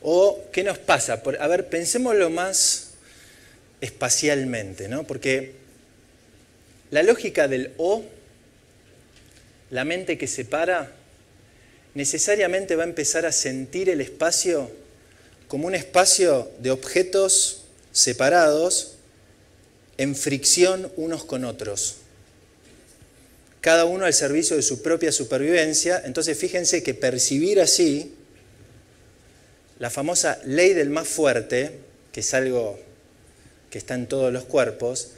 O, 0.00 0.44
¿qué 0.50 0.64
nos 0.64 0.78
pasa? 0.78 1.22
a 1.40 1.46
ver, 1.46 1.68
pensémoslo 1.68 2.30
más 2.30 2.92
espacialmente, 3.82 4.88
¿no? 4.88 5.04
Porque 5.04 5.56
la 6.90 7.02
lógica 7.02 7.48
del 7.48 7.74
O 7.76 8.02
la 9.74 9.84
mente 9.84 10.16
que 10.16 10.28
separa, 10.28 10.92
necesariamente 11.94 12.76
va 12.76 12.84
a 12.84 12.86
empezar 12.86 13.26
a 13.26 13.32
sentir 13.32 13.90
el 13.90 14.00
espacio 14.00 14.70
como 15.48 15.66
un 15.66 15.74
espacio 15.74 16.48
de 16.60 16.70
objetos 16.70 17.64
separados 17.90 18.94
en 19.98 20.14
fricción 20.14 20.92
unos 20.94 21.24
con 21.24 21.44
otros. 21.44 21.96
Cada 23.60 23.84
uno 23.84 24.04
al 24.04 24.14
servicio 24.14 24.54
de 24.54 24.62
su 24.62 24.80
propia 24.80 25.10
supervivencia. 25.10 26.00
Entonces 26.04 26.38
fíjense 26.38 26.84
que 26.84 26.94
percibir 26.94 27.60
así, 27.60 28.14
la 29.80 29.90
famosa 29.90 30.38
ley 30.44 30.72
del 30.72 30.90
más 30.90 31.08
fuerte, 31.08 31.72
que 32.12 32.20
es 32.20 32.32
algo 32.32 32.78
que 33.72 33.78
está 33.78 33.96
en 33.96 34.06
todos 34.06 34.32
los 34.32 34.44
cuerpos, 34.44 35.14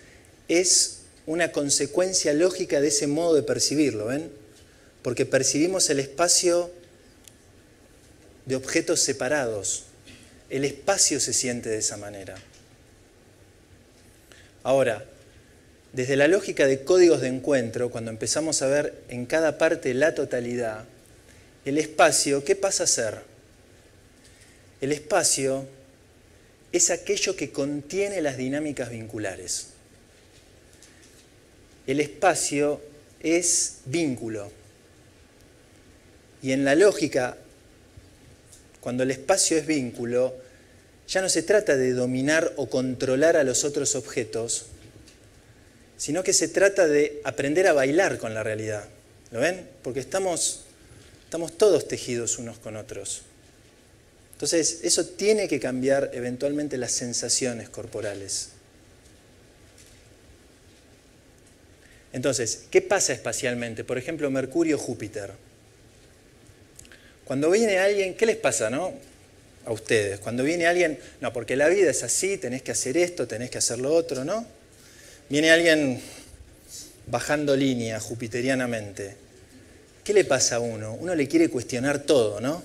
es 0.48 1.00
una 1.26 1.52
consecuencia 1.52 2.32
lógica 2.32 2.80
de 2.80 2.88
ese 2.88 3.07
modo 3.07 3.34
de 3.34 3.42
percibirlo, 3.42 4.07
¿ven? 4.07 4.45
Porque 5.07 5.24
percibimos 5.24 5.88
el 5.88 6.00
espacio 6.00 6.68
de 8.44 8.57
objetos 8.57 8.98
separados. 8.98 9.84
El 10.50 10.64
espacio 10.64 11.20
se 11.20 11.32
siente 11.32 11.68
de 11.68 11.78
esa 11.78 11.96
manera. 11.96 12.34
Ahora, 14.64 15.04
desde 15.92 16.16
la 16.16 16.26
lógica 16.26 16.66
de 16.66 16.82
códigos 16.82 17.20
de 17.20 17.28
encuentro, 17.28 17.88
cuando 17.88 18.11
empezamos 18.11 18.62
a 18.62 18.66
ver 18.66 19.00
en 19.09 19.26
cada 19.26 19.59
parte 19.59 19.94
la 19.94 20.12
totalidad, 20.12 20.86
el 21.64 21.78
espacio, 21.78 22.42
¿qué 22.44 22.57
pasa 22.57 22.82
a 22.82 22.88
ser? 22.88 23.20
El 24.80 24.90
espacio 24.90 25.68
es 26.72 26.90
aquello 26.90 27.36
que 27.36 27.52
contiene 27.52 28.20
las 28.22 28.36
dinámicas 28.36 28.90
vinculares. 28.90 29.68
El 31.86 32.00
espacio 32.00 32.80
es 33.20 33.76
vínculo. 33.84 34.66
Y 36.43 36.53
en 36.53 36.64
la 36.64 36.74
lógica, 36.74 37.37
cuando 38.80 39.03
el 39.03 39.11
espacio 39.11 39.57
es 39.57 39.66
vínculo, 39.66 40.34
ya 41.09 41.20
no 41.20 41.28
se 41.28 41.43
trata 41.43 41.76
de 41.76 41.93
dominar 41.93 42.53
o 42.57 42.68
controlar 42.68 43.37
a 43.37 43.45
los 43.45 43.64
otros 43.64 43.95
objetos, 43.95 44.66
sino 45.97 46.22
que 46.22 46.32
se 46.32 46.49
trata 46.49 46.87
de 46.87 47.20
aprender 47.24 47.66
a 47.66 47.72
bailar 47.72 48.18
con 48.18 48.34
la 48.34 48.43
realidad. 48.43 48.84
¿Lo 49.30 49.41
ven? 49.41 49.68
Porque 49.82 50.01
estamos, 50.01 50.64
estamos 51.24 51.57
todos 51.57 51.89
tejidos 51.89 52.39
unos 52.39 52.59
con 52.59 52.76
otros. 52.76 53.22
Entonces, 54.32 54.80
eso 54.82 55.07
tiene 55.07 55.49
que 55.49 55.59
cambiar 55.59 56.11
eventualmente 56.12 56.76
las 56.76 56.93
sensaciones 56.93 57.70
corporales. 57.70 58.51
Entonces, 62.12 62.64
¿qué 62.70 62.82
pasa 62.82 63.12
espacialmente? 63.12 63.84
Por 63.84 63.99
ejemplo, 63.99 64.30
Mercurio-Júpiter. 64.30 65.32
Cuando 67.27 67.51
viene 67.51 67.79
alguien, 67.79 68.14
¿qué 68.14 68.24
les 68.24 68.37
pasa, 68.37 68.70
no? 68.70 68.95
A 69.66 69.72
ustedes. 69.72 70.20
Cuando 70.20 70.43
viene 70.43 70.66
alguien, 70.66 70.99
no, 71.20 71.33
porque 71.33 71.57
la 71.57 71.68
vida 71.68 71.91
es 71.91 72.03
así, 72.03 72.39
tenés 72.39 72.62
que 72.62 72.72
hacer 72.72 72.97
esto, 72.97 73.27
tenés 73.27 73.51
que 73.51 73.59
hacer 73.59 73.79
lo 73.79 73.93
otro, 73.93 74.24
¿no? 74.24 74.47
Viene 75.29 75.51
alguien 75.51 76.01
bajando 77.07 77.55
línea 77.55 78.01
jupiterianamente. 78.01 79.14
¿Qué 80.03 80.14
le 80.14 80.24
pasa 80.24 80.57
a 80.57 80.61
uno? 80.61 80.95
Uno 80.95 81.14
le 81.14 81.29
quiere 81.29 81.51
cuestionar 81.51 81.99
todo, 81.99 82.41
¿no? 82.41 82.62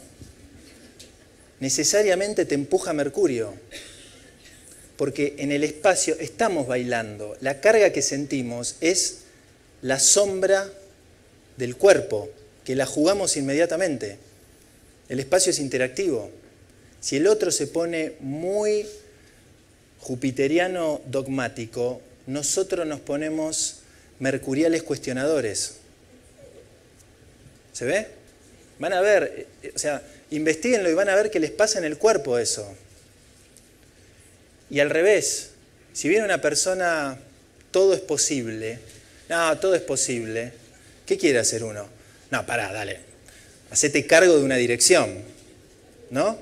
necesariamente 1.61 2.45
te 2.45 2.55
empuja 2.55 2.91
Mercurio, 2.91 3.53
porque 4.97 5.35
en 5.37 5.51
el 5.53 5.63
espacio 5.63 6.17
estamos 6.19 6.67
bailando. 6.67 7.37
La 7.39 7.61
carga 7.61 7.93
que 7.93 8.01
sentimos 8.01 8.75
es 8.81 9.19
la 9.81 9.99
sombra 9.99 10.69
del 11.57 11.77
cuerpo, 11.77 12.29
que 12.65 12.75
la 12.75 12.85
jugamos 12.85 13.37
inmediatamente. 13.37 14.17
El 15.11 15.19
espacio 15.19 15.49
es 15.49 15.59
interactivo. 15.59 16.31
Si 17.01 17.17
el 17.17 17.27
otro 17.27 17.51
se 17.51 17.67
pone 17.67 18.13
muy 18.21 18.87
jupiteriano 19.99 21.01
dogmático, 21.05 22.01
nosotros 22.27 22.87
nos 22.87 23.01
ponemos 23.01 23.81
mercuriales 24.19 24.83
cuestionadores. 24.83 25.73
¿Se 27.73 27.83
ve? 27.83 28.07
Van 28.79 28.93
a 28.93 29.01
ver, 29.01 29.47
eh, 29.61 29.73
o 29.75 29.77
sea, 29.77 30.01
investiguenlo 30.29 30.89
y 30.89 30.93
van 30.93 31.09
a 31.09 31.15
ver 31.15 31.29
que 31.29 31.41
les 31.41 31.51
pasa 31.51 31.77
en 31.77 31.83
el 31.83 31.97
cuerpo 31.97 32.37
eso. 32.37 32.65
Y 34.69 34.79
al 34.79 34.89
revés, 34.89 35.49
si 35.91 36.07
viene 36.07 36.23
una 36.23 36.39
persona, 36.39 37.19
todo 37.71 37.93
es 37.93 37.99
posible, 37.99 38.79
no, 39.27 39.59
todo 39.59 39.75
es 39.75 39.81
posible, 39.81 40.53
¿qué 41.05 41.17
quiere 41.17 41.39
hacer 41.39 41.65
uno? 41.65 41.89
No, 42.29 42.45
pará, 42.45 42.71
dale, 42.71 43.10
hacete 43.71 44.05
cargo 44.05 44.37
de 44.37 44.43
una 44.43 44.57
dirección, 44.57 45.09
¿no? 46.09 46.37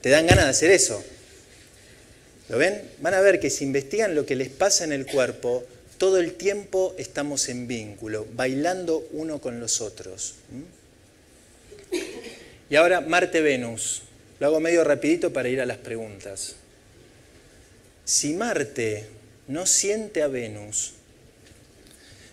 Te 0.00 0.08
dan 0.08 0.26
ganas 0.26 0.44
de 0.44 0.50
hacer 0.50 0.70
eso. 0.70 1.04
¿Lo 2.48 2.58
ven? 2.58 2.82
Van 3.00 3.14
a 3.14 3.20
ver 3.20 3.38
que 3.38 3.50
si 3.50 3.64
investigan 3.64 4.14
lo 4.14 4.26
que 4.26 4.34
les 4.34 4.48
pasa 4.48 4.84
en 4.84 4.92
el 4.92 5.06
cuerpo, 5.06 5.64
todo 5.98 6.18
el 6.18 6.34
tiempo 6.34 6.94
estamos 6.98 7.48
en 7.48 7.68
vínculo, 7.68 8.26
bailando 8.32 9.06
uno 9.12 9.40
con 9.40 9.60
los 9.60 9.80
otros. 9.80 10.34
Y 12.68 12.76
ahora 12.76 13.00
Marte-Venus. 13.00 14.02
Lo 14.40 14.46
hago 14.46 14.58
medio 14.58 14.82
rapidito 14.84 15.34
para 15.34 15.50
ir 15.50 15.60
a 15.60 15.66
las 15.66 15.76
preguntas. 15.76 16.56
Si 18.06 18.32
Marte 18.32 19.04
no 19.48 19.66
siente 19.66 20.22
a 20.22 20.28
Venus, 20.28 20.94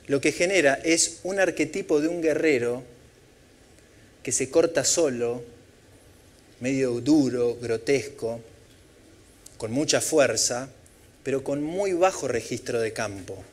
lo 0.08 0.22
que 0.22 0.32
genera 0.32 0.76
es 0.86 1.20
un 1.24 1.39
arquetipo 1.39 2.00
de 2.00 2.08
un 2.08 2.22
guerrero 2.22 2.84
que 4.24 4.32
se 4.32 4.49
corta 4.49 4.84
solo, 4.84 5.43
medio 6.59 6.99
duro, 7.01 7.57
grotesco, 7.61 8.41
con 9.57 9.72
mucha 9.72 10.01
fuerza, 10.01 10.70
pero 11.24 11.43
con 11.43 11.63
muy 11.63 11.93
bajo 11.93 12.28
registro 12.28 12.80
de 12.80 12.93
campo 12.93 13.43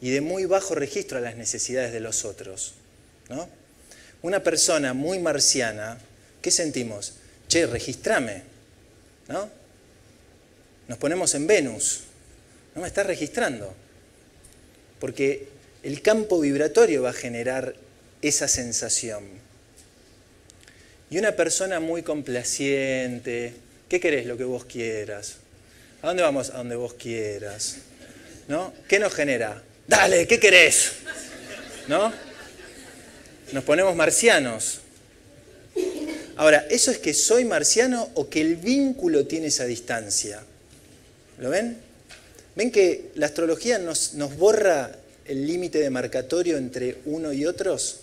y 0.00 0.10
de 0.10 0.20
muy 0.20 0.44
bajo 0.44 0.74
registro 0.74 1.18
a 1.18 1.20
las 1.20 1.36
necesidades 1.36 1.92
de 1.92 2.00
los 2.00 2.24
otros. 2.24 2.74
¿no? 3.28 3.48
Una 4.22 4.42
persona 4.42 4.94
muy 4.94 5.18
marciana 5.18 5.98
¿qué 6.42 6.50
sentimos? 6.50 7.14
Che, 7.48 7.66
registrame, 7.66 8.42
¿no? 9.28 9.50
Nos 10.86 10.98
ponemos 10.98 11.34
en 11.34 11.46
Venus, 11.46 12.00
no 12.74 12.82
me 12.82 12.88
está 12.88 13.02
registrando, 13.02 13.74
porque 15.00 15.48
el 15.82 16.00
campo 16.02 16.40
vibratorio 16.40 17.02
va 17.02 17.10
a 17.10 17.14
generar 17.14 17.74
esa 18.22 18.48
sensación. 18.48 19.24
Y 21.10 21.18
una 21.18 21.32
persona 21.32 21.80
muy 21.80 22.02
complaciente, 22.02 23.54
¿qué 23.88 23.98
querés? 23.98 24.26
Lo 24.26 24.36
que 24.36 24.44
vos 24.44 24.66
quieras. 24.66 25.36
¿A 26.02 26.08
dónde 26.08 26.22
vamos? 26.22 26.50
A 26.50 26.58
donde 26.58 26.76
vos 26.76 26.94
quieras. 26.94 27.78
¿No? 28.46 28.74
¿Qué 28.86 28.98
nos 28.98 29.14
genera? 29.14 29.62
Dale, 29.86 30.26
¿qué 30.26 30.38
querés? 30.38 30.92
¿No? 31.86 32.12
Nos 33.52 33.64
ponemos 33.64 33.96
marcianos. 33.96 34.80
Ahora, 36.36 36.66
¿eso 36.68 36.90
es 36.90 36.98
que 36.98 37.14
soy 37.14 37.46
marciano 37.46 38.10
o 38.14 38.28
que 38.28 38.42
el 38.42 38.56
vínculo 38.56 39.26
tiene 39.26 39.46
esa 39.46 39.64
distancia? 39.64 40.42
¿Lo 41.38 41.48
ven? 41.48 41.78
¿Ven 42.54 42.70
que 42.70 43.12
la 43.14 43.26
astrología 43.26 43.78
nos, 43.78 44.14
nos 44.14 44.36
borra 44.36 44.92
el 45.24 45.46
límite 45.46 45.78
de 45.78 45.88
marcatorio 45.88 46.58
entre 46.58 46.98
uno 47.06 47.32
y 47.32 47.46
otros? 47.46 48.00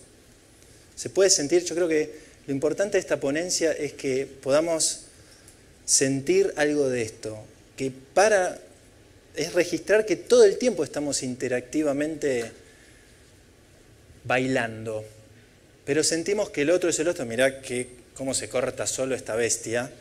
¿Se 0.95 1.10
puede 1.10 1.30
sentir? 1.30 1.64
Yo 1.64 1.76
creo 1.76 1.88
que 1.88 2.24
lo 2.47 2.53
importante 2.53 2.93
de 2.93 2.99
esta 2.99 3.19
ponencia 3.19 3.71
es 3.71 3.93
que 3.93 4.25
podamos 4.25 5.01
sentir 5.85 6.53
algo 6.57 6.89
de 6.89 7.01
esto, 7.01 7.37
que 7.75 7.91
para 8.13 8.59
es 9.35 9.53
registrar 9.53 10.05
que 10.05 10.15
todo 10.15 10.45
el 10.45 10.57
tiempo 10.57 10.83
estamos 10.83 11.21
interactivamente 11.23 12.51
bailando, 14.23 15.03
pero 15.85 16.03
sentimos 16.03 16.49
que 16.49 16.61
el 16.61 16.71
otro 16.71 16.89
es 16.89 16.99
el 16.99 17.07
otro. 17.07 17.25
Mirá 17.25 17.61
que 17.61 17.87
cómo 18.15 18.33
se 18.33 18.49
corta 18.49 18.87
solo 18.87 19.13
esta 19.13 19.35
bestia. 19.35 19.91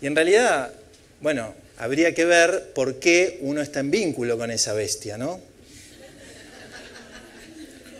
Y 0.00 0.06
en 0.06 0.14
realidad, 0.14 0.72
bueno, 1.20 1.54
habría 1.78 2.14
que 2.14 2.24
ver 2.24 2.72
por 2.74 3.00
qué 3.00 3.38
uno 3.40 3.60
está 3.62 3.80
en 3.80 3.90
vínculo 3.90 4.38
con 4.38 4.50
esa 4.50 4.72
bestia, 4.72 5.18
¿no? 5.18 5.40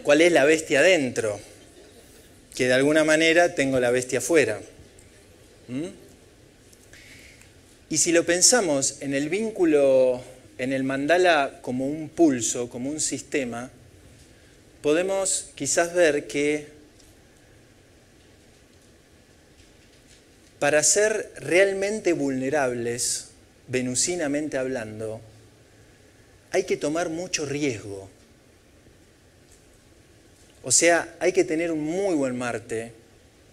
¿Cuál 0.02 0.20
es 0.20 0.32
la 0.32 0.44
bestia 0.44 0.82
dentro? 0.82 1.40
Que 2.54 2.66
de 2.66 2.74
alguna 2.74 3.04
manera 3.04 3.54
tengo 3.54 3.80
la 3.80 3.90
bestia 3.90 4.18
afuera. 4.18 4.60
¿Mm? 5.68 5.88
Y 7.90 7.98
si 7.98 8.12
lo 8.12 8.24
pensamos 8.24 8.96
en 9.00 9.14
el 9.14 9.28
vínculo, 9.28 10.22
en 10.58 10.72
el 10.72 10.84
mandala 10.84 11.60
como 11.62 11.86
un 11.86 12.08
pulso, 12.08 12.68
como 12.68 12.90
un 12.90 13.00
sistema, 13.00 13.70
podemos 14.82 15.50
quizás 15.54 15.94
ver 15.94 16.26
que 16.26 16.66
para 20.58 20.82
ser 20.82 21.30
realmente 21.36 22.14
vulnerables, 22.14 23.26
venusinamente 23.68 24.56
hablando, 24.56 25.20
hay 26.50 26.64
que 26.64 26.76
tomar 26.76 27.10
mucho 27.10 27.44
riesgo. 27.44 28.08
O 30.64 30.72
sea, 30.72 31.14
hay 31.20 31.32
que 31.32 31.44
tener 31.44 31.70
un 31.70 31.84
muy 31.84 32.14
buen 32.14 32.36
Marte 32.36 32.92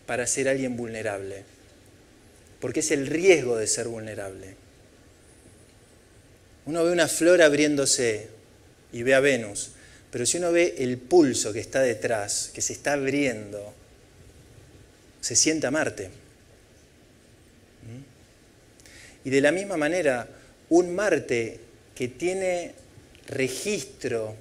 para 0.05 0.25
ser 0.25 0.47
alguien 0.47 0.77
vulnerable, 0.77 1.43
porque 2.61 2.79
es 2.79 2.91
el 2.91 3.05
riesgo 3.07 3.57
de 3.57 3.67
ser 3.67 3.89
vulnerable. 3.89 4.55
Uno 6.65 6.85
ve 6.85 6.91
una 6.91 7.09
flor 7.09 7.41
abriéndose 7.41 8.29
y 8.93 9.03
ve 9.03 9.13
a 9.13 9.19
Venus, 9.19 9.71
pero 10.09 10.25
si 10.25 10.37
uno 10.37 10.53
ve 10.53 10.75
el 10.77 10.97
pulso 10.97 11.51
que 11.51 11.59
está 11.59 11.81
detrás, 11.81 12.51
que 12.53 12.61
se 12.61 12.73
está 12.73 12.93
abriendo, 12.93 13.73
se 15.19 15.35
sienta 15.35 15.69
Marte. 15.69 16.07
¿Mm? 17.83 19.27
Y 19.27 19.29
de 19.29 19.41
la 19.41 19.51
misma 19.51 19.75
manera, 19.75 20.29
un 20.69 20.95
Marte 20.95 21.59
que 21.93 22.07
tiene 22.07 22.73
registro 23.27 24.35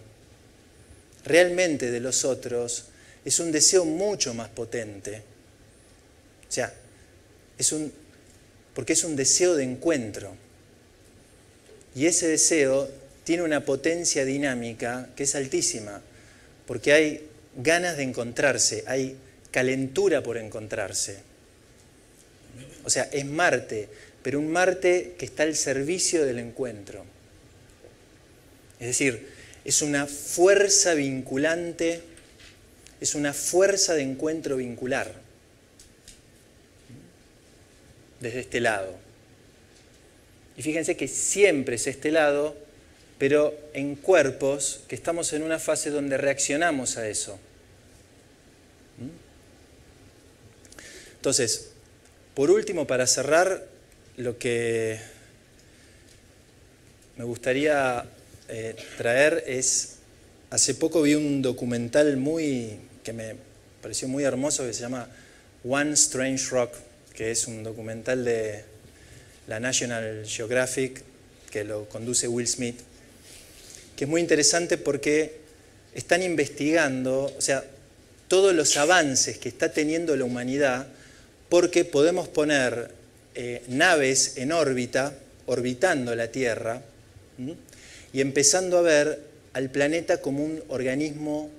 realmente 1.25 1.91
de 1.91 2.01
los 2.01 2.25
otros 2.25 2.87
es 3.25 3.41
un 3.41 3.53
deseo 3.53 3.85
mucho 3.85 4.35
más 4.35 4.49
potente. 4.49 5.23
O 6.49 6.53
sea, 6.53 6.73
es 7.59 7.73
un, 7.73 7.93
porque 8.75 8.95
es 8.95 9.05
un 9.05 9.17
deseo 9.17 9.55
de 9.55 9.65
encuentro. 9.65 10.35
Y 11.95 12.07
ese 12.07 12.29
deseo 12.29 12.89
tiene 13.25 13.43
una 13.43 13.65
potencia 13.65 14.25
dinámica 14.25 15.11
que 15.17 15.25
es 15.25 15.35
altísima, 15.35 16.01
porque 16.67 16.93
hay 16.93 17.29
ganas 17.57 17.97
de 17.97 18.05
encontrarse, 18.05 18.85
hay 18.87 19.17
calentura 19.51 20.23
por 20.23 20.37
encontrarse. 20.39 21.19
O 22.85 22.91
sea, 22.91 23.05
es 23.13 23.25
Marte, 23.27 23.89
pero 24.23 24.39
un 24.39 24.51
Marte 24.51 25.15
que 25.19 25.27
está 25.27 25.43
al 25.43 25.57
servicio 25.57 26.25
del 26.25 26.39
encuentro. 26.39 27.05
Es 28.79 28.87
decir, 28.87 29.29
es 29.65 29.83
una 29.83 30.07
fuerza 30.07 30.95
vinculante, 30.95 32.03
es 33.01 33.15
una 33.15 33.33
fuerza 33.33 33.95
de 33.95 34.03
encuentro 34.03 34.57
vincular 34.57 35.13
desde 38.21 38.41
este 38.41 38.61
lado. 38.61 38.95
Y 40.57 40.63
fíjense 40.63 40.97
que 40.97 41.09
siempre 41.09 41.77
es 41.77 41.87
este 41.87 42.11
lado, 42.11 42.57
pero 43.19 43.59
en 43.73 43.97
cuerpos 43.97 44.83
que 44.89 44.95
estamos 44.95 45.33
en 45.33 45.43
una 45.43 45.59
fase 45.59 45.91
donde 45.91 46.17
reaccionamos 46.19 46.97
a 46.97 47.09
eso. 47.09 47.39
¿Mm? 48.99 49.31
Entonces, 51.17 51.71
por 52.35 52.51
último, 52.51 52.87
para 52.87 53.07
cerrar, 53.07 53.67
lo 54.17 54.39
que 54.39 54.99
me 57.17 57.25
gustaría 57.25 58.05
eh, 58.51 58.75
traer 58.99 59.45
es, 59.47 59.99
hace 60.51 60.75
poco 60.75 61.03
vi 61.03 61.15
un 61.15 61.41
documental 61.41 62.17
muy, 62.17 62.79
que 63.05 63.13
me 63.13 63.37
pareció 63.81 64.09
muy 64.09 64.25
hermoso, 64.25 64.67
que 64.67 64.73
se 64.73 64.81
llama 64.81 65.09
One 65.65 65.93
Strange 65.93 66.49
Rock, 66.51 66.75
que 67.15 67.31
es 67.31 67.47
un 67.47 67.63
documental 67.63 68.25
de 68.25 68.65
la 69.47 69.61
National 69.61 70.25
Geographic, 70.27 71.03
que 71.51 71.63
lo 71.63 71.89
conduce 71.89 72.27
Will 72.27 72.49
Smith, 72.49 72.81
que 73.97 74.05
es 74.05 74.11
muy 74.11 74.21
interesante 74.21 74.79
porque 74.79 75.39
están 75.95 76.23
investigando, 76.23 77.33
o 77.37 77.41
sea, 77.41 77.65
todos 78.27 78.55
los 78.55 78.77
avances 78.77 79.39
que 79.39 79.49
está 79.49 79.73
teniendo 79.73 80.17
la 80.17 80.25
humanidad, 80.25 80.89
porque 81.49 81.85
podemos 81.85 82.27
poner 82.29 82.91
eh, 83.35 83.63
naves 83.69 84.39
en 84.39 84.53
órbita, 84.53 85.15
orbitando 85.47 86.15
la 86.15 86.29
Tierra, 86.29 86.83
y 88.13 88.21
empezando 88.21 88.79
a 88.79 88.83
ver 88.83 89.21
al 89.53 89.71
planeta 89.71 90.21
como 90.21 90.45
un 90.45 90.63
organismo 90.69 91.51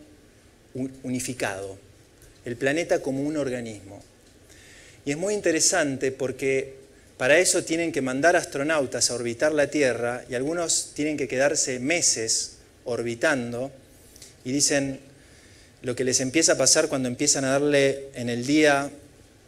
unificado, 1.04 1.78
el 2.46 2.56
planeta 2.56 3.02
como 3.02 3.22
un 3.22 3.38
organismo. 3.38 4.04
Y 5.06 5.12
es 5.12 5.18
muy 5.18 5.34
interesante 5.34 6.12
porque 6.12 6.76
para 7.18 7.38
eso 7.40 7.64
tienen 7.64 7.92
que 7.92 8.02
mandar 8.02 8.36
astronautas 8.36 9.10
a 9.10 9.16
orbitar 9.16 9.52
la 9.54 9.68
Tierra 9.68 10.24
y 10.30 10.36
algunos 10.36 10.92
tienen 10.94 11.18
que 11.18 11.28
quedarse 11.28 11.80
meses 11.80 12.58
orbitando 12.86 13.72
y 14.44 14.52
dicen 14.52 15.00
lo 15.82 15.96
que 15.96 16.04
les 16.04 16.20
empieza 16.20 16.54
a 16.54 16.58
pasar 16.58 16.88
cuando 16.88 17.08
empiezan 17.08 17.46
a 17.46 17.52
darle 17.52 18.10
en 18.14 18.30
el 18.30 18.46
día 18.46 18.90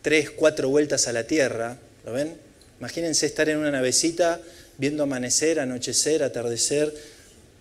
tres, 0.01 0.31
cuatro 0.31 0.69
vueltas 0.69 1.07
a 1.07 1.13
la 1.13 1.25
Tierra, 1.25 1.77
¿lo 2.05 2.13
ven? 2.13 2.35
Imagínense 2.79 3.25
estar 3.25 3.47
en 3.49 3.57
una 3.57 3.71
navecita 3.71 4.41
viendo 4.83 5.03
amanecer, 5.03 5.61
anochecer, 5.61 6.23
atardecer, 6.23 6.93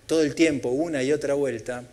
todo 0.09 0.23
el 0.23 0.35
tiempo, 0.35 0.71
una 0.71 1.05
y 1.05 1.13
otra 1.13 1.35
vuelta. 1.35 1.85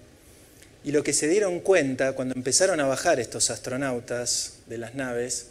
Y 0.84 0.92
lo 0.92 1.04
que 1.04 1.14
se 1.14 1.28
dieron 1.28 1.60
cuenta 1.60 2.14
cuando 2.14 2.34
empezaron 2.34 2.80
a 2.80 2.88
bajar 2.88 3.20
estos 3.20 3.52
astronautas 3.52 4.54
de 4.66 4.80
las 4.80 4.96
naves, 4.96 5.50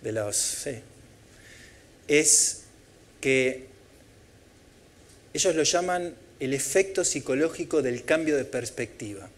de 0.00 0.12
los, 0.12 0.34
sí, 0.34 0.76
es 2.08 2.60
que 3.20 3.66
ellos 5.34 5.54
lo 5.54 5.62
llaman 5.62 6.14
el 6.40 6.54
efecto 6.54 7.04
psicológico 7.04 7.82
del 7.82 8.04
cambio 8.06 8.34
de 8.34 8.46
perspectiva. 8.46 9.28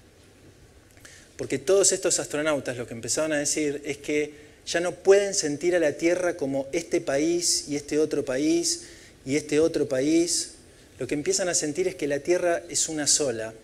Porque 1.36 1.58
todos 1.58 1.90
estos 1.90 2.20
astronautas 2.20 2.76
lo 2.76 2.86
que 2.86 2.94
empezaron 2.94 3.32
a 3.32 3.38
decir 3.38 3.82
es 3.84 3.96
que 3.96 4.34
ya 4.64 4.78
no 4.78 4.94
pueden 4.94 5.34
sentir 5.34 5.74
a 5.74 5.80
la 5.80 5.94
Tierra 5.94 6.36
como 6.36 6.68
este 6.70 7.00
país 7.00 7.64
y 7.66 7.74
este 7.74 7.98
otro 7.98 8.24
país 8.24 8.84
y 9.24 9.36
este 9.36 9.60
otro 9.60 9.88
país, 9.88 10.52
lo 10.98 11.06
que 11.06 11.14
empiezan 11.14 11.48
a 11.48 11.54
sentir 11.54 11.88
es 11.88 11.94
que 11.94 12.06
la 12.06 12.20
Tierra 12.20 12.62
es 12.68 12.88
una 12.88 13.06
sola. 13.06 13.54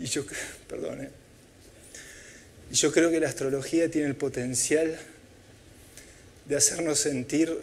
Y 0.00 0.06
yo, 0.06 0.24
perdón, 0.68 1.02
¿eh? 1.02 1.10
yo 2.72 2.92
creo 2.92 3.10
que 3.10 3.20
la 3.20 3.28
astrología 3.28 3.90
tiene 3.90 4.08
el 4.08 4.16
potencial 4.16 4.98
de 6.46 6.56
hacernos 6.56 6.98
sentir 6.98 7.56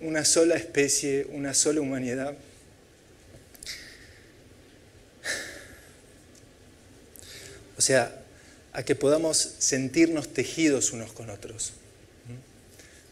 una 0.00 0.24
sola 0.24 0.56
especie, 0.56 1.26
una 1.30 1.54
sola 1.54 1.80
humanidad. 1.80 2.36
O 7.76 7.80
sea, 7.80 8.22
a 8.72 8.82
que 8.84 8.94
podamos 8.94 9.38
sentirnos 9.58 10.32
tejidos 10.32 10.92
unos 10.92 11.12
con 11.12 11.30
otros. 11.30 11.72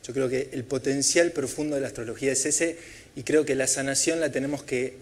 Yo 0.06 0.12
creo 0.14 0.28
que 0.28 0.50
el 0.52 0.62
potencial 0.62 1.32
profundo 1.32 1.74
de 1.74 1.80
la 1.80 1.88
astrología 1.88 2.30
es 2.30 2.46
ese 2.46 2.78
y 3.16 3.24
creo 3.24 3.44
que 3.44 3.56
la 3.56 3.66
sanación 3.66 4.20
la 4.20 4.30
tenemos 4.30 4.62
que 4.62 4.94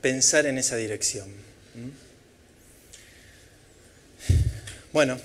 pensar 0.00 0.46
en 0.46 0.56
esa 0.56 0.76
dirección. 0.76 1.28
Bueno. 4.92 5.18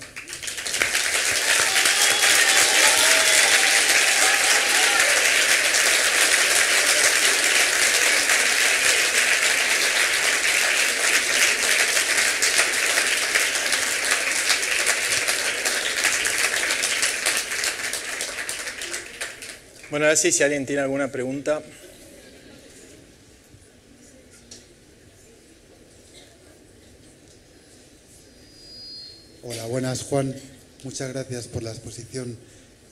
Bueno, 19.96 20.08
ahora 20.08 20.16
sí, 20.18 20.30
si 20.30 20.42
alguien 20.42 20.66
tiene 20.66 20.82
alguna 20.82 21.10
pregunta. 21.10 21.62
Hola, 29.42 29.64
buenas 29.64 30.02
Juan. 30.02 30.36
Muchas 30.84 31.08
gracias 31.14 31.48
por 31.48 31.62
la 31.62 31.70
exposición. 31.70 32.36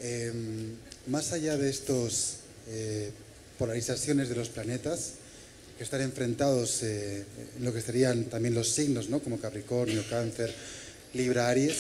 Em, 0.01 0.77
más 1.07 1.33
allá 1.33 1.59
de 1.59 1.69
estas 1.69 2.37
eh, 2.69 3.11
polarizaciones 3.59 4.31
de 4.31 4.37
los 4.37 4.49
planetas, 4.49 5.17
que 5.77 5.85
están 5.85 6.01
enfrentados 6.01 6.83
eh, 6.85 7.27
en 7.59 7.65
lo 7.67 7.75
que 7.75 7.83
serían 7.83 8.25
también 8.31 8.55
los 8.55 8.71
signos, 8.71 9.11
¿no? 9.11 9.21
como 9.21 9.39
Capricornio, 9.39 10.03
Cáncer, 10.09 10.55
Libra, 11.13 11.51
Aries, 11.51 11.77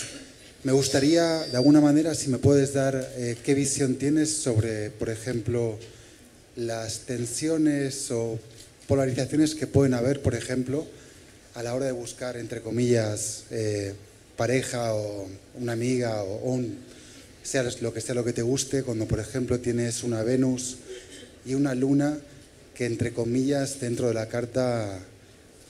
me 0.65 0.73
gustaría, 0.73 1.41
de 1.41 1.57
alguna 1.57 1.83
manera, 1.83 2.15
si 2.15 2.31
me 2.31 2.39
puedes 2.39 2.73
dar 2.73 3.13
eh, 3.17 3.37
qué 3.45 3.53
visión 3.55 3.97
tienes 3.97 4.35
sobre, 4.35 4.89
por 4.89 5.11
ejemplo, 5.11 5.79
las 6.57 7.01
tensiones 7.01 8.11
o 8.11 8.39
polarizaciones 8.89 9.55
que 9.55 9.67
pueden 9.67 9.93
haber, 9.93 10.23
por 10.23 10.35
ejemplo, 10.35 10.87
a 11.55 11.63
la 11.63 11.75
hora 11.75 11.85
de 11.85 11.93
buscar, 11.93 12.39
entre 12.39 12.63
comillas, 12.63 13.45
eh, 13.51 13.93
pareja 14.39 14.95
o 14.95 15.29
una 15.61 15.73
amiga 15.73 16.23
o, 16.25 16.61
sea 17.43 17.63
lo 17.83 17.93
que 17.93 18.01
sea 18.01 18.15
lo 18.15 18.25
que 18.25 18.33
te 18.33 18.43
guste, 18.43 18.83
cuando, 18.83 19.07
por 19.07 19.21
ejemplo, 19.21 19.61
tienes 19.61 20.03
una 20.03 20.23
Venus 20.23 20.79
y 21.45 21.53
una 21.53 21.75
Luna 21.75 22.17
que, 22.75 22.87
entre 22.87 23.13
comillas, 23.13 23.81
dentro 23.81 24.09
de 24.09 24.15
la 24.15 24.29
carta 24.29 24.99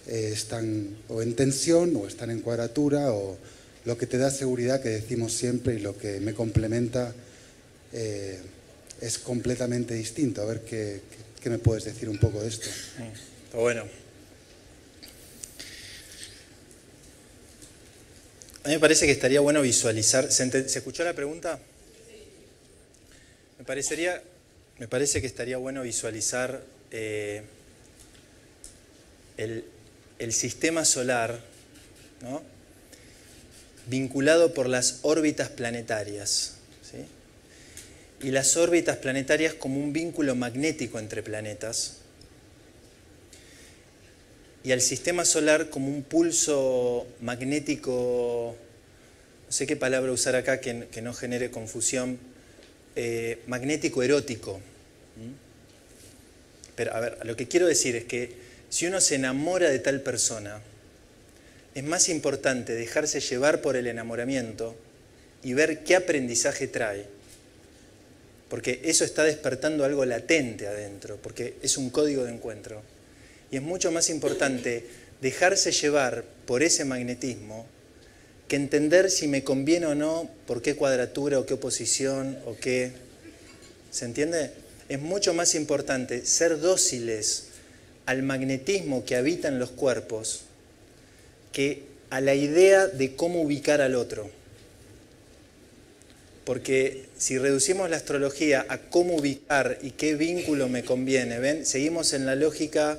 eh, 0.06 0.30
están 0.32 0.96
o 1.08 1.20
en 1.20 1.34
tensión 1.34 1.96
o 1.96 2.06
están 2.06 2.30
en 2.30 2.40
cuadratura 2.42 3.12
o 3.12 3.36
lo 3.84 3.98
que 3.98 4.06
te 4.06 4.18
da 4.18 4.30
seguridad, 4.30 4.82
que 4.82 4.88
decimos 4.88 5.32
siempre, 5.32 5.74
y 5.74 5.78
lo 5.78 5.96
que 5.96 6.20
me 6.20 6.34
complementa 6.34 7.14
eh, 7.92 8.40
es 9.00 9.18
completamente 9.18 9.94
distinto. 9.94 10.42
A 10.42 10.46
ver 10.46 10.60
qué, 10.62 11.02
qué, 11.42 11.50
me 11.50 11.58
puedes 11.58 11.84
decir 11.84 12.08
un 12.08 12.18
poco 12.18 12.40
de 12.40 12.48
esto. 12.48 12.68
Bueno. 13.52 13.82
A 18.64 18.68
mí 18.68 18.74
me 18.74 18.80
parece 18.80 19.04
que 19.04 19.12
estaría 19.12 19.40
bueno 19.40 19.60
visualizar. 19.60 20.32
¿Se, 20.32 20.44
escuchó 20.44 21.04
la 21.04 21.12
pregunta? 21.12 21.58
Me 23.58 23.64
parecería, 23.66 24.22
me 24.78 24.88
parece 24.88 25.20
que 25.20 25.26
estaría 25.26 25.58
bueno 25.58 25.82
visualizar 25.82 26.62
eh, 26.90 27.42
el, 29.36 29.64
el, 30.18 30.32
sistema 30.32 30.86
solar, 30.86 31.40
¿no? 32.22 32.53
Vinculado 33.86 34.54
por 34.54 34.68
las 34.68 35.00
órbitas 35.02 35.48
planetarias. 35.50 36.54
Y 38.22 38.30
las 38.30 38.56
órbitas 38.56 38.96
planetarias 38.96 39.52
como 39.52 39.78
un 39.80 39.92
vínculo 39.92 40.34
magnético 40.34 40.98
entre 40.98 41.22
planetas 41.22 41.98
y 44.64 44.72
al 44.72 44.80
sistema 44.80 45.26
solar 45.26 45.68
como 45.68 45.88
un 45.88 46.02
pulso 46.02 47.06
magnético, 47.20 48.56
no 49.46 49.52
sé 49.52 49.66
qué 49.66 49.76
palabra 49.76 50.10
usar 50.10 50.36
acá 50.36 50.58
que, 50.58 51.02
no 51.02 51.12
genere 51.12 51.50
confusión, 51.50 52.18
eh, 52.96 53.40
magnético 53.46 54.02
erótico. 54.02 54.58
Pero 56.74 56.94
a 56.94 57.00
ver, 57.00 57.18
lo 57.24 57.36
que 57.36 57.46
quiero 57.46 57.66
decir 57.66 57.94
es 57.94 58.04
que 58.04 58.32
si 58.70 58.86
uno 58.86 59.02
se 59.02 59.16
enamora 59.16 59.68
de 59.68 59.78
tal 59.80 60.00
persona, 60.00 60.62
es 61.74 61.84
más 61.84 62.08
importante 62.08 62.74
dejarse 62.74 63.20
llevar 63.20 63.60
por 63.60 63.76
el 63.76 63.86
enamoramiento 63.86 64.76
y 65.42 65.54
ver 65.54 65.82
qué 65.84 65.96
aprendizaje 65.96 66.68
trae. 66.68 67.06
Porque 68.48 68.80
eso 68.84 69.04
está 69.04 69.24
despertando 69.24 69.84
algo 69.84 70.04
latente 70.04 70.68
adentro, 70.68 71.18
porque 71.20 71.54
es 71.62 71.76
un 71.76 71.90
código 71.90 72.24
de 72.24 72.32
encuentro 72.32 72.82
y 73.50 73.56
es 73.56 73.62
mucho 73.62 73.90
más 73.90 74.10
importante 74.10 74.84
dejarse 75.20 75.72
llevar 75.72 76.24
por 76.46 76.62
ese 76.62 76.84
magnetismo 76.84 77.66
que 78.48 78.56
entender 78.56 79.10
si 79.10 79.26
me 79.26 79.42
conviene 79.42 79.86
o 79.86 79.94
no, 79.94 80.28
por 80.46 80.60
qué 80.60 80.76
cuadratura 80.76 81.38
o 81.38 81.46
qué 81.46 81.54
oposición 81.54 82.38
o 82.46 82.56
qué... 82.56 82.92
¿Se 83.90 84.04
entiende? 84.04 84.50
Es 84.88 85.00
mucho 85.00 85.32
más 85.34 85.54
importante 85.54 86.26
ser 86.26 86.60
dóciles 86.60 87.44
al 88.06 88.22
magnetismo 88.22 89.04
que 89.04 89.16
habita 89.16 89.48
en 89.48 89.58
los 89.58 89.70
cuerpos 89.70 90.43
que 91.54 91.84
a 92.10 92.20
la 92.20 92.34
idea 92.34 92.88
de 92.88 93.16
cómo 93.16 93.40
ubicar 93.40 93.80
al 93.80 93.94
otro. 93.94 94.28
Porque 96.44 97.06
si 97.16 97.38
reducimos 97.38 97.88
la 97.88 97.96
astrología 97.96 98.66
a 98.68 98.78
cómo 98.78 99.16
ubicar 99.16 99.78
y 99.80 99.92
qué 99.92 100.14
vínculo 100.14 100.68
me 100.68 100.84
conviene, 100.84 101.38
¿ven? 101.38 101.64
Seguimos 101.64 102.12
en 102.12 102.26
la 102.26 102.34
lógica 102.34 102.98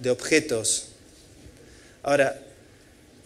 de 0.00 0.10
objetos. 0.10 0.88
Ahora, 2.02 2.40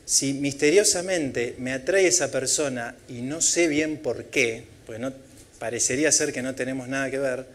si 0.05 0.35
misteriosamente 0.35 1.55
me 1.59 1.73
atrae 1.73 2.07
esa 2.07 2.31
persona 2.31 2.97
y 3.09 3.23
no 3.23 3.41
sé 3.41 3.69
bien 3.69 3.97
por 3.99 4.25
qué, 4.25 4.65
pues 4.87 4.99
no, 4.99 5.15
parecería 5.59 6.11
ser 6.13 6.33
que 6.33 6.43
no 6.43 6.55
tenemos 6.55 6.89
nada 6.89 7.11
que 7.11 7.19
ver, 7.19 7.47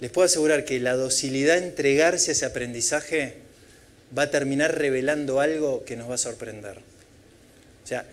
les 0.00 0.10
puedo 0.10 0.26
asegurar 0.26 0.64
que 0.64 0.78
la 0.78 0.94
docilidad 0.94 1.56
a 1.56 1.64
entregarse 1.64 2.30
a 2.30 2.32
ese 2.32 2.46
aprendizaje 2.46 3.43
va 4.16 4.24
a 4.24 4.30
terminar 4.30 4.78
revelando 4.78 5.40
algo 5.40 5.84
que 5.84 5.96
nos 5.96 6.08
va 6.08 6.14
a 6.14 6.18
sorprender. 6.18 6.78
O 6.78 7.86
sea, 7.86 8.06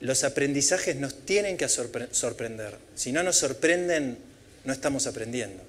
los 0.00 0.24
aprendizajes 0.24 0.96
nos 0.96 1.14
tienen 1.24 1.56
que 1.56 1.68
sorprender. 1.68 2.76
Si 2.94 3.12
no 3.12 3.22
nos 3.22 3.36
sorprenden, 3.36 4.18
no 4.64 4.72
estamos 4.72 5.06
aprendiendo. 5.06 5.62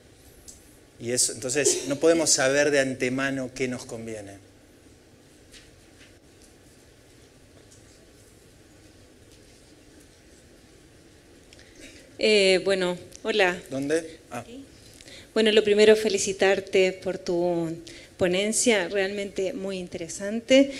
Y 1.00 1.12
eso, 1.12 1.34
entonces 1.34 1.84
no 1.88 1.98
podemos 1.98 2.30
saber 2.30 2.72
de 2.72 2.80
antemano 2.80 3.52
qué 3.54 3.68
nos 3.68 3.86
conviene. 3.86 4.38
Eh, 12.20 12.62
bueno, 12.64 12.98
hola. 13.24 13.62
¿Dónde? 13.70 14.20
Ah. 14.32 14.46
Bueno, 15.34 15.52
lo 15.52 15.64
primero 15.64 15.96
felicitarte 15.96 16.94
por 16.94 17.18
tu 17.18 17.76
ponencia, 18.18 18.88
realmente 18.90 19.54
muy 19.54 19.78
interesante 19.78 20.72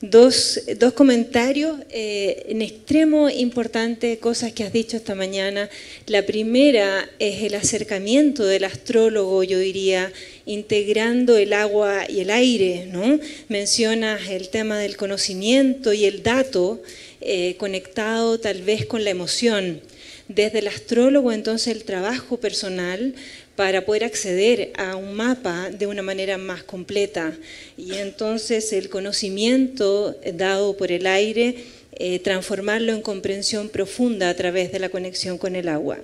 dos, 0.00 0.60
dos 0.78 0.92
comentarios 0.92 1.78
eh, 1.90 2.46
en 2.48 2.62
extremo 2.62 3.30
importante, 3.30 4.18
cosas 4.18 4.52
que 4.52 4.64
has 4.64 4.72
dicho 4.72 4.96
esta 4.96 5.14
mañana. 5.14 5.68
La 6.06 6.26
primera 6.26 7.08
es 7.18 7.42
el 7.42 7.54
acercamiento 7.54 8.44
del 8.44 8.64
astrólogo, 8.64 9.42
yo 9.42 9.58
diría, 9.58 10.12
integrando 10.44 11.36
el 11.36 11.52
agua 11.52 12.04
y 12.08 12.20
el 12.20 12.30
aire. 12.30 12.88
¿no? 12.92 13.18
Mencionas 13.48 14.28
el 14.28 14.48
tema 14.48 14.78
del 14.78 14.96
conocimiento 14.96 15.92
y 15.92 16.04
el 16.04 16.22
dato 16.22 16.82
eh, 17.20 17.56
conectado 17.58 18.38
tal 18.38 18.62
vez 18.62 18.86
con 18.86 19.04
la 19.04 19.10
emoción. 19.10 19.80
Desde 20.28 20.58
el 20.58 20.66
astrólogo, 20.66 21.30
entonces, 21.30 21.68
el 21.68 21.84
trabajo 21.84 22.38
personal 22.38 23.14
para 23.56 23.84
poder 23.84 24.04
acceder 24.04 24.72
a 24.76 24.96
un 24.96 25.14
mapa 25.14 25.70
de 25.70 25.86
una 25.86 26.02
manera 26.02 26.38
más 26.38 26.62
completa. 26.62 27.36
Y 27.76 27.94
entonces 27.94 28.72
el 28.72 28.90
conocimiento 28.90 30.16
dado 30.34 30.76
por 30.76 30.92
el 30.92 31.06
aire, 31.06 31.56
eh, 31.98 32.18
transformarlo 32.18 32.92
en 32.92 33.00
comprensión 33.00 33.70
profunda 33.70 34.28
a 34.28 34.36
través 34.36 34.70
de 34.70 34.78
la 34.78 34.90
conexión 34.90 35.38
con 35.38 35.56
el 35.56 35.68
agua. 35.68 35.98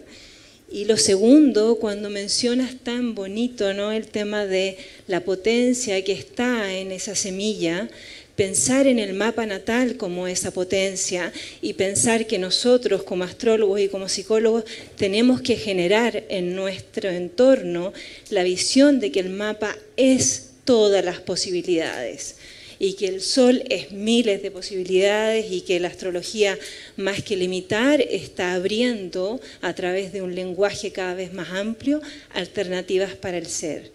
Y 0.72 0.86
lo 0.86 0.96
segundo, 0.96 1.76
cuando 1.76 2.08
mencionas 2.08 2.76
tan 2.82 3.14
bonito 3.14 3.74
¿no? 3.74 3.92
el 3.92 4.06
tema 4.06 4.46
de 4.46 4.78
la 5.06 5.20
potencia 5.20 6.02
que 6.02 6.12
está 6.12 6.72
en 6.72 6.92
esa 6.92 7.14
semilla, 7.14 7.90
pensar 8.36 8.86
en 8.86 8.98
el 8.98 9.14
mapa 9.14 9.46
natal 9.46 9.96
como 9.96 10.26
esa 10.26 10.50
potencia 10.50 11.32
y 11.60 11.74
pensar 11.74 12.26
que 12.26 12.38
nosotros 12.38 13.02
como 13.02 13.24
astrólogos 13.24 13.80
y 13.80 13.88
como 13.88 14.08
psicólogos 14.08 14.64
tenemos 14.96 15.42
que 15.42 15.56
generar 15.56 16.24
en 16.28 16.54
nuestro 16.56 17.10
entorno 17.10 17.92
la 18.30 18.42
visión 18.42 19.00
de 19.00 19.12
que 19.12 19.20
el 19.20 19.30
mapa 19.30 19.76
es 19.96 20.50
todas 20.64 21.04
las 21.04 21.20
posibilidades 21.20 22.36
y 22.78 22.94
que 22.94 23.06
el 23.06 23.20
sol 23.20 23.62
es 23.68 23.92
miles 23.92 24.42
de 24.42 24.50
posibilidades 24.50 25.46
y 25.52 25.60
que 25.60 25.78
la 25.78 25.86
astrología 25.86 26.58
más 26.96 27.22
que 27.22 27.36
limitar 27.36 28.00
está 28.00 28.54
abriendo 28.54 29.40
a 29.60 29.72
través 29.72 30.12
de 30.12 30.20
un 30.20 30.34
lenguaje 30.34 30.90
cada 30.90 31.14
vez 31.14 31.32
más 31.32 31.50
amplio 31.50 32.00
alternativas 32.34 33.14
para 33.14 33.38
el 33.38 33.46
ser. 33.46 33.92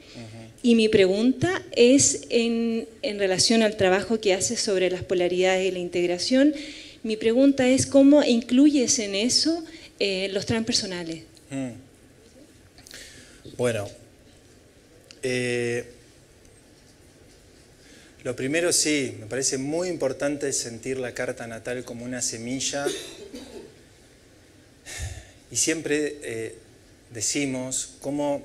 Y 0.64 0.76
mi 0.76 0.89
pregunta 0.89 1.62
es 1.72 2.22
en, 2.30 2.88
relación 3.03 3.62
al 3.62 3.78
trabajo 3.78 4.20
que 4.20 4.34
haces 4.34 4.60
sobre 4.60 4.89
las 4.89 5.03
polaridades 5.03 5.68
y 5.68 5.72
la 5.72 5.80
integración. 5.80 6.53
Mi 7.03 7.16
pregunta 7.16 7.68
es 7.68 7.86
cómo 7.86 8.24
incluyes 8.24 8.99
en 8.99 9.16
eso 9.16 9.64
eh, 9.99 10.30
los 10.34 10.45
transpersonales. 10.45 11.24
Mm. 11.49 11.70
Bueno, 13.55 13.88
eh, 15.24 15.86
lo 18.24 18.36
primero 18.36 18.74
sí, 18.74 19.16
me 19.20 19.26
parece 19.28 19.58
muy 19.58 19.88
importante 19.88 20.51
sentir 20.51 20.97
la 20.97 21.14
carta 21.14 21.47
natal 21.47 21.86
como 21.86 22.03
una 22.03 22.22
semilla. 22.22 22.86
Y 25.49 25.55
siempre 25.55 26.18
eh, 26.24 26.55
decimos 27.14 27.91
cómo 28.01 28.43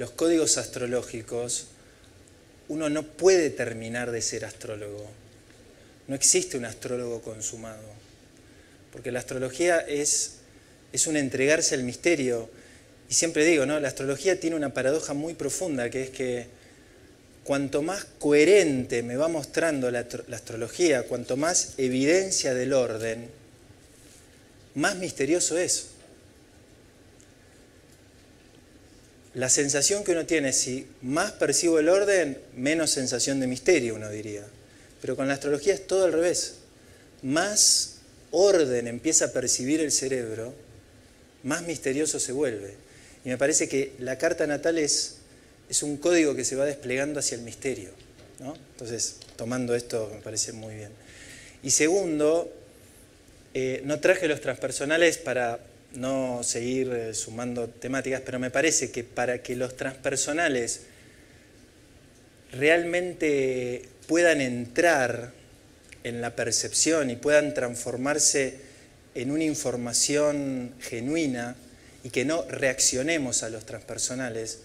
los 0.00 0.12
códigos 0.12 0.56
astrológicos, 0.56 1.66
uno 2.68 2.88
no 2.88 3.02
puede 3.02 3.50
terminar 3.50 4.10
de 4.10 4.22
ser 4.22 4.46
astrólogo. 4.46 5.06
No 6.08 6.14
existe 6.14 6.56
un 6.56 6.64
astrólogo 6.64 7.20
consumado. 7.20 7.82
Porque 8.92 9.12
la 9.12 9.18
astrología 9.18 9.80
es, 9.80 10.36
es 10.94 11.06
un 11.06 11.18
entregarse 11.18 11.74
al 11.74 11.82
misterio. 11.82 12.48
Y 13.10 13.12
siempre 13.12 13.44
digo, 13.44 13.66
¿no? 13.66 13.78
La 13.78 13.88
astrología 13.88 14.40
tiene 14.40 14.56
una 14.56 14.72
paradoja 14.72 15.12
muy 15.12 15.34
profunda, 15.34 15.90
que 15.90 16.04
es 16.04 16.08
que 16.10 16.46
cuanto 17.44 17.82
más 17.82 18.06
coherente 18.18 19.02
me 19.02 19.16
va 19.16 19.28
mostrando 19.28 19.90
la, 19.90 20.06
la 20.28 20.36
astrología, 20.36 21.02
cuanto 21.02 21.36
más 21.36 21.74
evidencia 21.76 22.54
del 22.54 22.72
orden, 22.72 23.28
más 24.76 24.96
misterioso 24.96 25.58
es. 25.58 25.89
La 29.34 29.48
sensación 29.48 30.02
que 30.02 30.12
uno 30.12 30.26
tiene, 30.26 30.52
si 30.52 30.86
más 31.02 31.32
percibo 31.32 31.78
el 31.78 31.88
orden, 31.88 32.38
menos 32.56 32.90
sensación 32.90 33.38
de 33.40 33.46
misterio, 33.46 33.94
uno 33.94 34.10
diría. 34.10 34.44
Pero 35.00 35.16
con 35.16 35.28
la 35.28 35.34
astrología 35.34 35.72
es 35.72 35.86
todo 35.86 36.04
al 36.04 36.12
revés. 36.12 36.54
Más 37.22 37.96
orden 38.32 38.86
empieza 38.86 39.26
a 39.26 39.32
percibir 39.32 39.80
el 39.80 39.92
cerebro, 39.92 40.52
más 41.42 41.62
misterioso 41.62 42.18
se 42.18 42.32
vuelve. 42.32 42.74
Y 43.24 43.28
me 43.28 43.38
parece 43.38 43.68
que 43.68 43.92
la 43.98 44.18
carta 44.18 44.46
natal 44.46 44.78
es, 44.78 45.16
es 45.68 45.82
un 45.82 45.96
código 45.96 46.34
que 46.34 46.44
se 46.44 46.56
va 46.56 46.64
desplegando 46.64 47.20
hacia 47.20 47.36
el 47.36 47.42
misterio. 47.42 47.90
Entonces, 48.72 49.16
tomando 49.36 49.74
esto 49.74 50.10
me 50.12 50.20
parece 50.20 50.52
muy 50.52 50.74
bien. 50.74 50.90
Y 51.62 51.70
segundo, 51.70 52.50
eh, 53.52 53.82
no 53.84 54.00
traje 54.00 54.28
los 54.28 54.40
transpersonales 54.40 55.18
para 55.18 55.60
no 55.94 56.42
seguir 56.42 56.92
eh, 56.92 57.14
sumando 57.14 57.68
temáticas, 57.68 58.22
pero 58.24 58.38
me 58.38 58.50
parece 58.50 58.90
que 58.90 59.04
para 59.04 59.42
que 59.42 59.56
los 59.56 59.76
transpersonales 59.76 60.82
realmente 62.52 63.88
puedan 64.06 64.40
entrar 64.40 65.32
en 66.02 66.20
la 66.20 66.34
percepción 66.34 67.10
y 67.10 67.16
puedan 67.16 67.54
transformarse 67.54 68.58
en 69.14 69.30
una 69.30 69.44
información 69.44 70.72
genuina 70.80 71.56
y 72.04 72.10
que 72.10 72.24
no 72.24 72.42
reaccionemos 72.48 73.42
a 73.42 73.50
los 73.50 73.66
transpersonales, 73.66 74.60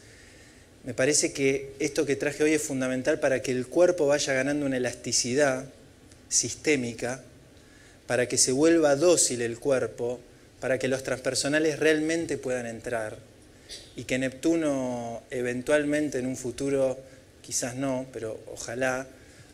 me 0.86 0.94
parece 0.94 1.34
que 1.34 1.74
esto 1.80 2.06
que 2.06 2.16
traje 2.16 2.44
hoy 2.44 2.54
es 2.54 2.62
fundamental 2.62 3.20
para 3.20 3.42
que 3.42 3.52
el 3.52 3.68
cuerpo 3.68 4.08
vaya 4.08 4.34
ganando 4.34 4.66
una 4.66 4.78
elasticidad 4.78 5.66
sistémica, 6.30 7.24
para 8.06 8.28
que 8.28 8.38
se 8.38 8.52
vuelva 8.52 8.96
dócil 8.96 9.42
el 9.42 9.60
cuerpo, 9.60 10.20
para 10.66 10.80
que 10.80 10.88
los 10.88 11.04
transpersonales 11.04 11.78
realmente 11.78 12.40
puedan 12.40 12.66
entrar 12.66 13.20
y 13.96 14.06
que 14.06 14.18
Neptuno 14.18 15.22
eventualmente 15.30 16.18
en 16.18 16.26
un 16.26 16.36
futuro, 16.36 16.98
quizás 17.44 17.76
no, 17.76 18.08
pero 18.12 18.40
ojalá, 18.52 19.06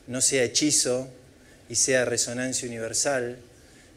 no 0.07 0.22
sea 0.22 0.45
hechizo 0.45 1.09
y 1.68 1.76
sea 1.76 2.05
resonancia 2.05 2.66
universal, 2.66 3.36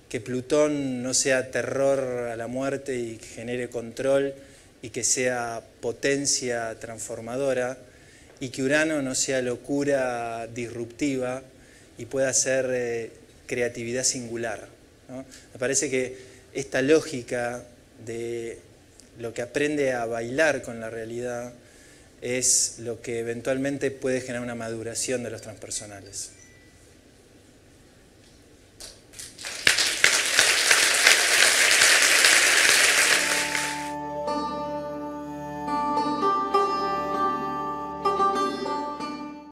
que 0.09 0.21
Plutón 0.21 1.05
no 1.05 1.15
sea 1.15 1.53
terror 1.53 2.01
a 2.01 2.37
la 2.37 2.49
muerte 2.49 2.99
y 2.99 3.21
genere 3.21 3.71
control 3.71 4.35
y 4.83 4.91
que 4.91 5.05
sea 5.05 5.63
potencia 5.81 6.77
transformadora, 6.81 7.79
y 8.41 8.49
que 8.49 8.65
Urano 8.65 9.03
no 9.03 9.15
sea 9.15 9.41
locura 9.41 10.49
disruptiva 10.53 11.45
y 11.97 12.07
pueda 12.07 12.33
ser 12.33 12.67
eh, 12.73 13.13
creatividad 13.47 14.03
singular. 14.03 14.67
Me 15.09 15.61
parece 15.61 15.89
que 15.89 16.34
esta 16.55 16.83
lógica 16.83 17.65
de 18.05 18.59
lo 19.19 19.35
que 19.35 19.43
aprende 19.43 19.93
a 19.93 20.07
bailar 20.07 20.63
con 20.63 20.81
la 20.81 20.91
realidad 20.91 21.53
es 22.23 22.77
lo 22.79 23.03
que 23.03 23.19
eventualmente 23.19 23.91
puede 23.91 24.21
generar 24.21 24.43
una 24.43 24.55
maduración 24.55 25.23
de 25.23 25.31
los 25.31 25.43
transpersonales. 25.43 26.31